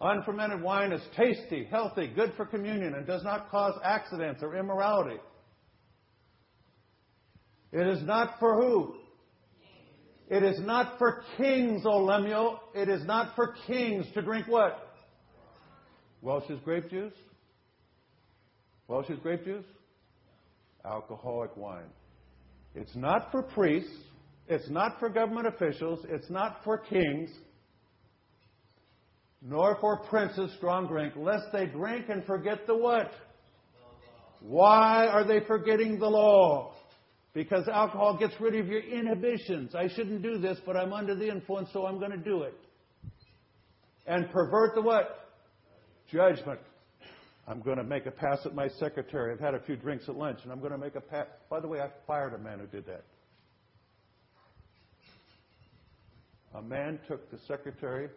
Amen. 0.00 0.18
Unfermented 0.18 0.60
wine 0.60 0.92
is 0.92 1.00
tasty, 1.16 1.64
healthy, 1.70 2.08
good 2.08 2.32
for 2.36 2.44
communion, 2.44 2.94
and 2.94 3.06
does 3.06 3.22
not 3.22 3.50
cause 3.50 3.78
accidents 3.84 4.42
or 4.42 4.56
immorality. 4.56 5.20
It 7.72 7.86
is 7.86 8.02
not 8.02 8.40
for 8.40 8.60
who? 8.60 8.94
It 10.28 10.42
is 10.42 10.58
not 10.60 10.98
for 10.98 11.22
kings, 11.36 11.82
O 11.86 11.98
Lemuel. 11.98 12.60
It 12.74 12.88
is 12.88 13.04
not 13.04 13.36
for 13.36 13.54
kings 13.66 14.06
to 14.14 14.22
drink 14.22 14.46
what? 14.48 14.88
Welch's 16.20 16.58
grape 16.64 16.90
juice? 16.90 17.14
Welch's 18.88 19.18
grape 19.20 19.44
juice? 19.44 19.64
Alcoholic 20.88 21.56
wine. 21.56 21.90
It's 22.74 22.94
not 22.96 23.30
for 23.30 23.42
priests. 23.42 23.92
It's 24.48 24.70
not 24.70 24.98
for 24.98 25.10
government 25.10 25.46
officials. 25.46 26.00
It's 26.08 26.30
not 26.30 26.60
for 26.64 26.78
kings. 26.78 27.30
Nor 29.42 29.76
for 29.80 29.98
princes 30.04 30.50
strong 30.56 30.86
drink, 30.86 31.12
lest 31.16 31.44
they 31.52 31.66
drink 31.66 32.06
and 32.08 32.24
forget 32.24 32.66
the 32.66 32.74
what? 32.74 33.12
Why 34.40 35.06
are 35.06 35.24
they 35.24 35.40
forgetting 35.46 35.98
the 35.98 36.08
law? 36.08 36.72
Because 37.34 37.68
alcohol 37.68 38.16
gets 38.16 38.34
rid 38.40 38.56
of 38.56 38.66
your 38.66 38.80
inhibitions. 38.80 39.74
I 39.74 39.88
shouldn't 39.88 40.22
do 40.22 40.38
this, 40.38 40.58
but 40.64 40.76
I'm 40.76 40.92
under 40.92 41.14
the 41.14 41.28
influence, 41.28 41.68
so 41.72 41.86
I'm 41.86 41.98
going 41.98 42.10
to 42.10 42.16
do 42.16 42.42
it. 42.42 42.54
And 44.06 44.30
pervert 44.30 44.74
the 44.74 44.82
what? 44.82 45.28
Judgment. 46.10 46.60
I'm 47.48 47.60
going 47.62 47.78
to 47.78 47.84
make 47.84 48.04
a 48.04 48.10
pass 48.10 48.40
at 48.44 48.54
my 48.54 48.68
secretary. 48.68 49.32
I've 49.32 49.40
had 49.40 49.54
a 49.54 49.60
few 49.60 49.74
drinks 49.74 50.06
at 50.08 50.16
lunch, 50.16 50.40
and 50.42 50.52
I'm 50.52 50.60
going 50.60 50.72
to 50.72 50.78
make 50.78 50.96
a 50.96 51.00
pass. 51.00 51.26
By 51.48 51.60
the 51.60 51.68
way, 51.68 51.80
I 51.80 51.88
fired 52.06 52.34
a 52.34 52.38
man 52.38 52.58
who 52.58 52.66
did 52.66 52.84
that. 52.86 53.04
A 56.54 56.60
man 56.60 56.98
took 57.08 57.30
the 57.30 57.38
secretary 57.46 58.10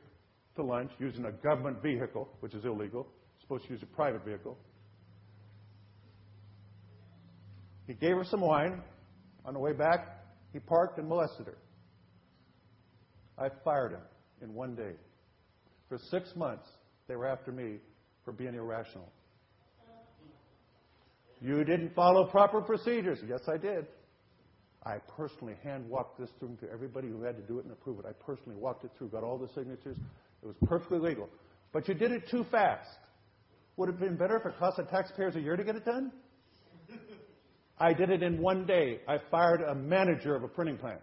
to 0.55 0.63
lunch 0.63 0.91
using 0.99 1.25
a 1.25 1.32
government 1.32 1.82
vehicle, 1.82 2.27
which 2.41 2.53
is 2.53 2.65
illegal. 2.65 3.07
supposed 3.41 3.65
to 3.65 3.71
use 3.71 3.82
a 3.82 3.95
private 3.95 4.25
vehicle. 4.25 4.57
He 7.88 7.93
gave 7.93 8.17
her 8.17 8.25
some 8.25 8.41
wine. 8.41 8.82
On 9.45 9.53
the 9.53 9.59
way 9.59 9.71
back, 9.71 10.25
he 10.51 10.59
parked 10.59 10.99
and 10.99 11.07
molested 11.07 11.45
her. 11.45 11.57
I 13.38 13.47
fired 13.63 13.93
him 13.93 14.01
in 14.41 14.53
one 14.53 14.75
day. 14.75 14.93
For 15.88 15.97
six 16.09 16.36
months, 16.36 16.67
they 17.07 17.15
were 17.15 17.27
after 17.27 17.51
me 17.51 17.77
for 18.24 18.32
being 18.32 18.55
irrational. 18.55 19.11
You 21.41 21.63
didn't 21.63 21.95
follow 21.95 22.26
proper 22.26 22.61
procedures. 22.61 23.19
Yes, 23.28 23.41
I 23.47 23.57
did. 23.57 23.88
I 24.86 24.97
personally 25.15 25.55
hand 25.63 25.88
walked 25.89 26.19
this 26.19 26.30
through 26.39 26.57
to 26.61 26.72
everybody 26.72 27.07
who 27.07 27.24
had 27.24 27.36
to 27.36 27.43
do 27.43 27.59
it 27.59 27.65
and 27.65 27.72
approve 27.72 27.99
it. 27.99 28.05
I 28.07 28.13
personally 28.24 28.55
walked 28.55 28.84
it 28.84 28.91
through, 28.97 29.09
got 29.09 29.24
all 29.24 29.38
the 29.38 29.47
signatures. 29.53 29.97
It 30.43 30.45
was 30.45 30.55
perfectly 30.65 30.99
legal. 30.99 31.30
But 31.72 31.88
you 31.88 31.93
did 31.93 32.11
it 32.11 32.30
too 32.30 32.45
fast. 32.51 32.89
Would 33.78 33.89
it 33.89 33.91
have 33.93 34.01
been 34.01 34.17
better 34.17 34.38
if 34.38 34.45
it 34.45 34.57
cost 34.59 34.78
the 34.78 34.84
taxpayers 34.84 35.36
a 35.36 35.39
year 35.39 35.55
to 35.55 35.63
get 35.63 35.76
it 35.76 35.86
done? 35.86 36.11
I 37.80 37.93
did 37.93 38.09
it 38.11 38.22
in 38.22 38.39
one 38.39 38.65
day. 38.65 38.99
I 39.07 39.17
fired 39.32 39.61
a 39.61 39.74
manager 39.74 40.36
of 40.36 40.43
a 40.43 40.47
printing 40.47 40.78
plant 40.78 41.01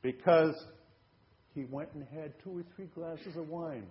because 0.00 0.54
he 1.54 1.64
went 1.64 1.88
and 1.94 2.06
had 2.14 2.32
two 2.42 2.58
or 2.58 2.62
three 2.74 2.86
glasses 2.94 3.36
of 3.36 3.48
wine. 3.48 3.86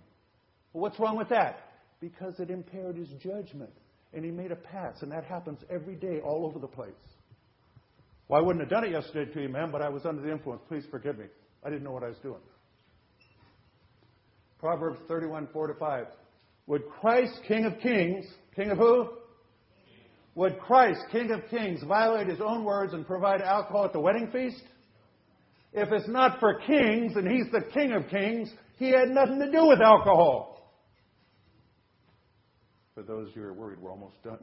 Well, 0.74 0.82
what's 0.82 1.00
wrong 1.00 1.18
with 1.18 1.30
that? 1.30 1.60
Because 2.00 2.40
it 2.40 2.50
impaired 2.50 2.98
his 2.98 3.10
judgment. 3.22 3.72
And 4.14 4.24
he 4.24 4.32
made 4.32 4.52
a 4.52 4.56
pass, 4.56 5.02
and 5.02 5.12
that 5.12 5.26
happens 5.26 5.60
every 5.70 5.96
day 5.96 6.20
all 6.22 6.46
over 6.46 6.60
the 6.60 6.68
place. 6.68 6.94
Well, 8.28 8.40
I 8.40 8.44
wouldn't 8.44 8.62
have 8.62 8.70
done 8.70 8.86
it 8.86 8.92
yesterday 8.92 9.32
to 9.34 9.42
you, 9.42 9.50
ma'am, 9.50 9.72
but 9.72 9.82
I 9.82 9.90
was 9.90 10.06
under 10.06 10.22
the 10.22 10.32
influence. 10.32 10.62
Please 10.68 10.86
forgive 10.90 11.18
me. 11.18 11.26
I 11.64 11.70
didn't 11.70 11.84
know 11.84 11.92
what 11.92 12.04
I 12.04 12.08
was 12.08 12.18
doing. 12.24 12.42
Proverbs 14.60 15.00
31, 15.08 15.50
4 15.52 15.68
to 15.68 15.74
5. 15.76 16.06
Would 16.68 16.90
Christ, 16.90 17.40
King 17.48 17.66
of 17.66 17.80
Kings, 17.80 18.26
King 18.56 18.72
of 18.72 18.78
who? 18.78 19.10
Would 20.36 20.60
Christ, 20.60 21.00
King 21.12 21.32
of 21.32 21.42
Kings, 21.50 21.82
violate 21.88 22.28
his 22.28 22.42
own 22.42 22.64
words 22.64 22.94
and 22.94 23.06
provide 23.06 23.42
alcohol 23.42 23.86
at 23.86 23.94
the 23.94 24.00
wedding 24.00 24.30
feast? 24.32 24.64
If 25.72 25.92
it's 25.92 26.08
not 26.08 26.40
for 26.40 26.60
kings 26.66 27.16
and 27.16 27.28
he's 27.28 27.52
the 27.52 27.62
King 27.74 27.92
of 27.92 28.08
Kings, 28.10 28.50
he 28.78 28.90
had 28.90 29.10
nothing 29.10 29.40
to 29.40 29.52
do 29.52 29.68
with 29.68 29.82
alcohol. 29.82 30.55
For 32.96 33.04
those 33.04 33.28
who 33.36 33.44
are 33.44 33.52
worried, 33.52 33.80
we're 33.82 33.92
almost 33.92 34.24
done. 34.24 34.40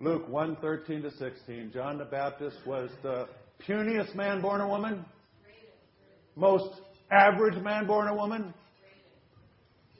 Luke 0.00 0.26
1 0.26 0.56
13 0.56 1.02
to 1.02 1.10
16. 1.10 1.70
John 1.74 1.98
the 1.98 2.06
Baptist 2.06 2.56
was 2.66 2.88
the 3.02 3.28
puniest 3.68 4.14
man 4.14 4.40
born 4.40 4.62
a 4.62 4.66
woman, 4.66 5.04
most 6.36 6.80
average 7.12 7.62
man 7.62 7.86
born 7.86 8.08
a 8.08 8.14
woman. 8.14 8.54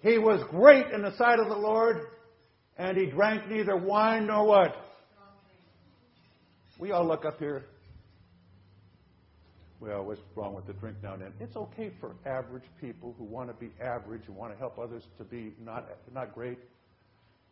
He 0.03 0.16
was 0.16 0.43
great 0.49 0.86
in 0.93 1.03
the 1.03 1.14
sight 1.18 1.38
of 1.38 1.49
the 1.51 1.59
Lord, 1.59 2.07
and 2.78 2.97
he 2.97 3.05
drank 3.05 3.47
neither 3.51 3.76
wine 3.76 4.28
nor 4.28 4.47
what? 4.47 4.74
We 6.78 6.93
all 6.93 7.07
look 7.07 7.26
up 7.26 7.38
here 7.38 7.66
well, 9.81 10.05
what's 10.05 10.20
wrong 10.37 10.55
with 10.55 10.66
the 10.66 10.74
drink 10.74 10.99
now 11.03 11.14
and 11.14 11.22
then? 11.22 11.33
It's 11.41 11.57
okay 11.57 11.91
for 12.01 12.14
average 12.26 12.64
people 12.81 13.14
who 13.18 13.24
want 13.24 13.49
to 13.49 13.55
be 13.55 13.72
average 13.83 14.22
and 14.26 14.37
want 14.37 14.53
to 14.53 14.59
help 14.59 14.78
others 14.78 15.03
to 15.18 15.24
be 15.24 15.55
not, 15.64 15.89
not 16.14 16.35
great. 16.35 16.59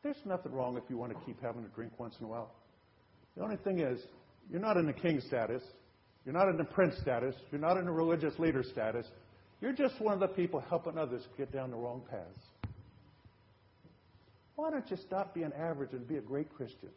There's 0.03 0.17
nothing 0.27 0.53
wrong 0.53 0.77
if 0.77 0.85
you 0.91 0.99
want 0.99 1.13
to 1.13 1.19
keep 1.25 1.43
having 1.43 1.65
a 1.65 1.69
drink 1.69 1.93
once 1.99 2.15
in 2.21 2.27
a 2.27 2.29
while. 2.29 2.51
The 3.37 3.43
only 3.43 3.57
thing 3.57 3.81
is, 3.81 4.01
you're 4.51 4.61
not 4.61 4.77
in 4.77 4.87
the 4.87 4.93
king 4.93 5.21
status. 5.27 5.63
You're 6.25 6.35
not 6.35 6.49
in 6.49 6.59
the 6.59 6.65
prince 6.65 6.95
status. 7.01 7.35
You're 7.51 7.61
not 7.61 7.79
in 7.79 7.87
the 7.87 7.93
religious 7.93 8.39
leader 8.39 8.63
status. 8.63 9.07
You're 9.61 9.73
just 9.73 10.01
one 10.01 10.15
of 10.15 10.21
the 10.21 10.29
people 10.29 10.63
helping 10.69 10.99
others 10.99 11.23
get 11.37 11.53
down 11.53 11.71
the 11.71 11.77
wrong 11.77 12.03
paths. 12.11 12.73
Why 14.57 14.71
don't 14.71 14.89
you 14.91 14.97
stop 15.07 15.35
being 15.35 15.53
average 15.59 15.93
and 15.93 16.07
be 16.07 16.17
a 16.17 16.21
great 16.21 16.53
Christian? 16.55 16.91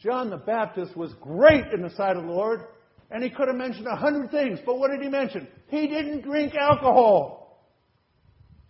John 0.00 0.30
the 0.30 0.36
Baptist 0.36 0.96
was 0.96 1.12
great 1.20 1.66
in 1.72 1.82
the 1.82 1.90
sight 1.90 2.16
of 2.16 2.24
the 2.24 2.30
Lord, 2.30 2.64
and 3.10 3.22
he 3.22 3.30
could 3.30 3.48
have 3.48 3.56
mentioned 3.56 3.86
a 3.86 3.96
hundred 3.96 4.30
things, 4.30 4.58
but 4.64 4.78
what 4.78 4.90
did 4.90 5.00
he 5.00 5.08
mention? 5.08 5.46
He 5.68 5.86
didn't 5.86 6.22
drink 6.22 6.54
alcohol. 6.54 7.68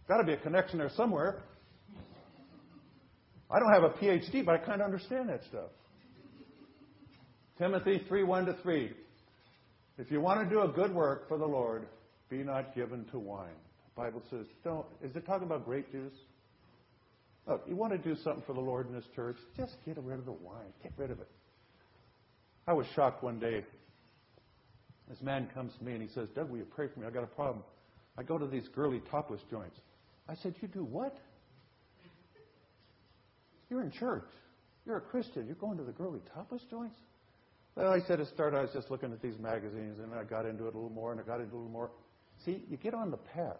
Got 0.08 0.18
to 0.18 0.24
be 0.24 0.32
a 0.32 0.36
connection 0.36 0.78
there 0.78 0.90
somewhere. 0.96 1.42
I 3.50 3.58
don't 3.58 3.72
have 3.72 3.84
a 3.84 3.90
PhD, 3.90 4.44
but 4.44 4.54
I 4.54 4.58
kind 4.58 4.80
of 4.80 4.86
understand 4.86 5.28
that 5.28 5.42
stuff. 5.44 5.70
Timothy 7.58 8.02
3 8.08 8.24
1 8.24 8.46
to 8.46 8.56
3. 8.62 8.92
If 9.98 10.10
you 10.10 10.20
want 10.20 10.42
to 10.42 10.52
do 10.52 10.62
a 10.62 10.68
good 10.68 10.92
work 10.92 11.28
for 11.28 11.38
the 11.38 11.46
Lord, 11.46 11.86
be 12.28 12.38
not 12.38 12.74
given 12.74 13.04
to 13.12 13.18
wine. 13.18 13.54
The 13.94 14.02
Bible 14.02 14.22
says, 14.28 14.46
don't. 14.64 14.86
Is 15.02 15.14
it 15.14 15.24
talking 15.24 15.46
about 15.46 15.64
grape 15.64 15.90
juice? 15.92 16.12
Look, 17.46 17.62
you 17.68 17.76
want 17.76 17.92
to 17.92 17.98
do 17.98 18.16
something 18.22 18.42
for 18.46 18.54
the 18.54 18.60
Lord 18.60 18.88
in 18.88 18.94
this 18.94 19.04
church, 19.14 19.36
just 19.56 19.74
get 19.84 19.98
rid 20.02 20.18
of 20.18 20.24
the 20.24 20.32
wine. 20.32 20.72
Get 20.82 20.92
rid 20.96 21.10
of 21.10 21.20
it. 21.20 21.28
I 22.66 22.72
was 22.72 22.86
shocked 22.94 23.22
one 23.22 23.38
day. 23.38 23.64
This 25.08 25.20
man 25.20 25.48
comes 25.52 25.72
to 25.78 25.84
me 25.84 25.92
and 25.92 26.02
he 26.02 26.08
says, 26.08 26.28
Doug, 26.34 26.50
will 26.50 26.58
you 26.58 26.64
pray 26.64 26.88
for 26.92 27.00
me? 27.00 27.06
I 27.06 27.10
got 27.10 27.24
a 27.24 27.28
problem. 27.28 27.62
I 28.16 28.22
go 28.22 28.38
to 28.38 28.46
these 28.46 28.68
girly 28.74 29.02
topless 29.10 29.40
joints. 29.50 29.78
I 30.28 30.34
said, 30.36 30.54
You 30.60 30.68
do 30.68 30.84
what? 30.84 31.16
You're 33.68 33.82
in 33.82 33.90
church. 33.90 34.28
You're 34.86 34.98
a 34.98 35.00
Christian. 35.00 35.46
You're 35.46 35.56
going 35.56 35.76
to 35.78 35.84
the 35.84 35.92
girly 35.92 36.20
topless 36.34 36.62
joints? 36.70 36.96
Well, 37.74 37.92
I 37.92 38.00
said 38.06 38.18
to 38.18 38.26
start, 38.26 38.54
I 38.54 38.60
was 38.62 38.70
just 38.72 38.90
looking 38.90 39.12
at 39.12 39.20
these 39.20 39.38
magazines, 39.38 39.98
and 39.98 40.14
I 40.14 40.22
got 40.22 40.46
into 40.46 40.66
it 40.66 40.74
a 40.74 40.78
little 40.78 40.90
more, 40.90 41.10
and 41.10 41.20
I 41.20 41.24
got 41.24 41.40
into 41.40 41.46
it 41.46 41.54
a 41.54 41.56
little 41.56 41.72
more. 41.72 41.90
See, 42.44 42.62
you 42.70 42.76
get 42.76 42.94
on 42.94 43.10
the 43.10 43.16
path. 43.16 43.56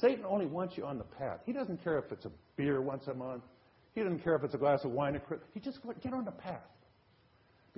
Satan 0.00 0.24
only 0.24 0.46
wants 0.46 0.76
you 0.76 0.84
on 0.84 0.98
the 0.98 1.04
path. 1.04 1.40
He 1.46 1.52
doesn't 1.52 1.82
care 1.84 1.98
if 1.98 2.10
it's 2.10 2.24
a 2.24 2.30
beer 2.56 2.80
once 2.80 3.06
a 3.06 3.14
month. 3.14 3.42
He 3.94 4.02
doesn't 4.02 4.22
care 4.24 4.34
if 4.34 4.42
it's 4.44 4.54
a 4.54 4.58
glass 4.58 4.84
of 4.84 4.90
wine. 4.90 5.20
He 5.54 5.60
just 5.60 5.78
get 6.02 6.12
on 6.12 6.24
the 6.24 6.32
path. 6.32 6.62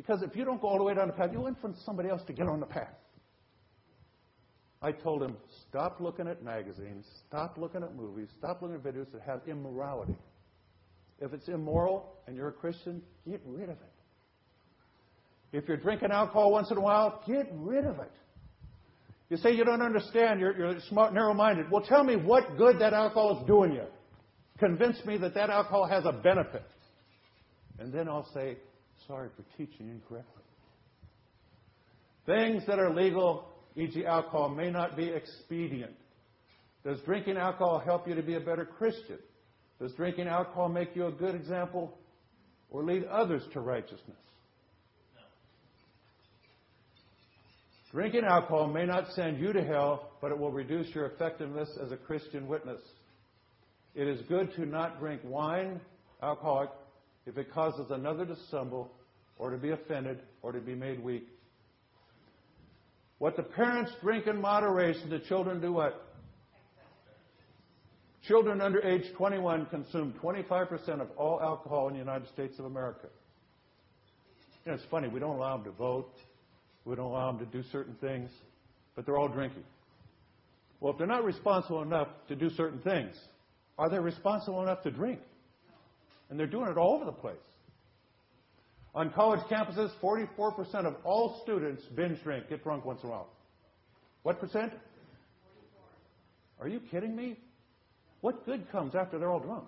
Because 0.01 0.23
if 0.23 0.35
you 0.35 0.47
don't 0.47 0.63
go 0.63 0.69
all 0.69 0.79
the 0.79 0.83
way 0.83 0.95
down 0.95 1.09
the 1.09 1.13
path, 1.13 1.29
you'll 1.31 1.47
influence 1.47 1.79
somebody 1.85 2.09
else 2.09 2.23
to 2.27 2.33
get 2.33 2.49
on 2.49 2.59
the 2.59 2.65
path. 2.65 2.95
I 4.81 4.93
told 4.93 5.23
him, 5.23 5.37
stop 5.69 6.01
looking 6.01 6.27
at 6.27 6.43
magazines, 6.43 7.05
stop 7.29 7.59
looking 7.59 7.83
at 7.83 7.95
movies, 7.95 8.29
stop 8.39 8.63
looking 8.63 8.77
at 8.77 8.83
videos 8.83 9.13
that 9.13 9.21
have 9.27 9.43
immorality. 9.47 10.17
If 11.21 11.35
it's 11.35 11.49
immoral 11.49 12.15
and 12.27 12.35
you're 12.35 12.49
a 12.49 12.53
Christian, 12.53 13.03
get 13.29 13.43
rid 13.45 13.65
of 13.65 13.77
it. 13.77 13.93
If 15.53 15.69
you're 15.69 15.77
drinking 15.77 16.13
alcohol 16.13 16.51
once 16.51 16.71
in 16.71 16.79
a 16.79 16.81
while, 16.81 17.23
get 17.27 17.51
rid 17.53 17.85
of 17.85 17.99
it. 17.99 18.13
You 19.29 19.37
say 19.37 19.55
you 19.55 19.65
don't 19.65 19.83
understand, 19.83 20.41
you're, 20.41 20.57
you're 20.57 20.81
smart, 20.89 21.13
narrow 21.13 21.35
minded. 21.35 21.71
Well, 21.71 21.83
tell 21.83 22.05
me 22.05 22.17
what 22.17 22.57
good 22.57 22.79
that 22.79 22.95
alcohol 22.95 23.39
is 23.39 23.47
doing 23.47 23.75
you. 23.75 23.85
Convince 24.59 25.05
me 25.05 25.19
that 25.19 25.35
that 25.35 25.51
alcohol 25.51 25.87
has 25.87 26.07
a 26.07 26.13
benefit. 26.13 26.65
And 27.79 27.93
then 27.93 28.09
I'll 28.09 28.29
say, 28.33 28.57
sorry 29.07 29.29
for 29.37 29.45
teaching 29.57 29.89
incorrectly. 29.89 30.43
Things 32.27 32.63
that 32.67 32.79
are 32.79 32.95
legal, 32.95 33.49
e.g., 33.77 34.05
alcohol, 34.05 34.51
may 34.51 34.71
not 34.71 34.97
be 34.97 35.09
expedient. 35.09 35.93
Does 36.85 37.01
drinking 37.01 37.37
alcohol 37.37 37.79
help 37.79 38.09
you 38.09 38.15
to 38.15 38.23
be 38.23 38.35
a 38.35 38.41
better 38.41 38.65
Christian? 38.65 39.19
Does 39.81 39.93
drinking 39.93 40.29
alcohol 40.29 40.69
make 40.69 40.95
you 40.95 41.07
a 41.07 41.13
good 41.13 41.35
example 41.35 41.99
or 42.71 42.85
lead 42.85 43.05
others 43.05 43.43
to 43.53 43.61
righteousness? 43.61 44.17
Drinking 47.91 48.23
alcohol 48.25 48.69
may 48.69 48.87
not 48.87 49.13
send 49.15 49.41
you 49.41 49.53
to 49.53 49.65
hell, 49.65 50.13
but 50.21 50.31
it 50.31 50.39
will 50.39 50.53
reduce 50.53 50.95
your 50.95 51.07
effectiveness 51.07 51.69
as 51.85 51.91
a 51.91 51.97
Christian 51.97 52.47
witness. 52.47 52.81
It 53.97 54.07
is 54.07 54.21
good 54.29 54.55
to 54.55 54.65
not 54.65 55.01
drink 55.01 55.23
wine, 55.25 55.81
alcoholic, 56.23 56.71
if 57.31 57.39
it 57.39 57.53
causes 57.55 57.91
another 57.91 58.26
to 58.26 58.35
stumble 58.49 58.91
or 59.39 59.51
to 59.51 59.57
be 59.57 59.70
offended 59.70 60.18
or 60.43 60.51
to 60.51 60.59
be 60.59 60.74
made 60.74 61.03
weak. 61.03 61.28
What 63.18 63.37
the 63.37 63.45
parents 63.45 63.93
drink 64.03 64.26
in 64.26 64.41
moderation, 64.41 65.09
the 65.11 65.20
children 65.20 65.61
do 65.61 65.72
what? 65.72 66.09
Children 68.26 68.61
under 68.61 68.81
age 68.83 69.05
21 69.16 69.66
consume 69.66 70.12
25% 70.20 71.01
of 71.01 71.09
all 71.16 71.41
alcohol 71.41 71.87
in 71.87 71.95
the 71.95 72.01
United 72.01 72.28
States 72.28 72.59
of 72.59 72.64
America. 72.64 73.07
You 74.64 74.72
know, 74.72 74.74
it's 74.76 74.85
funny, 74.91 75.07
we 75.07 75.20
don't 75.20 75.37
allow 75.37 75.57
them 75.57 75.64
to 75.64 75.70
vote. 75.70 76.12
We 76.85 76.97
don't 76.97 77.07
allow 77.07 77.31
them 77.31 77.47
to 77.47 77.47
do 77.47 77.62
certain 77.70 77.95
things, 78.01 78.31
but 78.97 79.07
they're 79.07 79.16
all 79.18 79.28
drinking. 79.28 79.64
Well, 80.81 80.93
if 80.93 80.99
they're 80.99 81.07
not 81.07 81.24
responsible 81.24 81.83
enough 81.83 82.09
to 82.28 82.35
do 82.35 82.51
certain 82.51 82.81
things, 82.81 83.14
are 83.78 83.89
they 83.89 83.99
responsible 83.99 84.62
enough 84.62 84.83
to 84.83 84.91
drink? 84.91 85.20
And 86.31 86.39
they're 86.39 86.47
doing 86.47 86.70
it 86.70 86.78
all 86.78 86.95
over 86.95 87.05
the 87.05 87.12
place. 87.12 87.37
On 88.95 89.11
college 89.11 89.41
campuses, 89.51 89.91
44% 90.03 90.87
of 90.87 90.97
all 91.05 91.41
students 91.43 91.83
binge 91.95 92.22
drink, 92.22 92.49
get 92.49 92.62
drunk 92.64 92.85
once 92.85 93.01
in 93.03 93.09
a 93.09 93.12
while. 93.12 93.28
What 94.22 94.41
percent? 94.41 94.72
44. 96.59 96.64
Are 96.64 96.68
you 96.68 96.81
kidding 96.91 97.14
me? 97.14 97.37
What 98.20 98.45
good 98.47 98.70
comes 98.70 98.95
after 98.95 99.18
they're 99.18 99.31
all 99.31 99.41
drunk? 99.41 99.64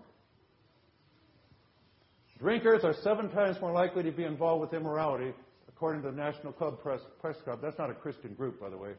Drinkers 2.38 2.82
are 2.82 2.94
seven 3.02 3.30
times 3.30 3.56
more 3.60 3.72
likely 3.72 4.02
to 4.02 4.10
be 4.10 4.24
involved 4.24 4.62
with 4.62 4.74
immorality 4.74 5.32
according 5.68 6.02
to 6.02 6.10
the 6.10 6.16
National 6.16 6.52
Club 6.52 6.80
Press, 6.82 7.00
Press 7.20 7.36
Club. 7.44 7.60
That's 7.62 7.78
not 7.78 7.90
a 7.90 7.94
Christian 7.94 8.34
group, 8.34 8.60
by 8.60 8.68
the 8.68 8.76
way. 8.76 8.90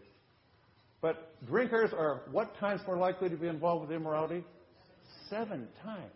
But 1.01 1.36
drinkers 1.45 1.91
are 1.91 2.22
what 2.32 2.57
times 2.57 2.82
more 2.88 2.97
likely 2.97 3.30
to 3.30 3.36
be 3.36 3.47
involved 3.47 3.88
with 3.88 3.95
immorality? 3.95 4.43
Seven 5.30 5.68
times. 5.84 6.11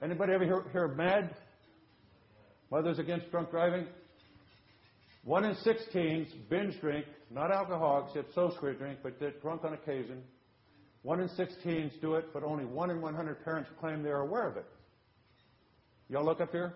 Anybody 0.00 0.32
ever 0.32 0.44
hear, 0.44 0.64
hear 0.70 0.84
of 0.84 0.96
MADD? 0.96 1.34
Mothers 2.70 3.00
Against 3.00 3.30
Drunk 3.32 3.50
Driving? 3.50 3.86
One 5.24 5.44
in 5.44 5.56
six 5.56 5.82
teens 5.92 6.28
binge 6.48 6.80
drink, 6.80 7.04
not 7.30 7.50
alcoholics, 7.50 8.12
yet 8.14 8.26
social 8.32 8.72
drink, 8.74 9.00
but 9.02 9.18
get 9.18 9.42
drunk 9.42 9.64
on 9.64 9.74
occasion. 9.74 10.22
One 11.02 11.20
in 11.20 11.28
six 11.30 11.52
teens 11.64 11.92
do 12.00 12.14
it, 12.14 12.26
but 12.32 12.44
only 12.44 12.64
one 12.64 12.90
in 12.90 13.00
100 13.00 13.44
parents 13.44 13.70
claim 13.80 14.02
they 14.02 14.10
are 14.10 14.20
aware 14.20 14.46
of 14.46 14.56
it. 14.56 14.66
Y'all 16.08 16.24
look 16.24 16.40
up 16.40 16.52
here? 16.52 16.74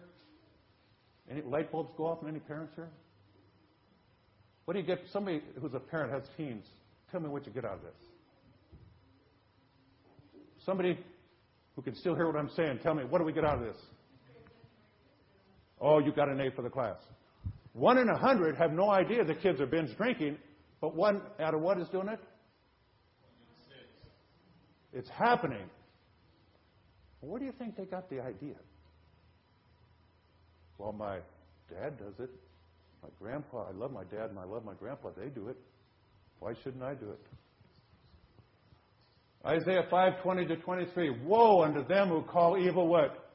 Any 1.30 1.42
light 1.42 1.70
bulbs 1.70 1.92
go 1.96 2.06
off 2.06 2.22
in 2.22 2.28
any 2.28 2.40
parents 2.40 2.72
here? 2.74 2.90
What 4.64 4.74
do 4.74 4.80
you 4.80 4.86
get? 4.86 5.00
Somebody 5.12 5.42
who's 5.60 5.74
a 5.74 5.80
parent 5.80 6.12
has 6.12 6.24
teens. 6.36 6.66
Tell 7.10 7.20
me 7.20 7.28
what 7.28 7.46
you 7.46 7.52
get 7.52 7.64
out 7.64 7.74
of 7.74 7.82
this. 7.82 7.92
Somebody 10.64 10.98
who 11.76 11.82
can 11.82 11.94
still 11.94 12.14
hear 12.14 12.26
what 12.26 12.36
I'm 12.36 12.50
saying, 12.50 12.80
tell 12.82 12.94
me, 12.94 13.04
what 13.04 13.18
do 13.18 13.24
we 13.24 13.32
get 13.32 13.44
out 13.44 13.58
of 13.58 13.64
this? 13.64 13.76
Oh, 15.80 15.98
you 15.98 16.12
got 16.12 16.28
an 16.28 16.40
A 16.40 16.50
for 16.54 16.62
the 16.62 16.70
class. 16.70 16.96
One 17.72 17.98
in 17.98 18.08
a 18.08 18.16
hundred 18.16 18.56
have 18.56 18.72
no 18.72 18.90
idea 18.90 19.24
the 19.24 19.34
kids 19.34 19.60
are 19.60 19.66
binge 19.66 19.96
drinking, 19.96 20.36
but 20.80 20.94
one 20.94 21.22
out 21.40 21.54
of 21.54 21.60
what 21.60 21.78
is 21.78 21.88
doing 21.88 22.08
it? 22.08 22.20
It's 24.92 25.08
happening. 25.08 25.70
Where 27.20 27.38
do 27.38 27.46
you 27.46 27.52
think 27.52 27.76
they 27.76 27.84
got 27.84 28.10
the 28.10 28.20
idea? 28.20 28.56
Well, 30.76 30.92
my 30.92 31.18
dad 31.70 31.98
does 31.98 32.14
it. 32.18 32.30
My 33.02 33.08
grandpa, 33.20 33.68
I 33.68 33.72
love 33.72 33.92
my 33.92 34.04
dad 34.04 34.30
and 34.30 34.38
I 34.38 34.44
love 34.44 34.64
my 34.64 34.74
grandpa. 34.74 35.10
They 35.16 35.28
do 35.28 35.48
it. 35.48 35.56
Why 36.40 36.52
shouldn't 36.62 36.82
I 36.82 36.94
do 36.94 37.10
it? 37.10 37.20
Isaiah 39.44 39.86
5:20 39.90 40.46
to 40.48 40.56
23. 40.56 41.10
Woe 41.24 41.62
unto 41.62 41.84
them 41.86 42.08
who 42.08 42.22
call 42.22 42.56
evil 42.56 42.86
what? 42.86 43.30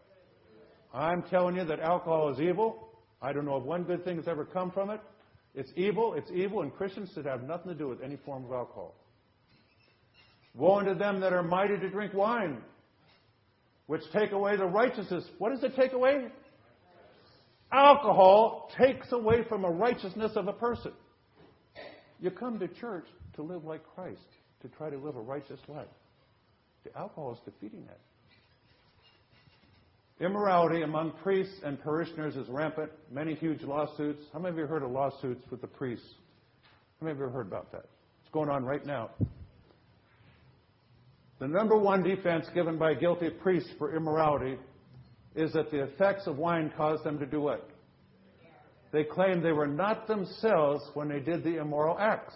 I'm 0.93 1.21
telling 1.23 1.55
you 1.55 1.65
that 1.65 1.79
alcohol 1.79 2.29
is 2.29 2.39
evil. 2.39 2.89
I 3.21 3.33
don't 3.33 3.45
know 3.45 3.57
if 3.57 3.63
one 3.63 3.83
good 3.83 4.05
thing 4.05 4.15
has 4.17 4.27
ever 4.27 4.45
come 4.45 4.71
from 4.71 4.89
it. 4.89 5.01
It's 5.53 5.71
evil. 5.75 6.13
It's 6.13 6.31
evil, 6.31 6.61
and 6.61 6.73
Christians 6.73 7.11
should 7.13 7.25
have 7.25 7.43
nothing 7.43 7.71
to 7.71 7.77
do 7.77 7.87
with 7.87 8.01
any 8.01 8.15
form 8.17 8.45
of 8.45 8.51
alcohol. 8.51 8.95
Woe 10.53 10.79
unto 10.79 10.95
them 10.95 11.19
that 11.19 11.33
are 11.33 11.43
mighty 11.43 11.77
to 11.77 11.89
drink 11.89 12.13
wine, 12.13 12.61
which 13.87 14.01
take 14.13 14.31
away 14.31 14.55
the 14.55 14.65
righteousness. 14.65 15.29
What 15.39 15.49
does 15.49 15.63
it 15.63 15.75
take 15.75 15.93
away? 15.93 16.27
Alcohol 17.71 18.71
takes 18.77 19.11
away 19.11 19.43
from 19.49 19.65
a 19.65 19.69
righteousness 19.69 20.31
of 20.35 20.47
a 20.47 20.53
person. 20.53 20.93
You 22.19 22.31
come 22.31 22.59
to 22.59 22.67
church 22.67 23.05
to 23.35 23.43
live 23.43 23.65
like 23.65 23.81
Christ, 23.93 24.25
to 24.61 24.67
try 24.69 24.89
to 24.89 24.97
live 24.97 25.15
a 25.15 25.21
righteous 25.21 25.59
life. 25.67 25.87
The 26.83 26.97
alcohol 26.97 27.33
is 27.33 27.39
defeating 27.53 27.85
that. 27.87 27.99
Immorality 30.19 30.81
among 30.81 31.11
priests 31.23 31.59
and 31.63 31.79
parishioners 31.79 32.35
is 32.35 32.47
rampant. 32.49 32.91
Many 33.11 33.35
huge 33.35 33.61
lawsuits. 33.61 34.23
How 34.33 34.39
many 34.39 34.53
of 34.53 34.57
you 34.57 34.65
heard 34.65 34.81
of 34.81 34.89
lawsuits 34.89 35.43
with 35.51 35.61
the 35.61 35.67
priests? 35.67 36.07
How 36.99 37.05
many 37.05 37.11
of 37.13 37.19
you 37.19 37.31
heard 37.31 37.47
about 37.47 37.71
that? 37.71 37.85
It's 38.23 38.31
going 38.33 38.49
on 38.49 38.65
right 38.65 38.83
now. 38.83 39.11
The 41.39 41.47
number 41.47 41.77
one 41.77 42.01
defense 42.01 42.47
given 42.55 42.79
by 42.79 42.95
guilty 42.95 43.29
priests 43.29 43.69
for 43.77 43.95
immorality 43.95 44.57
is 45.35 45.53
that 45.53 45.69
the 45.69 45.83
effects 45.83 46.25
of 46.25 46.37
wine 46.37 46.73
caused 46.75 47.03
them 47.03 47.19
to 47.19 47.27
do 47.27 47.41
what? 47.41 47.69
They 48.91 49.03
claim 49.03 49.43
they 49.43 49.51
were 49.51 49.67
not 49.67 50.07
themselves 50.07 50.83
when 50.95 51.09
they 51.09 51.19
did 51.19 51.43
the 51.43 51.57
immoral 51.61 51.99
acts. 51.99 52.33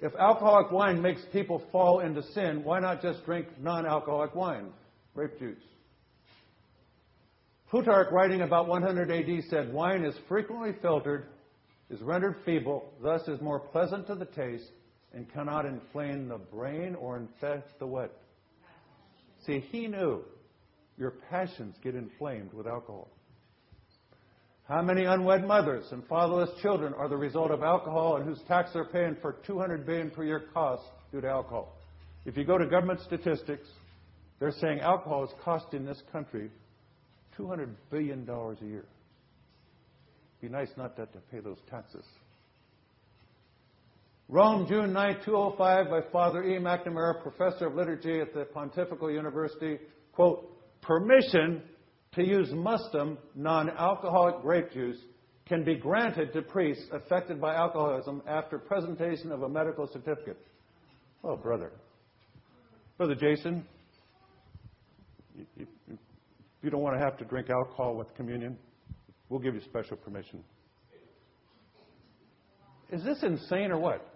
If 0.00 0.14
alcoholic 0.16 0.70
wine 0.70 1.00
makes 1.00 1.22
people 1.32 1.62
fall 1.72 2.00
into 2.00 2.22
sin, 2.22 2.62
why 2.64 2.80
not 2.80 3.00
just 3.00 3.24
drink 3.24 3.46
non 3.58 3.86
alcoholic 3.86 4.34
wine, 4.34 4.68
grape 5.14 5.38
juice? 5.38 5.62
Plutarch, 7.70 8.12
writing 8.12 8.42
about 8.42 8.68
100 8.68 9.10
AD, 9.10 9.44
said 9.48 9.72
wine 9.72 10.04
is 10.04 10.14
frequently 10.28 10.72
filtered, 10.82 11.26
is 11.90 12.00
rendered 12.00 12.36
feeble, 12.44 12.92
thus 13.02 13.26
is 13.26 13.40
more 13.40 13.58
pleasant 13.58 14.06
to 14.06 14.14
the 14.14 14.26
taste, 14.26 14.70
and 15.12 15.32
cannot 15.32 15.64
inflame 15.64 16.28
the 16.28 16.38
brain 16.38 16.94
or 16.94 17.16
infect 17.16 17.78
the 17.78 17.86
what? 17.86 18.20
See, 19.46 19.60
he 19.72 19.86
knew 19.86 20.22
your 20.98 21.12
passions 21.30 21.74
get 21.82 21.94
inflamed 21.94 22.52
with 22.52 22.66
alcohol. 22.66 23.08
How 24.68 24.82
many 24.82 25.04
unwed 25.04 25.46
mothers 25.46 25.84
and 25.92 26.04
fatherless 26.08 26.50
children 26.60 26.92
are 26.94 27.08
the 27.08 27.16
result 27.16 27.52
of 27.52 27.62
alcohol 27.62 28.16
and 28.16 28.24
whose 28.24 28.40
tax 28.48 28.70
they're 28.72 28.84
paying 28.84 29.16
for 29.22 29.36
200 29.46 29.86
billion 29.86 30.10
per 30.10 30.24
year 30.24 30.44
costs 30.52 30.86
due 31.12 31.20
to 31.20 31.28
alcohol? 31.28 31.76
If 32.24 32.36
you 32.36 32.44
go 32.44 32.58
to 32.58 32.66
government 32.66 33.00
statistics, 33.06 33.68
they're 34.40 34.50
saying 34.60 34.80
alcohol 34.80 35.24
is 35.24 35.30
costing 35.44 35.84
this 35.84 36.02
country 36.10 36.50
200 37.36 37.76
billion 37.90 38.24
dollars 38.24 38.58
a 38.60 38.66
year. 38.66 38.84
Be 40.40 40.48
nice 40.48 40.70
not 40.76 40.96
to 40.96 41.02
have 41.02 41.12
to 41.12 41.20
pay 41.30 41.38
those 41.38 41.58
taxes. 41.70 42.04
Rome, 44.28 44.66
June 44.68 44.92
9, 44.92 45.18
205, 45.24 45.88
by 45.88 46.00
Father 46.10 46.42
E. 46.42 46.58
McNamara, 46.58 47.22
professor 47.22 47.68
of 47.68 47.76
liturgy 47.76 48.20
at 48.20 48.34
the 48.34 48.44
Pontifical 48.46 49.08
University, 49.08 49.78
quote, 50.12 50.50
permission 50.82 51.62
to 52.16 52.26
use 52.26 52.48
mustum, 52.48 53.18
non 53.34 53.70
alcoholic 53.70 54.42
grape 54.42 54.72
juice, 54.72 54.98
can 55.46 55.62
be 55.62 55.76
granted 55.76 56.32
to 56.32 56.42
priests 56.42 56.84
affected 56.92 57.40
by 57.40 57.54
alcoholism 57.54 58.20
after 58.26 58.58
presentation 58.58 59.30
of 59.30 59.42
a 59.42 59.48
medical 59.48 59.86
certificate. 59.86 60.38
Oh, 61.22 61.36
brother. 61.36 61.70
Brother 62.96 63.14
Jason, 63.14 63.64
if 65.56 65.68
you 66.62 66.70
don't 66.70 66.80
want 66.80 66.98
to 66.98 67.04
have 67.04 67.16
to 67.18 67.24
drink 67.24 67.48
alcohol 67.50 67.94
with 67.94 68.12
communion, 68.16 68.56
we'll 69.28 69.40
give 69.40 69.54
you 69.54 69.60
special 69.60 69.96
permission. 69.96 70.42
Is 72.90 73.04
this 73.04 73.22
insane 73.22 73.70
or 73.70 73.78
what? 73.78 74.14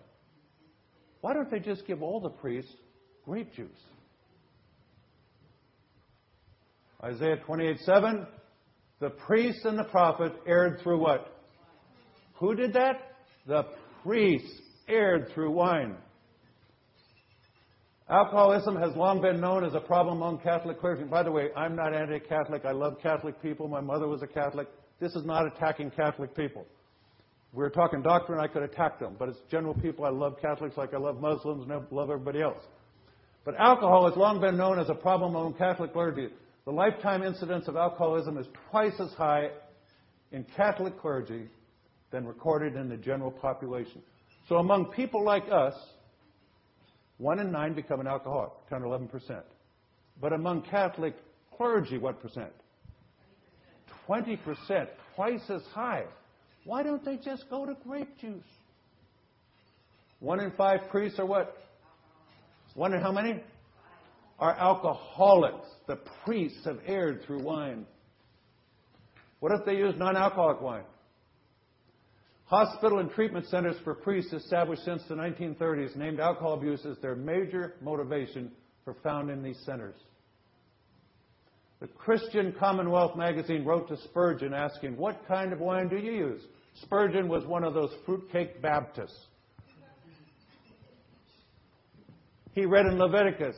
Why 1.20 1.34
don't 1.34 1.50
they 1.50 1.58
just 1.58 1.86
give 1.86 2.02
all 2.02 2.20
the 2.20 2.30
priests 2.30 2.72
grape 3.24 3.54
juice? 3.54 3.68
Isaiah 7.02 7.36
28 7.44 7.78
7. 7.80 8.26
The 9.00 9.10
priest 9.10 9.64
and 9.64 9.78
the 9.78 9.84
prophet 9.84 10.32
erred 10.46 10.80
through 10.82 11.00
what? 11.00 11.34
Who 12.34 12.54
did 12.54 12.74
that? 12.74 13.16
The 13.46 13.64
priests 14.02 14.60
erred 14.88 15.30
through 15.32 15.52
wine. 15.52 15.96
Alcoholism 18.10 18.76
has 18.76 18.94
long 18.96 19.22
been 19.22 19.40
known 19.40 19.64
as 19.64 19.74
a 19.74 19.80
problem 19.80 20.16
among 20.16 20.38
Catholic 20.40 20.80
clergy. 20.80 21.04
By 21.04 21.22
the 21.22 21.30
way, 21.30 21.50
I'm 21.56 21.76
not 21.76 21.94
anti 21.94 22.18
Catholic. 22.18 22.64
I 22.64 22.72
love 22.72 22.96
Catholic 23.00 23.40
people. 23.40 23.68
My 23.68 23.80
mother 23.80 24.08
was 24.08 24.22
a 24.22 24.26
Catholic. 24.26 24.68
This 24.98 25.14
is 25.14 25.24
not 25.24 25.46
attacking 25.46 25.92
Catholic 25.92 26.36
people. 26.36 26.62
If 26.62 27.56
we're 27.56 27.70
talking 27.70 28.02
doctrine, 28.02 28.40
I 28.40 28.48
could 28.48 28.62
attack 28.62 28.98
them. 28.98 29.14
But 29.18 29.28
as 29.28 29.36
general 29.50 29.74
people, 29.74 30.04
I 30.04 30.10
love 30.10 30.36
Catholics 30.42 30.76
like 30.76 30.92
I 30.92 30.98
love 30.98 31.20
Muslims 31.20 31.62
and 31.62 31.72
I 31.72 31.80
love 31.90 32.10
everybody 32.10 32.42
else. 32.42 32.62
But 33.44 33.54
alcohol 33.58 34.08
has 34.08 34.16
long 34.16 34.40
been 34.40 34.56
known 34.56 34.78
as 34.78 34.90
a 34.90 34.94
problem 34.94 35.34
among 35.34 35.54
Catholic 35.54 35.92
clergy. 35.92 36.28
The 36.70 36.76
lifetime 36.76 37.24
incidence 37.24 37.66
of 37.66 37.74
alcoholism 37.74 38.38
is 38.38 38.46
twice 38.70 38.92
as 39.00 39.10
high 39.14 39.48
in 40.30 40.46
Catholic 40.56 41.00
clergy 41.00 41.48
than 42.12 42.24
recorded 42.24 42.76
in 42.76 42.88
the 42.88 42.96
general 42.96 43.32
population. 43.32 44.00
So 44.48 44.58
among 44.58 44.92
people 44.92 45.24
like 45.24 45.42
us, 45.50 45.74
one 47.18 47.40
in 47.40 47.50
nine 47.50 47.74
become 47.74 47.98
an 47.98 48.06
alcoholic, 48.06 48.52
10 48.68 48.82
or 48.82 48.86
11 48.86 49.08
percent. 49.08 49.42
But 50.20 50.32
among 50.32 50.62
Catholic 50.62 51.16
clergy, 51.56 51.98
what 51.98 52.22
percent? 52.22 52.52
20 54.06 54.36
percent, 54.36 54.90
twice 55.16 55.42
as 55.50 55.62
high. 55.74 56.04
Why 56.62 56.84
don't 56.84 57.04
they 57.04 57.16
just 57.16 57.50
go 57.50 57.66
to 57.66 57.74
grape 57.84 58.16
juice? 58.20 58.44
One 60.20 60.38
in 60.38 60.52
five 60.52 60.82
priests 60.88 61.18
are 61.18 61.26
what? 61.26 61.52
One 62.74 62.94
in 62.94 63.00
how 63.00 63.10
many? 63.10 63.42
are 64.40 64.58
alcoholics. 64.58 65.68
The 65.90 65.98
priests 66.24 66.64
have 66.66 66.78
erred 66.86 67.24
through 67.26 67.42
wine. 67.42 67.84
What 69.40 69.50
if 69.50 69.66
they 69.66 69.74
use 69.74 69.96
non 69.96 70.16
alcoholic 70.16 70.60
wine? 70.60 70.84
Hospital 72.44 73.00
and 73.00 73.10
treatment 73.10 73.48
centers 73.48 73.74
for 73.82 73.96
priests 73.96 74.32
established 74.32 74.84
since 74.84 75.02
the 75.08 75.16
1930s 75.16 75.96
named 75.96 76.20
alcohol 76.20 76.54
abuse 76.54 76.86
as 76.86 76.96
their 76.98 77.16
major 77.16 77.74
motivation 77.82 78.52
for 78.84 78.94
founding 79.02 79.42
these 79.42 79.58
centers. 79.66 79.96
The 81.80 81.88
Christian 81.88 82.52
Commonwealth 82.52 83.16
magazine 83.16 83.64
wrote 83.64 83.88
to 83.88 83.96
Spurgeon 83.96 84.54
asking, 84.54 84.96
What 84.96 85.26
kind 85.26 85.52
of 85.52 85.58
wine 85.58 85.88
do 85.88 85.96
you 85.96 86.12
use? 86.12 86.42
Spurgeon 86.82 87.26
was 87.26 87.44
one 87.46 87.64
of 87.64 87.74
those 87.74 87.92
fruitcake 88.06 88.62
Baptists. 88.62 89.26
He 92.52 92.64
read 92.64 92.86
in 92.86 92.96
Leviticus, 92.96 93.56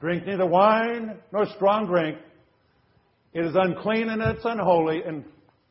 Drink 0.00 0.26
neither 0.26 0.46
wine 0.46 1.18
nor 1.32 1.46
strong 1.56 1.86
drink. 1.86 2.18
It 3.32 3.44
is 3.44 3.54
unclean 3.54 4.08
and 4.08 4.22
it's 4.22 4.44
unholy. 4.44 5.02
And 5.06 5.24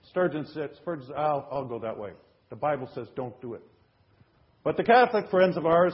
Sturgeon 0.10 0.46
said, 0.54 0.70
Spurgeon, 0.78 1.12
I'll, 1.18 1.48
I'll 1.52 1.66
go 1.66 1.80
that 1.80 1.98
way. 1.98 2.12
The 2.50 2.56
Bible 2.56 2.90
says 2.94 3.08
don't 3.16 3.40
do 3.42 3.56
it. 3.56 3.64
But 4.64 4.78
the 4.78 4.84
Catholic 4.84 5.30
friends 5.30 5.58
of 5.58 5.66
ours, 5.66 5.94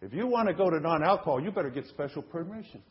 if 0.00 0.12
you 0.12 0.26
want 0.26 0.48
to 0.48 0.54
go 0.54 0.70
to 0.70 0.78
non 0.78 1.02
alcohol, 1.02 1.42
you 1.42 1.50
better 1.50 1.70
get 1.70 1.86
special 1.86 2.22
permission. 2.22 2.82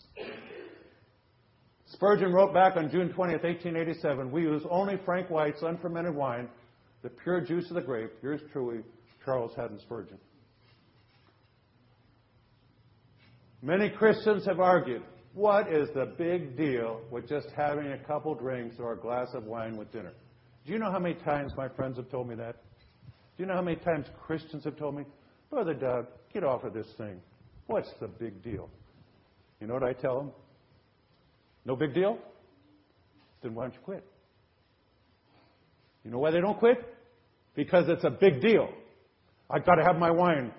Spurgeon 1.94 2.34
wrote 2.34 2.54
back 2.54 2.76
on 2.76 2.92
June 2.92 3.10
20th, 3.10 3.44
1887 3.44 4.30
We 4.30 4.42
use 4.42 4.62
only 4.70 5.00
Frank 5.06 5.30
Wright's 5.30 5.62
unfermented 5.62 6.14
wine, 6.14 6.50
the 7.02 7.10
pure 7.10 7.40
juice 7.40 7.70
of 7.70 7.76
the 7.76 7.82
grape. 7.82 8.12
Yours 8.22 8.42
truly, 8.52 8.80
Charles 9.24 9.54
Haddon 9.56 9.80
Spurgeon. 9.80 10.18
Many 13.62 13.90
Christians 13.90 14.46
have 14.46 14.60
argued, 14.60 15.04
what 15.34 15.72
is 15.72 15.90
the 15.94 16.14
big 16.18 16.56
deal 16.56 17.02
with 17.12 17.28
just 17.28 17.48
having 17.56 17.92
a 17.92 17.98
couple 17.98 18.36
drinks 18.36 18.76
or 18.80 18.94
a 18.94 18.98
glass 18.98 19.28
of 19.34 19.46
wine 19.46 19.78
with 19.78 19.92
dinner? 19.92 20.14
Do 20.66 20.74
you 20.74 20.80
know 20.80 20.92
how 20.92 21.00
many 21.00 21.16
times 21.16 21.54
my 21.58 21.68
friends 21.70 21.98
have 21.98 22.10
told 22.10 22.28
me 22.28 22.36
that? 22.36 22.56
Do 23.36 23.44
you 23.44 23.46
know 23.46 23.56
how 23.56 23.62
many 23.62 23.78
times 23.78 24.08
Christians 24.26 24.64
have 24.64 24.78
told 24.78 24.96
me, 24.96 25.06
Brother 25.50 25.74
Doug, 25.74 26.08
get 26.34 26.44
off 26.44 26.64
of 26.64 26.74
this 26.74 26.88
thing. 26.98 27.20
What's 27.68 27.90
the 28.00 28.08
big 28.08 28.44
deal? 28.44 28.70
You 29.60 29.68
know 29.68 29.74
what 29.74 29.84
I 29.84 29.94
tell 29.94 30.18
them? 30.18 30.32
No 31.66 31.76
big 31.76 31.94
deal? 31.94 32.18
Then 33.42 33.56
why 33.56 33.64
don't 33.64 33.74
you 33.74 33.80
quit? 33.82 34.06
You 36.04 36.12
know 36.12 36.20
why 36.20 36.32
they 36.32 36.42
don't 36.42 36.58
quit? 36.58 36.78
Because 37.56 37.86
it's 37.90 38.04
a 38.04 38.10
big 38.10 38.42
deal. 38.42 38.70
I've 39.50 39.66
got 39.66 39.76
to 39.76 39.84
have 39.84 39.98
my 39.98 40.12
wine. 40.12 40.52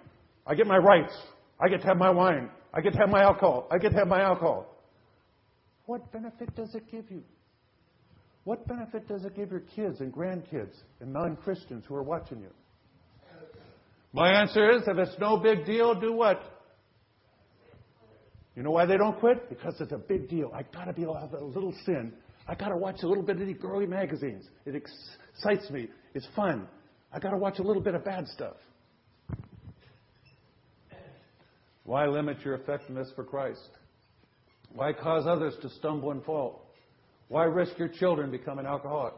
I 0.46 0.54
get 0.54 0.66
my 0.66 0.78
rights. 0.78 1.16
I 1.60 1.68
get 1.68 1.80
to 1.82 1.86
have 1.86 1.96
my 1.96 2.10
wine. 2.10 2.50
I 2.72 2.80
get 2.80 2.92
to 2.92 2.98
have 2.98 3.08
my 3.08 3.22
alcohol. 3.22 3.68
I 3.70 3.78
get 3.78 3.90
to 3.90 3.98
have 3.98 4.08
my 4.08 4.20
alcohol. 4.20 4.66
What 5.86 6.12
benefit 6.12 6.54
does 6.54 6.74
it 6.74 6.90
give 6.90 7.10
you? 7.10 7.22
What 8.44 8.66
benefit 8.66 9.08
does 9.08 9.24
it 9.24 9.34
give 9.36 9.50
your 9.50 9.60
kids 9.60 10.00
and 10.00 10.12
grandkids 10.12 10.74
and 11.00 11.12
non 11.12 11.36
Christians 11.36 11.84
who 11.86 11.94
are 11.94 12.02
watching 12.02 12.40
you? 12.40 12.50
My 14.12 14.40
answer 14.40 14.70
is 14.70 14.82
if 14.86 14.96
it's 14.96 15.18
no 15.18 15.36
big 15.36 15.66
deal, 15.66 15.94
do 15.94 16.12
what? 16.12 16.40
You 18.56 18.62
know 18.62 18.70
why 18.70 18.86
they 18.86 18.96
don't 18.96 19.18
quit? 19.20 19.48
Because 19.48 19.74
it's 19.80 19.92
a 19.92 19.98
big 19.98 20.28
deal. 20.28 20.50
I 20.54 20.62
gotta 20.62 20.92
be 20.92 21.02
able 21.02 21.14
to 21.14 21.20
have 21.20 21.32
a 21.32 21.44
little 21.44 21.72
sin. 21.84 22.12
I 22.46 22.54
gotta 22.54 22.76
watch 22.76 23.02
a 23.02 23.06
little 23.06 23.22
bit 23.22 23.40
of 23.40 23.46
the 23.46 23.54
girly 23.54 23.86
magazines. 23.86 24.44
It 24.66 24.74
excites 24.74 25.70
me. 25.70 25.88
It's 26.14 26.26
fun. 26.34 26.66
I 27.12 27.18
gotta 27.18 27.36
watch 27.36 27.58
a 27.58 27.62
little 27.62 27.82
bit 27.82 27.94
of 27.94 28.04
bad 28.04 28.26
stuff. 28.28 28.56
Why 31.88 32.06
limit 32.06 32.44
your 32.44 32.52
effectiveness 32.52 33.10
for 33.16 33.24
Christ? 33.24 33.66
Why 34.74 34.92
cause 34.92 35.26
others 35.26 35.54
to 35.62 35.70
stumble 35.70 36.10
and 36.10 36.22
fall? 36.22 36.70
Why 37.28 37.44
risk 37.44 37.78
your 37.78 37.88
children 37.88 38.30
becoming 38.30 38.66
alcoholic? 38.66 39.14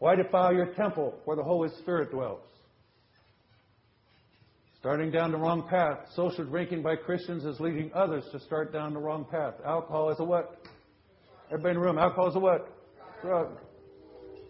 Why 0.00 0.14
defile 0.14 0.52
your 0.52 0.74
temple 0.74 1.18
where 1.24 1.34
the 1.34 1.42
Holy 1.42 1.70
Spirit 1.78 2.10
dwells? 2.10 2.42
Starting 4.78 5.10
down 5.10 5.32
the 5.32 5.38
wrong 5.38 5.66
path. 5.66 6.00
Social 6.14 6.44
drinking 6.44 6.82
by 6.82 6.94
Christians 6.94 7.46
is 7.46 7.58
leading 7.58 7.90
others 7.94 8.24
to 8.32 8.40
start 8.40 8.70
down 8.70 8.92
the 8.92 9.00
wrong 9.00 9.24
path. 9.30 9.54
Alcohol 9.64 10.10
is 10.10 10.20
a 10.20 10.24
what? 10.24 10.58
Everybody 11.46 11.70
in 11.70 11.80
the 11.80 11.86
room, 11.86 11.96
alcohol 11.96 12.28
is 12.28 12.36
a 12.36 12.38
what? 12.38 12.68
Drug. 13.22 13.56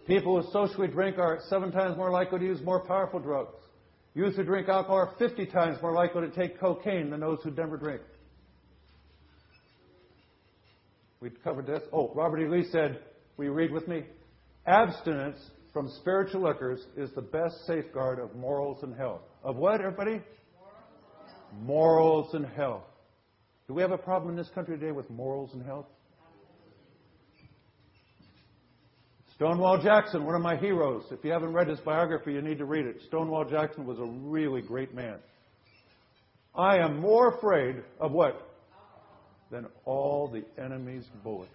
People 0.07 0.41
who 0.41 0.51
socially 0.51 0.89
drink 0.89 1.17
are 1.19 1.39
seven 1.47 1.71
times 1.71 1.95
more 1.95 2.11
likely 2.11 2.39
to 2.39 2.45
use 2.45 2.61
more 2.63 2.81
powerful 2.81 3.21
drugs. 3.21 3.55
Youths 4.15 4.37
who 4.37 4.43
drink 4.43 4.69
alcohol 4.69 4.95
are 4.95 5.13
50 5.19 5.45
times 5.47 5.77
more 5.81 5.93
likely 5.93 6.21
to 6.21 6.29
take 6.29 6.57
cocaine 6.57 7.09
than 7.09 7.19
those 7.19 7.39
who 7.43 7.51
never 7.51 7.75
drink. 7.75 8.01
We 11.19 11.29
covered 11.43 11.67
this. 11.67 11.81
Oh, 11.91 12.11
Robert 12.15 12.39
E. 12.39 12.47
Lee 12.47 12.65
said, 12.71 12.99
Will 13.35 13.45
you 13.45 13.51
read 13.51 13.71
with 13.71 13.87
me? 13.89 14.03
Abstinence 14.65 15.37
from 15.73 15.89
spiritual 15.99 16.43
liquors 16.43 16.79
is 16.95 17.11
the 17.11 17.21
best 17.21 17.65
safeguard 17.67 18.19
of 18.19 18.33
morals 18.35 18.83
and 18.83 18.95
health. 18.95 19.21
Of 19.43 19.57
what, 19.57 19.81
everybody? 19.81 20.21
Morals 21.61 22.33
and 22.33 22.45
health. 22.45 22.83
Do 23.67 23.73
we 23.73 23.81
have 23.81 23.91
a 23.91 23.97
problem 23.97 24.31
in 24.31 24.37
this 24.37 24.49
country 24.55 24.77
today 24.77 24.93
with 24.93 25.09
morals 25.09 25.51
and 25.53 25.61
health? 25.65 25.87
Stonewall 29.35 29.81
Jackson, 29.81 30.23
one 30.23 30.35
of 30.35 30.41
my 30.41 30.55
heroes. 30.55 31.03
If 31.11 31.25
you 31.25 31.31
haven't 31.31 31.51
read 31.51 31.67
his 31.67 31.79
biography, 31.81 32.31
you 32.31 32.41
need 32.41 32.57
to 32.57 32.65
read 32.65 32.85
it. 32.85 33.01
Stonewall 33.07 33.43
Jackson 33.43 33.85
was 33.85 33.99
a 33.99 34.05
really 34.05 34.61
great 34.61 34.95
man. 34.95 35.17
I 36.55 36.77
am 36.77 36.99
more 37.01 37.35
afraid 37.35 37.83
of 37.99 38.13
what? 38.13 38.49
Than 39.51 39.67
all 39.83 40.29
the 40.29 40.45
enemy's 40.61 41.03
bullets. 41.21 41.51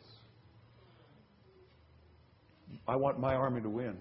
I 2.86 2.96
want 2.96 3.18
my 3.18 3.34
army 3.34 3.62
to 3.62 3.70
win. 3.70 3.96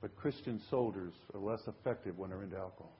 But 0.00 0.16
Christian 0.16 0.60
soldiers 0.68 1.12
are 1.34 1.40
less 1.40 1.60
effective 1.68 2.18
when 2.18 2.30
they're 2.30 2.42
into 2.42 2.56
alcohol. 2.56 2.92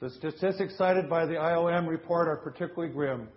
The 0.00 0.10
statistics 0.10 0.76
cited 0.76 1.08
by 1.08 1.24
the 1.24 1.34
IOM 1.34 1.86
report 1.86 2.26
are 2.26 2.36
particularly 2.36 2.92
grim. 2.92 3.28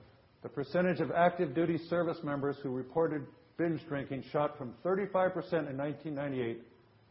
The 0.41 0.49
percentage 0.49 0.99
of 1.01 1.11
active 1.11 1.53
duty 1.53 1.77
service 1.87 2.17
members 2.23 2.57
who 2.63 2.71
reported 2.71 3.25
binge 3.59 3.85
drinking 3.89 4.23
shot 4.31 4.57
from 4.57 4.73
35% 4.85 5.35
in 5.69 5.77
1998 5.77 6.63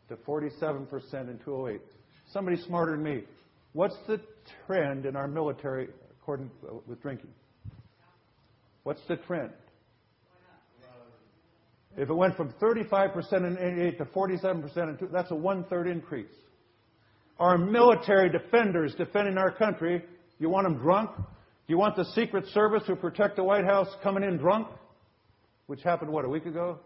to 0.09 0.17
47% 0.17 1.31
in 1.31 1.39
2008. 1.45 1.81
Somebody 2.33 2.57
smarter 2.67 2.93
than 2.93 3.05
me. 3.05 3.23
What's 3.75 3.97
the 4.09 4.19
trend 4.67 5.05
in 5.05 5.15
our 5.15 5.29
military 5.29 5.89
according 6.11 6.51
uh, 6.67 6.77
with 6.87 7.01
drinking? 7.03 7.31
What's 8.83 9.03
the 9.07 9.17
trend? 9.17 9.51
If 11.99 12.09
it 12.09 12.15
went 12.15 12.37
from 12.37 12.55
35% 12.63 13.33
in 13.33 13.59
88 13.59 13.99
to 13.99 14.05
47% 14.07 14.77
in 14.89 14.97
two, 14.99 15.09
that's 15.13 15.31
a 15.31 15.35
one-third 15.35 15.87
increase. 15.87 16.33
Our 17.39 17.59
military 17.59 18.31
defenders 18.31 18.95
defending 18.95 19.37
our 19.37 19.51
country, 19.51 20.03
you 20.39 20.49
want 20.49 20.65
them 20.67 20.79
drunk? 20.79 21.11
You 21.67 21.77
want 21.77 21.97
the 21.97 22.05
Secret 22.15 22.47
Service 22.55 22.85
who 22.87 22.97
protect 22.97 23.37
the 23.37 23.45
White 23.45 23.65
House 23.65 23.89
coming 24.03 24.23
in 24.23 24.39
drunk? 24.39 24.69
Which 25.69 25.83
happened, 25.83 26.11
what, 26.11 26.25
a 26.25 26.29
week 26.29 26.47
ago? 26.47 26.79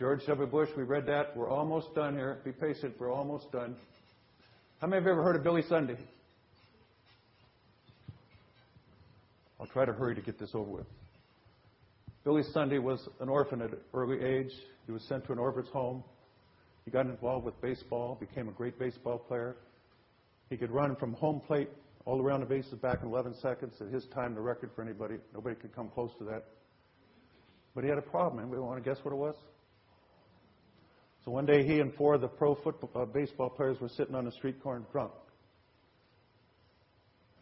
George 0.00 0.26
W. 0.26 0.46
Bush, 0.48 0.68
we 0.76 0.82
read 0.82 1.06
that. 1.06 1.34
We're 1.36 1.48
almost 1.48 1.94
done 1.94 2.14
here. 2.14 2.40
Be 2.44 2.50
patient. 2.50 2.96
We're 2.98 3.12
almost 3.12 3.50
done. 3.52 3.76
How 4.80 4.88
many 4.88 4.98
of 4.98 5.04
you 5.04 5.12
ever 5.12 5.22
heard 5.22 5.36
of 5.36 5.44
Billy 5.44 5.62
Sunday? 5.68 5.96
I'll 9.60 9.68
try 9.68 9.84
to 9.84 9.92
hurry 9.92 10.16
to 10.16 10.20
get 10.20 10.40
this 10.40 10.50
over 10.54 10.68
with. 10.68 10.86
Billy 12.24 12.42
Sunday 12.52 12.78
was 12.78 13.08
an 13.20 13.28
orphan 13.28 13.62
at 13.62 13.70
an 13.70 13.78
early 13.94 14.20
age. 14.20 14.50
He 14.86 14.92
was 14.92 15.02
sent 15.04 15.24
to 15.26 15.32
an 15.32 15.38
orphan's 15.38 15.68
home. 15.68 16.02
He 16.84 16.90
got 16.90 17.06
involved 17.06 17.46
with 17.46 17.60
baseball, 17.60 18.16
became 18.18 18.48
a 18.48 18.52
great 18.52 18.76
baseball 18.76 19.18
player. 19.18 19.54
He 20.50 20.56
could 20.56 20.72
run 20.72 20.96
from 20.96 21.12
home 21.12 21.40
plate 21.46 21.68
all 22.04 22.20
around 22.20 22.40
the 22.40 22.46
bases 22.46 22.74
back 22.74 23.02
in 23.02 23.08
11 23.08 23.34
seconds. 23.42 23.74
At 23.80 23.88
his 23.88 24.06
time, 24.06 24.34
the 24.34 24.40
record 24.40 24.70
for 24.74 24.82
anybody. 24.82 25.16
Nobody 25.34 25.56
could 25.56 25.74
come 25.74 25.88
close 25.88 26.10
to 26.18 26.24
that. 26.24 26.44
But 27.74 27.84
he 27.84 27.90
had 27.90 27.98
a 27.98 28.02
problem. 28.02 28.40
Anybody 28.40 28.62
want 28.62 28.82
to 28.82 28.88
guess 28.88 28.98
what 29.04 29.12
it 29.12 29.16
was? 29.16 29.36
So 31.24 31.30
one 31.30 31.46
day, 31.46 31.66
he 31.66 31.80
and 31.80 31.94
four 31.94 32.14
of 32.14 32.20
the 32.20 32.28
pro 32.28 32.54
football, 32.54 32.90
uh, 33.02 33.04
baseball 33.04 33.50
players 33.50 33.78
were 33.80 33.88
sitting 33.90 34.14
on 34.14 34.26
a 34.26 34.32
street 34.32 34.62
corner 34.62 34.84
drunk. 34.90 35.12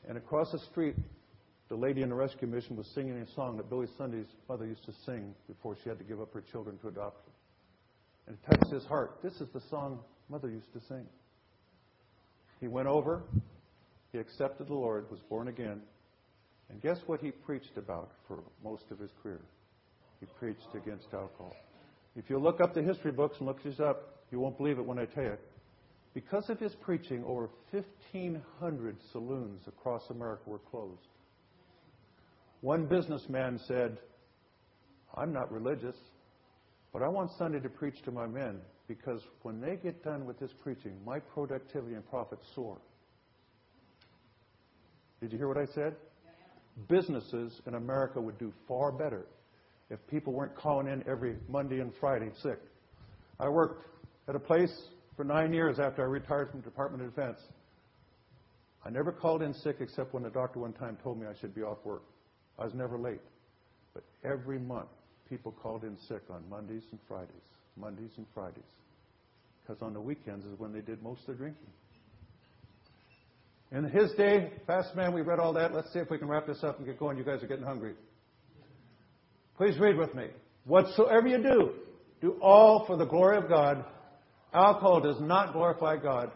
And 0.09 0.19
across 0.19 0.51
the 0.53 0.59
street, 0.59 0.97
the 1.69 1.77
lady 1.77 2.03
in 2.03 2.09
the 2.09 2.15
rescue 2.15 2.47
mission 2.47 2.77
was 2.77 2.87
singing 2.95 3.17
a 3.17 3.35
song 3.35 3.57
that 3.57 3.69
Billy 3.69 3.89
Sunday's 3.99 4.27
mother 4.49 4.67
used 4.67 4.85
to 4.85 4.93
sing 5.05 5.35
before 5.49 5.77
she 5.83 5.89
had 5.89 5.99
to 5.99 6.05
give 6.05 6.21
up 6.21 6.33
her 6.33 6.43
children 6.53 6.79
to 6.79 6.89
adoption. 6.89 7.33
And 8.27 8.37
it 8.37 8.51
touched 8.51 8.73
his 8.73 8.85
heart. 8.85 9.19
This 9.23 9.35
is 9.35 9.49
the 9.53 9.61
song 9.71 10.01
mother 10.29 10.49
used 10.49 10.73
to 10.73 10.81
sing. 10.89 11.07
He 12.61 12.69
went 12.69 12.89
over, 12.89 13.23
he 14.13 14.19
accepted 14.19 14.69
the 14.69 14.75
Lord, 14.75 15.11
was 15.11 15.21
born 15.29 15.49
again, 15.49 15.81
and 16.71 16.83
guess 16.83 16.99
what 17.07 17.21
he 17.21 17.31
preached 17.31 17.77
about 17.77 18.11
for 18.27 18.43
most 18.63 18.85
of 18.91 18.99
his 18.99 19.11
career? 19.23 19.41
He 20.21 20.27
preached 20.39 20.75
against 20.75 21.07
alcohol. 21.13 21.55
If 22.17 22.31
you 22.31 22.39
look 22.39 22.61
up 22.61 22.75
the 22.75 22.83
history 22.83 23.13
books 23.13 23.37
and 23.39 23.47
look 23.47 23.63
this 23.63 23.79
up, 23.79 24.23
you 24.31 24.41
won't 24.41 24.57
believe 24.57 24.79
it 24.79 24.87
when 24.87 24.99
I 24.99 25.05
tell 25.05 25.25
you. 25.25 25.37
Because 26.15 26.49
of 26.49 26.59
his 26.59 26.75
preaching, 26.77 27.23
over 27.25 27.51
1,500 27.71 28.97
saloons 29.13 29.61
across 29.69 30.09
America 30.09 30.43
were 30.47 30.59
closed. 30.59 31.09
One 32.63 32.87
businessman 32.87 33.61
said, 33.69 33.99
I'm 35.15 35.33
not 35.33 35.53
religious, 35.53 35.97
but 36.93 37.03
I 37.03 37.09
want 37.09 37.31
Sunday 37.39 37.61
to 37.61 37.69
preach 37.69 38.03
to 38.05 38.11
my 38.11 38.27
men 38.27 38.61
because 38.89 39.21
when 39.43 39.61
they 39.61 39.77
get 39.77 40.03
done 40.03 40.25
with 40.25 40.39
this 40.41 40.53
preaching, 40.63 40.93
my 41.05 41.19
productivity 41.19 41.95
and 41.95 42.09
profits 42.09 42.47
soar. 42.55 42.79
Did 45.27 45.33
you 45.33 45.39
hear 45.39 45.49
what 45.49 45.59
I 45.59 45.67
said? 45.75 45.97
Businesses 46.89 47.61
in 47.67 47.75
America 47.75 48.21
would 48.21 48.39
do 48.39 48.53
far 48.69 48.93
better 48.93 49.27
if 49.91 49.99
people 50.07 50.33
weren't 50.33 50.55
calling 50.55 50.87
in 50.87 51.03
every 51.09 51.35
Monday 51.49 51.81
and 51.81 51.93
Friday 51.99 52.31
sick. 52.45 52.61
I 53.41 53.49
worked 53.49 53.83
at 54.29 54.37
a 54.37 54.39
place 54.39 54.73
for 55.17 55.25
nine 55.25 55.53
years 55.53 55.81
after 55.81 56.03
I 56.03 56.05
retired 56.05 56.51
from 56.51 56.61
the 56.61 56.65
Department 56.67 57.03
of 57.03 57.13
Defense. 57.13 57.41
I 58.85 58.91
never 58.91 59.11
called 59.11 59.43
in 59.43 59.53
sick 59.53 59.79
except 59.81 60.15
when 60.15 60.23
the 60.23 60.31
doctor 60.31 60.61
one 60.61 60.73
time 60.73 60.97
told 61.03 61.19
me 61.19 61.27
I 61.27 61.35
should 61.41 61.57
be 61.57 61.63
off 61.63 61.79
work. 61.85 62.05
I 62.57 62.65
was 62.65 62.75
never 62.75 62.97
late. 62.97 63.19
But 63.95 64.05
every 64.23 64.61
month, 64.61 64.91
people 65.29 65.51
called 65.51 65.83
in 65.83 65.99
sick 66.07 66.23
on 66.31 66.49
Mondays 66.49 66.85
and 66.93 67.01
Fridays, 67.09 67.35
Mondays 67.77 68.13
and 68.17 68.27
Fridays. 68.33 68.63
Because 69.67 69.83
on 69.83 69.93
the 69.93 70.01
weekends 70.01 70.47
is 70.47 70.57
when 70.57 70.73
they 70.73 70.83
did 70.83 71.03
most 71.03 71.23
of 71.23 71.27
their 71.27 71.35
drinking. 71.35 71.67
In 73.73 73.85
his 73.85 74.13
day, 74.13 74.53
fast 74.67 74.95
man, 74.95 75.13
we 75.13 75.23
read 75.23 75.41
all 75.41 75.53
that. 75.55 75.75
Let's 75.75 75.93
see 75.93 75.99
if 75.99 76.11
we 76.11 76.19
can 76.19 76.29
wrap 76.29 76.47
this 76.47 76.63
up 76.63 76.79
and 76.79 76.87
get 76.87 76.99
going. 76.99 77.19
You 77.19 77.25
guys 77.25 77.43
are 77.43 77.49
getting 77.49 77.65
hungry. 77.65 77.95
Please 79.57 79.79
read 79.79 79.97
with 79.97 80.15
me. 80.15 80.29
Whatsoever 80.65 81.27
you 81.27 81.43
do, 81.43 81.73
do 82.21 82.37
all 82.41 82.87
for 82.87 82.97
the 82.97 83.05
glory 83.05 83.39
of 83.39 83.49
God. 83.49 83.85
Alcohol 84.53 85.01
does 85.01 85.21
not 85.21 85.53
glorify 85.53 85.97
God. 85.97 86.31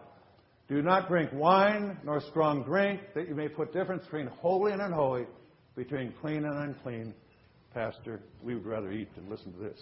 Do 0.69 0.83
not 0.83 1.09
drink 1.09 1.31
wine 1.33 1.99
nor 2.05 2.21
strong 2.21 2.63
drink, 2.65 3.01
that 3.15 3.29
you 3.29 3.35
may 3.35 3.49
put 3.49 3.73
difference 3.73 4.05
between 4.05 4.27
holy 4.27 4.73
and 4.73 4.81
unholy, 4.81 5.27
between 5.77 6.13
clean 6.21 6.45
and 6.45 6.57
unclean. 6.59 7.15
Pastor, 7.75 8.21
we 8.43 8.55
would 8.55 8.67
rather 8.67 8.91
eat 8.91 9.15
than 9.15 9.29
listen 9.29 9.53
to 9.53 9.59
this. 9.59 9.81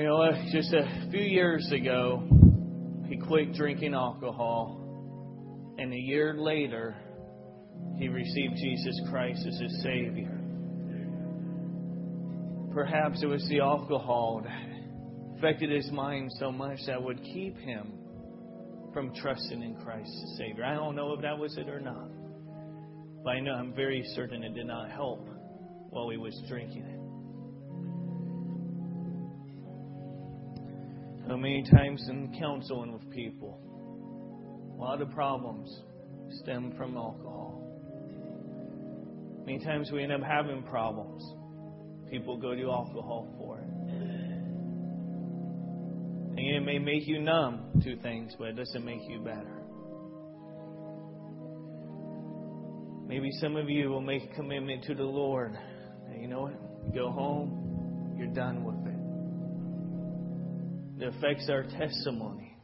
You 0.00 0.06
know, 0.06 0.32
just 0.50 0.72
a 0.72 1.08
few 1.10 1.20
years 1.20 1.70
ago, 1.70 2.26
he 3.06 3.18
quit 3.18 3.52
drinking 3.52 3.92
alcohol, 3.92 5.74
and 5.76 5.92
a 5.92 5.98
year 5.98 6.32
later, 6.38 6.96
he 7.98 8.08
received 8.08 8.54
Jesus 8.56 8.98
Christ 9.10 9.46
as 9.46 9.60
his 9.60 9.82
Savior. 9.82 10.40
Perhaps 12.72 13.22
it 13.22 13.26
was 13.26 13.46
the 13.50 13.60
alcohol 13.60 14.40
that 14.42 15.36
affected 15.36 15.70
his 15.70 15.90
mind 15.92 16.30
so 16.38 16.50
much 16.50 16.78
that 16.86 17.02
would 17.02 17.22
keep 17.22 17.58
him 17.58 17.92
from 18.94 19.14
trusting 19.14 19.62
in 19.62 19.74
Christ 19.84 20.10
as 20.24 20.38
Savior. 20.38 20.64
I 20.64 20.76
don't 20.76 20.96
know 20.96 21.12
if 21.12 21.20
that 21.20 21.38
was 21.38 21.58
it 21.58 21.68
or 21.68 21.78
not, 21.78 22.08
but 23.22 23.32
I 23.32 23.40
know 23.40 23.52
I'm 23.52 23.74
very 23.74 24.02
certain 24.14 24.44
it 24.44 24.54
did 24.54 24.66
not 24.66 24.90
help 24.90 25.28
while 25.90 26.08
he 26.08 26.16
was 26.16 26.42
drinking 26.48 26.86
it. 26.86 26.99
How 31.30 31.36
many 31.36 31.62
times 31.62 32.04
in 32.08 32.36
counseling 32.40 32.92
with 32.92 33.08
people, 33.08 33.60
a 34.74 34.80
lot 34.80 35.00
of 35.00 35.12
problems 35.12 35.72
stem 36.42 36.74
from 36.76 36.96
alcohol. 36.96 37.62
Many 39.46 39.64
times 39.64 39.92
we 39.92 40.02
end 40.02 40.10
up 40.10 40.22
having 40.22 40.64
problems. 40.64 41.22
People 42.10 42.36
go 42.36 42.56
to 42.56 42.62
alcohol 42.64 43.32
for 43.38 43.58
it. 43.58 43.68
And 46.36 46.40
it 46.40 46.64
may 46.64 46.80
make 46.80 47.06
you 47.06 47.20
numb 47.20 47.80
to 47.84 47.96
things, 47.98 48.34
but 48.36 48.48
it 48.48 48.56
doesn't 48.56 48.84
make 48.84 49.08
you 49.08 49.20
better. 49.20 49.62
Maybe 53.06 53.30
some 53.40 53.54
of 53.54 53.70
you 53.70 53.88
will 53.88 54.00
make 54.00 54.24
a 54.32 54.34
commitment 54.34 54.82
to 54.86 54.96
the 54.96 55.04
Lord. 55.04 55.56
And 56.08 56.20
you 56.20 56.26
know 56.26 56.40
what? 56.40 56.54
You 56.88 56.92
go 56.92 57.12
home, 57.12 58.16
you're 58.18 58.34
done 58.34 58.64
with 58.64 58.84
it. 58.88 58.89
It 61.00 61.14
affects 61.14 61.48
our 61.48 61.62
testimony, 61.62 62.58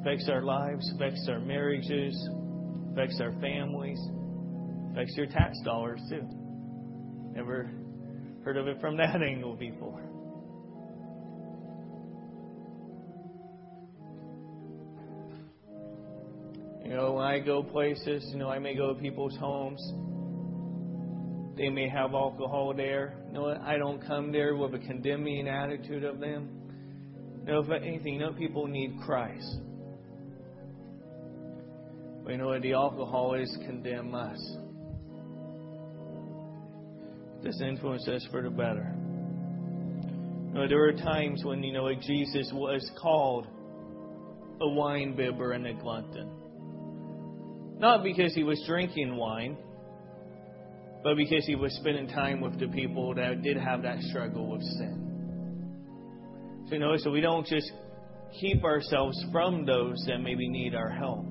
affects 0.00 0.28
our 0.28 0.42
lives, 0.42 0.90
affects 0.96 1.28
our 1.28 1.38
marriages, 1.38 2.28
affects 2.90 3.20
our 3.20 3.30
families, 3.40 4.00
affects 4.90 5.14
your 5.16 5.26
tax 5.26 5.56
dollars 5.64 6.00
too. 6.10 6.26
Never 7.36 7.70
heard 8.44 8.56
of 8.56 8.66
it 8.66 8.80
from 8.80 8.96
that 8.96 9.22
angle 9.28 9.54
before. 9.54 10.02
You 16.82 16.94
know, 16.96 17.12
when 17.12 17.24
I 17.24 17.38
go 17.38 17.62
places, 17.62 18.28
you 18.32 18.38
know, 18.38 18.48
I 18.48 18.58
may 18.58 18.74
go 18.74 18.92
to 18.92 19.00
people's 19.00 19.36
homes. 19.36 19.80
They 21.56 21.70
may 21.70 21.88
have 21.88 22.12
alcohol 22.12 22.74
there. 22.76 23.14
What? 23.30 23.60
I 23.62 23.78
don't 23.78 24.04
come 24.06 24.30
there 24.30 24.56
with 24.56 24.74
a 24.74 24.78
condemning 24.78 25.48
attitude 25.48 26.04
of 26.04 26.20
them. 26.20 26.50
Know, 27.44 27.60
if 27.60 27.70
anything, 27.70 28.18
know, 28.18 28.32
people 28.32 28.66
need 28.66 28.98
Christ. 29.06 29.60
But 32.24 32.32
you 32.32 32.38
know 32.38 32.48
what? 32.48 32.62
The 32.62 32.72
alcoholics 32.72 33.56
condemn 33.64 34.14
us. 34.14 34.38
This 37.42 37.60
influences 37.60 38.08
us 38.08 38.26
for 38.32 38.42
the 38.42 38.50
better. 38.50 38.92
You 40.48 40.54
know, 40.54 40.68
there 40.68 40.78
were 40.78 40.92
times 40.92 41.44
when, 41.44 41.62
you 41.62 41.72
know, 41.72 41.94
Jesus 41.94 42.50
was 42.52 42.90
called 43.00 43.46
a 44.60 44.68
wine 44.68 45.14
bibber 45.14 45.52
and 45.52 45.66
a 45.66 45.74
glutton. 45.74 46.30
Not 47.78 48.02
because 48.02 48.34
he 48.34 48.42
was 48.42 48.60
drinking 48.66 49.14
wine, 49.16 49.56
but 51.06 51.16
because 51.16 51.46
he 51.46 51.54
was 51.54 51.72
spending 51.74 52.08
time 52.08 52.40
with 52.40 52.58
the 52.58 52.66
people 52.66 53.14
that 53.14 53.40
did 53.40 53.56
have 53.56 53.82
that 53.82 54.00
struggle 54.10 54.50
with 54.50 54.60
sin. 54.60 56.64
So, 56.66 56.74
you 56.74 56.80
know, 56.80 56.96
so 56.96 57.12
we 57.12 57.20
don't 57.20 57.46
just 57.46 57.70
keep 58.40 58.64
ourselves 58.64 59.16
from 59.30 59.64
those 59.64 60.04
that 60.08 60.18
maybe 60.18 60.48
need 60.48 60.74
our 60.74 60.90
help. 60.90 61.24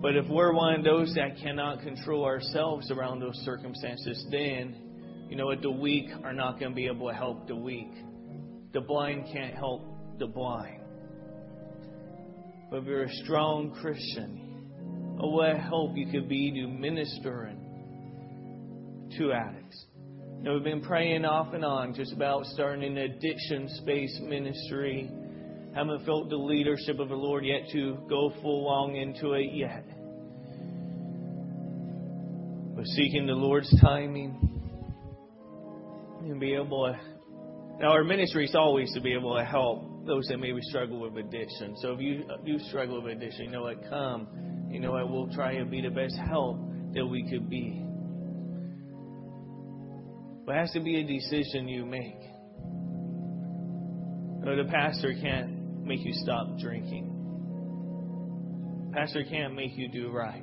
But 0.00 0.14
if 0.14 0.28
we're 0.28 0.52
one 0.52 0.74
of 0.74 0.84
those 0.84 1.12
that 1.14 1.36
cannot 1.42 1.80
control 1.80 2.24
ourselves 2.24 2.92
around 2.92 3.18
those 3.18 3.34
circumstances, 3.38 4.24
then, 4.30 4.76
you 5.28 5.34
know 5.34 5.46
what, 5.46 5.60
the 5.60 5.72
weak 5.72 6.10
are 6.22 6.32
not 6.32 6.60
going 6.60 6.70
to 6.70 6.76
be 6.76 6.86
able 6.86 7.08
to 7.08 7.14
help 7.16 7.48
the 7.48 7.56
weak. 7.56 7.90
The 8.72 8.80
blind 8.80 9.24
can't 9.32 9.56
help 9.56 9.82
the 10.20 10.28
blind. 10.28 10.82
But 12.70 12.82
if 12.82 12.84
you're 12.84 13.02
a 13.02 13.14
strong 13.24 13.72
Christian, 13.72 14.43
oh, 15.20 15.30
what 15.30 15.56
help 15.56 15.96
you 15.96 16.06
could 16.10 16.28
be 16.28 16.50
to 16.52 16.66
ministering 16.66 17.60
to 19.18 19.32
addicts. 19.32 19.84
Know, 20.44 20.54
we've 20.54 20.64
been 20.64 20.82
praying 20.82 21.24
off 21.24 21.54
and 21.54 21.64
on 21.64 21.94
just 21.94 22.12
about 22.12 22.44
starting 22.46 22.84
an 22.84 22.98
addiction 22.98 23.66
space 23.76 24.20
ministry. 24.22 25.10
Haven't 25.74 26.04
felt 26.04 26.28
the 26.28 26.36
leadership 26.36 26.98
of 26.98 27.08
the 27.08 27.14
Lord 27.14 27.46
yet 27.46 27.62
to 27.72 27.96
go 28.10 28.30
full 28.42 28.64
long 28.64 28.96
into 28.96 29.32
it 29.32 29.54
yet. 29.54 29.86
But 32.76 32.84
seeking 32.88 33.26
the 33.26 33.32
Lord's 33.32 33.74
timing 33.80 34.36
and 36.20 36.38
be 36.38 36.54
able 36.54 36.92
to. 36.92 37.00
Now, 37.80 37.92
our 37.92 38.04
ministry 38.04 38.44
is 38.44 38.54
always 38.54 38.92
to 38.92 39.00
be 39.00 39.14
able 39.14 39.36
to 39.38 39.44
help 39.44 40.04
those 40.06 40.26
that 40.26 40.38
maybe 40.38 40.58
struggle 40.60 41.00
with 41.00 41.16
addiction. 41.16 41.74
So 41.80 41.92
if 41.92 42.00
you 42.00 42.24
do 42.44 42.58
struggle 42.68 43.02
with 43.02 43.16
addiction, 43.16 43.46
you 43.46 43.50
know 43.50 43.62
what? 43.62 43.88
Come. 43.88 44.28
You 44.74 44.80
know 44.80 44.90
what? 44.90 45.08
We'll 45.08 45.32
try 45.32 45.52
and 45.52 45.70
be 45.70 45.80
the 45.82 45.90
best 45.90 46.16
help 46.16 46.58
that 46.94 47.06
we 47.06 47.30
could 47.30 47.48
be. 47.48 47.80
But 50.44 50.56
it 50.56 50.58
has 50.58 50.72
to 50.72 50.80
be 50.80 50.98
a 50.98 51.04
decision 51.04 51.68
you 51.68 51.86
make. 51.86 52.18
No, 54.44 54.56
the 54.56 54.68
pastor 54.68 55.14
can't 55.22 55.84
make 55.84 56.00
you 56.04 56.12
stop 56.14 56.58
drinking. 56.58 57.12
Pastor 58.92 59.22
can't 59.22 59.54
make 59.54 59.76
you 59.76 59.86
do 59.86 60.10
right. 60.10 60.42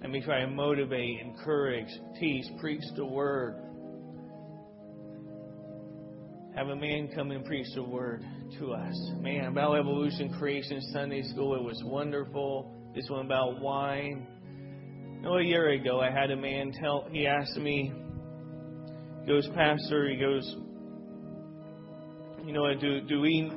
Let 0.00 0.10
me 0.10 0.22
try 0.22 0.40
to 0.40 0.46
motivate, 0.46 1.20
encourage, 1.20 1.90
teach, 2.18 2.46
preach 2.58 2.84
the 2.96 3.04
word. 3.04 3.56
Have 6.54 6.68
a 6.68 6.76
man 6.76 7.08
come 7.14 7.32
and 7.32 7.44
preach 7.44 7.66
the 7.74 7.82
word 7.82 8.24
to 8.58 8.72
us. 8.72 8.94
Man, 9.20 9.46
about 9.46 9.78
evolution, 9.78 10.32
creation, 10.38 10.80
Sunday 10.92 11.22
school, 11.22 11.54
it 11.56 11.62
was 11.62 11.82
wonderful. 11.84 12.72
This 12.94 13.08
one 13.08 13.26
about 13.26 13.60
wine. 13.60 14.26
You 15.16 15.22
know, 15.22 15.38
a 15.38 15.42
year 15.42 15.70
ago, 15.70 16.00
I 16.00 16.10
had 16.10 16.30
a 16.30 16.36
man 16.36 16.72
tell, 16.72 17.06
he 17.10 17.26
asked 17.26 17.56
me, 17.56 17.92
he 19.22 19.26
goes, 19.26 19.48
Pastor, 19.54 20.08
he 20.08 20.16
goes, 20.16 20.56
you 22.44 22.52
know, 22.52 22.72
do, 22.78 23.00
do 23.00 23.20
we, 23.20 23.50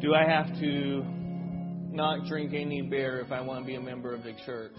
do 0.00 0.14
I 0.14 0.24
have 0.24 0.46
to 0.60 1.04
not 1.90 2.26
drink 2.28 2.54
any 2.54 2.82
beer 2.82 3.20
if 3.20 3.32
I 3.32 3.40
want 3.40 3.64
to 3.64 3.66
be 3.66 3.74
a 3.74 3.80
member 3.80 4.14
of 4.14 4.22
the 4.22 4.34
church? 4.44 4.76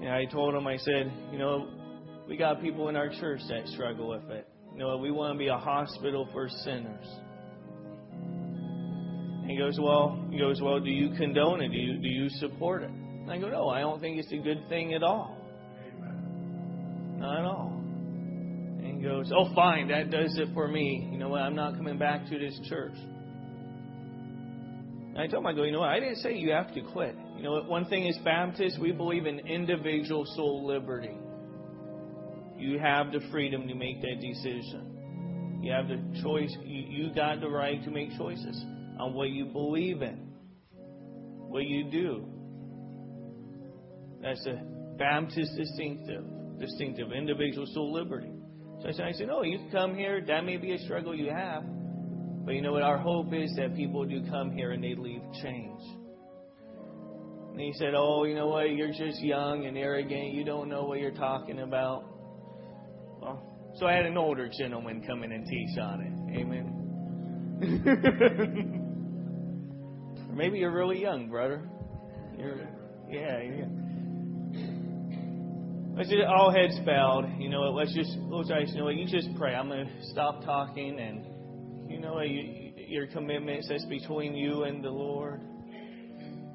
And 0.00 0.08
I 0.08 0.26
told 0.26 0.54
him, 0.54 0.66
I 0.66 0.76
said, 0.76 1.12
you 1.32 1.38
know, 1.38 1.68
we 2.28 2.36
got 2.36 2.60
people 2.60 2.88
in 2.88 2.96
our 2.96 3.08
church 3.08 3.40
that 3.48 3.66
struggle 3.68 4.10
with 4.10 4.30
it. 4.30 4.46
You 4.72 4.78
know, 4.78 4.96
we 4.98 5.10
want 5.10 5.34
to 5.34 5.38
be 5.38 5.48
a 5.48 5.56
hospital 5.56 6.28
for 6.32 6.48
sinners. 6.48 7.06
And 9.48 9.56
he 9.56 9.62
goes, 9.64 9.78
well, 9.80 10.22
he 10.30 10.38
goes, 10.38 10.60
well, 10.60 10.78
do 10.78 10.90
you 10.90 11.16
condone 11.16 11.62
it? 11.62 11.70
Do 11.70 11.78
you, 11.78 11.96
do 11.96 12.06
you 12.06 12.28
support 12.28 12.82
it? 12.82 12.90
And 12.90 13.30
I 13.30 13.38
go, 13.38 13.48
no, 13.48 13.70
I 13.70 13.80
don't 13.80 13.98
think 13.98 14.18
it's 14.18 14.30
a 14.30 14.36
good 14.36 14.68
thing 14.68 14.92
at 14.92 15.02
all. 15.02 15.38
Not 17.16 17.38
at 17.38 17.44
all. 17.46 17.72
And 17.72 18.98
he 18.98 19.02
goes, 19.02 19.32
oh, 19.34 19.50
fine, 19.54 19.88
that 19.88 20.10
does 20.10 20.36
it 20.36 20.48
for 20.52 20.68
me. 20.68 21.08
You 21.10 21.16
know 21.16 21.30
what? 21.30 21.40
I'm 21.40 21.56
not 21.56 21.78
coming 21.78 21.96
back 21.96 22.28
to 22.28 22.38
this 22.38 22.60
church. 22.68 22.92
And 25.14 25.16
I 25.18 25.28
told 25.28 25.44
him, 25.44 25.46
I 25.46 25.54
go, 25.54 25.62
you 25.62 25.72
know 25.72 25.80
what? 25.80 25.88
I 25.88 25.98
didn't 25.98 26.16
say 26.16 26.34
you 26.34 26.52
have 26.52 26.74
to 26.74 26.82
quit. 26.82 27.16
You 27.38 27.42
know 27.42 27.52
what? 27.52 27.68
One 27.70 27.86
thing 27.86 28.06
is 28.06 28.18
Baptist, 28.18 28.78
we 28.78 28.92
believe 28.92 29.24
in 29.24 29.38
individual 29.38 30.26
soul 30.36 30.66
liberty. 30.66 31.16
You 32.58 32.78
have 32.80 33.12
the 33.12 33.20
freedom 33.30 33.66
to 33.66 33.74
make 33.74 34.02
that 34.02 34.20
decision. 34.20 35.58
You 35.62 35.72
have 35.72 35.88
the 35.88 36.20
choice. 36.22 36.54
You, 36.62 37.06
you 37.06 37.14
got 37.14 37.40
the 37.40 37.48
right 37.48 37.82
to 37.82 37.90
make 37.90 38.10
choices 38.18 38.62
on 38.98 39.14
what 39.14 39.30
you 39.30 39.46
believe 39.46 40.02
in, 40.02 40.32
what 41.48 41.64
you 41.64 41.90
do. 41.90 42.26
That's 44.22 44.44
a 44.46 44.62
Baptist 44.98 45.52
distinctive, 45.56 46.24
distinctive 46.58 47.12
individual 47.12 47.66
soul 47.72 47.92
liberty. 47.92 48.32
So 48.82 48.88
I 48.88 48.92
said, 48.92 49.04
I 49.06 49.12
said, 49.12 49.28
no, 49.28 49.42
you 49.42 49.58
can 49.58 49.70
come 49.70 49.94
here. 49.94 50.20
That 50.26 50.44
may 50.44 50.56
be 50.56 50.72
a 50.72 50.78
struggle 50.78 51.14
you 51.14 51.30
have. 51.30 51.64
But 52.44 52.54
you 52.54 52.62
know 52.62 52.72
what? 52.72 52.82
Our 52.82 52.98
hope 52.98 53.32
is 53.34 53.54
that 53.56 53.76
people 53.76 54.04
do 54.04 54.22
come 54.30 54.52
here 54.52 54.72
and 54.72 54.82
they 54.82 54.94
leave 54.94 55.20
change. 55.42 55.80
And 57.58 57.60
he 57.60 57.72
said, 57.74 57.94
Oh, 57.94 58.24
you 58.24 58.34
know 58.34 58.46
what? 58.46 58.70
You're 58.70 58.92
just 58.92 59.20
young 59.20 59.66
and 59.66 59.76
arrogant. 59.76 60.32
You 60.32 60.44
don't 60.44 60.68
know 60.68 60.84
what 60.84 61.00
you're 61.00 61.10
talking 61.10 61.60
about. 61.60 62.04
Well, 63.20 63.42
so 63.74 63.86
I 63.86 63.92
had 63.92 64.06
an 64.06 64.16
older 64.16 64.48
gentleman 64.48 65.04
come 65.06 65.24
in 65.24 65.32
and 65.32 65.44
teach 65.44 65.76
on 65.78 66.00
it. 66.00 66.12
Amen. 66.40 66.74
maybe 70.38 70.58
you're 70.58 70.72
really 70.72 71.00
young, 71.00 71.28
brother. 71.28 71.68
You're, 72.38 72.56
yeah, 73.10 73.42
yeah. 73.42 73.64
Let's 75.96 76.08
just 76.08 76.22
all 76.26 76.52
heads 76.52 76.78
bowed. 76.86 77.28
You 77.38 77.50
know 77.50 77.60
what? 77.60 77.74
Let's 77.74 77.94
just 77.94 78.10
eyes. 78.52 78.70
You 78.70 78.78
know 78.78 78.84
what? 78.84 78.94
You 78.94 79.06
just 79.06 79.28
pray. 79.36 79.54
I'm 79.54 79.68
going 79.68 79.86
to 79.86 80.06
stop 80.12 80.44
talking, 80.44 81.00
and 81.00 81.90
you 81.90 81.98
know 82.00 82.14
what? 82.14 82.30
You, 82.30 82.72
your 82.76 83.08
commitment 83.08 83.64
says 83.64 83.84
between 83.88 84.36
you 84.36 84.62
and 84.62 84.82
the 84.82 84.90
Lord. 84.90 85.42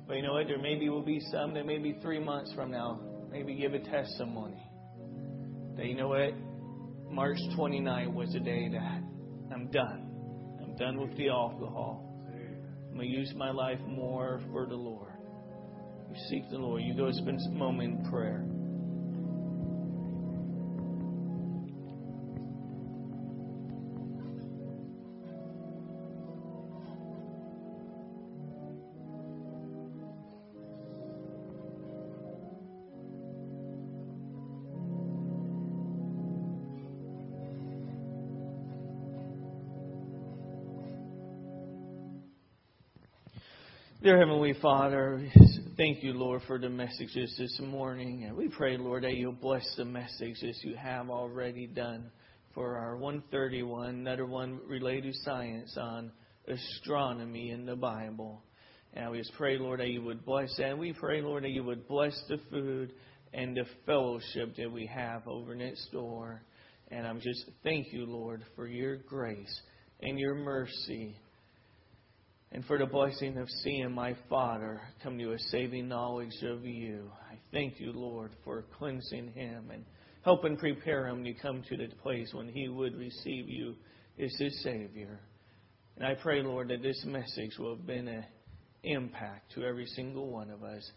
But 0.08 0.16
you 0.16 0.24
know 0.24 0.34
what? 0.34 0.48
There 0.48 0.58
maybe 0.58 0.90
will 0.90 1.04
be 1.04 1.20
some 1.32 1.54
that 1.56 1.66
maybe 1.66 2.00
three 2.02 2.20
months 2.20 2.54
from 2.54 2.72
now, 2.72 3.02
maybe 3.30 3.54
give 3.56 3.74
a 3.74 3.80
testimony 3.80 4.64
that 5.76 5.86
you 5.88 5.96
know 5.96 6.10
what? 6.10 6.34
March 7.10 7.38
29 7.56 8.14
was 8.14 8.32
the 8.32 8.40
day 8.40 8.70
that 8.70 9.02
I'm 9.54 9.70
done. 9.72 10.10
I'm 10.62 10.76
done 10.76 11.00
with 11.00 11.16
the 11.18 11.30
alcohol. 11.30 12.13
I'm 12.94 13.00
going 13.00 13.10
to 13.10 13.18
use 13.18 13.34
my 13.36 13.50
life 13.50 13.80
more 13.88 14.40
for 14.52 14.68
the 14.68 14.76
Lord. 14.76 15.14
You 16.12 16.16
seek 16.30 16.48
the 16.52 16.60
Lord. 16.60 16.84
You 16.84 16.94
go 16.94 17.12
spend 17.12 17.40
a 17.40 17.50
moment 17.50 18.06
in 18.06 18.12
prayer. 18.12 18.46
Dear 44.04 44.20
Heavenly 44.20 44.54
Father, 44.62 45.26
thank 45.78 46.04
you, 46.04 46.12
Lord, 46.12 46.42
for 46.46 46.60
the 46.60 46.68
messages 46.68 47.34
this 47.40 47.58
morning. 47.62 48.26
And 48.26 48.36
we 48.36 48.50
pray, 48.50 48.76
Lord, 48.76 49.06
that 49.06 49.14
you'll 49.14 49.32
bless 49.32 49.64
the 49.78 49.86
messages 49.86 50.60
you 50.62 50.76
have 50.76 51.10
already 51.10 51.68
done 51.68 52.12
for 52.54 52.76
our 52.76 52.98
131, 52.98 53.92
another 53.92 54.26
one 54.26 54.60
related 54.68 55.14
to 55.14 55.20
science 55.20 55.78
on 55.80 56.12
astronomy 56.50 57.52
in 57.52 57.66
the 57.66 57.78
Bible. 57.78 58.44
And 58.94 59.10
we 59.10 59.20
just 59.20 59.32
pray, 59.38 59.58
Lord, 59.58 59.80
that 59.80 59.88
you 59.88 60.02
would 60.02 60.26
bless 60.26 60.54
that. 60.58 60.72
And 60.72 60.80
we 60.80 60.92
pray, 60.92 61.22
Lord, 61.22 61.46
that 61.46 61.52
you 61.52 61.64
would 61.64 61.88
bless 61.88 62.22
the 62.28 62.42
food 62.52 62.92
and 63.34 63.56
the 63.56 63.64
fellowship 63.86 64.58
that 64.58 64.70
we 64.70 64.86
have 64.86 65.26
over 65.30 65.56
next 65.56 65.94
door. 65.94 66.42
And 66.92 67.08
I'm 67.08 67.22
just 67.22 67.46
thank 67.64 67.94
you, 67.94 68.06
Lord, 68.06 68.44
for 68.58 68.68
your 68.68 68.98
grace 68.98 69.62
and 70.02 70.20
your 70.20 70.36
mercy 70.36 71.16
and 72.54 72.64
for 72.66 72.78
the 72.78 72.86
blessing 72.86 73.38
of 73.38 73.50
seeing 73.64 73.92
my 73.92 74.16
Father 74.30 74.80
come 75.02 75.18
to 75.18 75.34
a 75.34 75.40
saving 75.40 75.88
knowledge 75.88 76.44
of 76.44 76.64
you. 76.64 77.10
I 77.30 77.40
thank 77.52 77.80
you, 77.80 77.92
Lord, 77.92 78.32
for 78.44 78.64
cleansing 78.78 79.32
him 79.34 79.72
and 79.74 79.84
helping 80.24 80.56
prepare 80.56 81.08
him 81.08 81.24
to 81.24 81.34
come 81.34 81.64
to 81.68 81.78
the 81.78 81.88
place 82.04 82.30
when 82.32 82.48
he 82.48 82.70
would 82.70 82.96
receive 82.96 83.50
you 83.50 83.76
as 84.24 84.34
his 84.38 84.62
Savior. 84.62 85.20
And 85.98 86.06
I 86.06 86.14
pray, 86.14 86.44
Lord, 86.44 86.70
that 86.70 86.84
this 86.84 87.04
message 87.06 87.58
will 87.58 87.76
have 87.76 87.88
been 87.88 88.08
an 88.08 88.26
impact 88.84 89.54
to 89.56 89.64
every 89.64 89.88
single 89.88 90.28
one 90.28 90.52
of 90.52 90.64
us. 90.64 90.88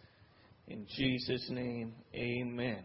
In 0.68 0.86
Jesus' 0.94 1.48
name, 1.48 1.94
amen. 2.14 2.82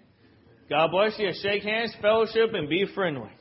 God 0.70 0.92
bless 0.92 1.20
you. 1.20 1.32
Shake 1.42 1.64
hands, 1.64 1.94
fellowship, 2.02 2.54
and 2.54 2.70
be 2.70 2.86
friendly. 2.96 3.32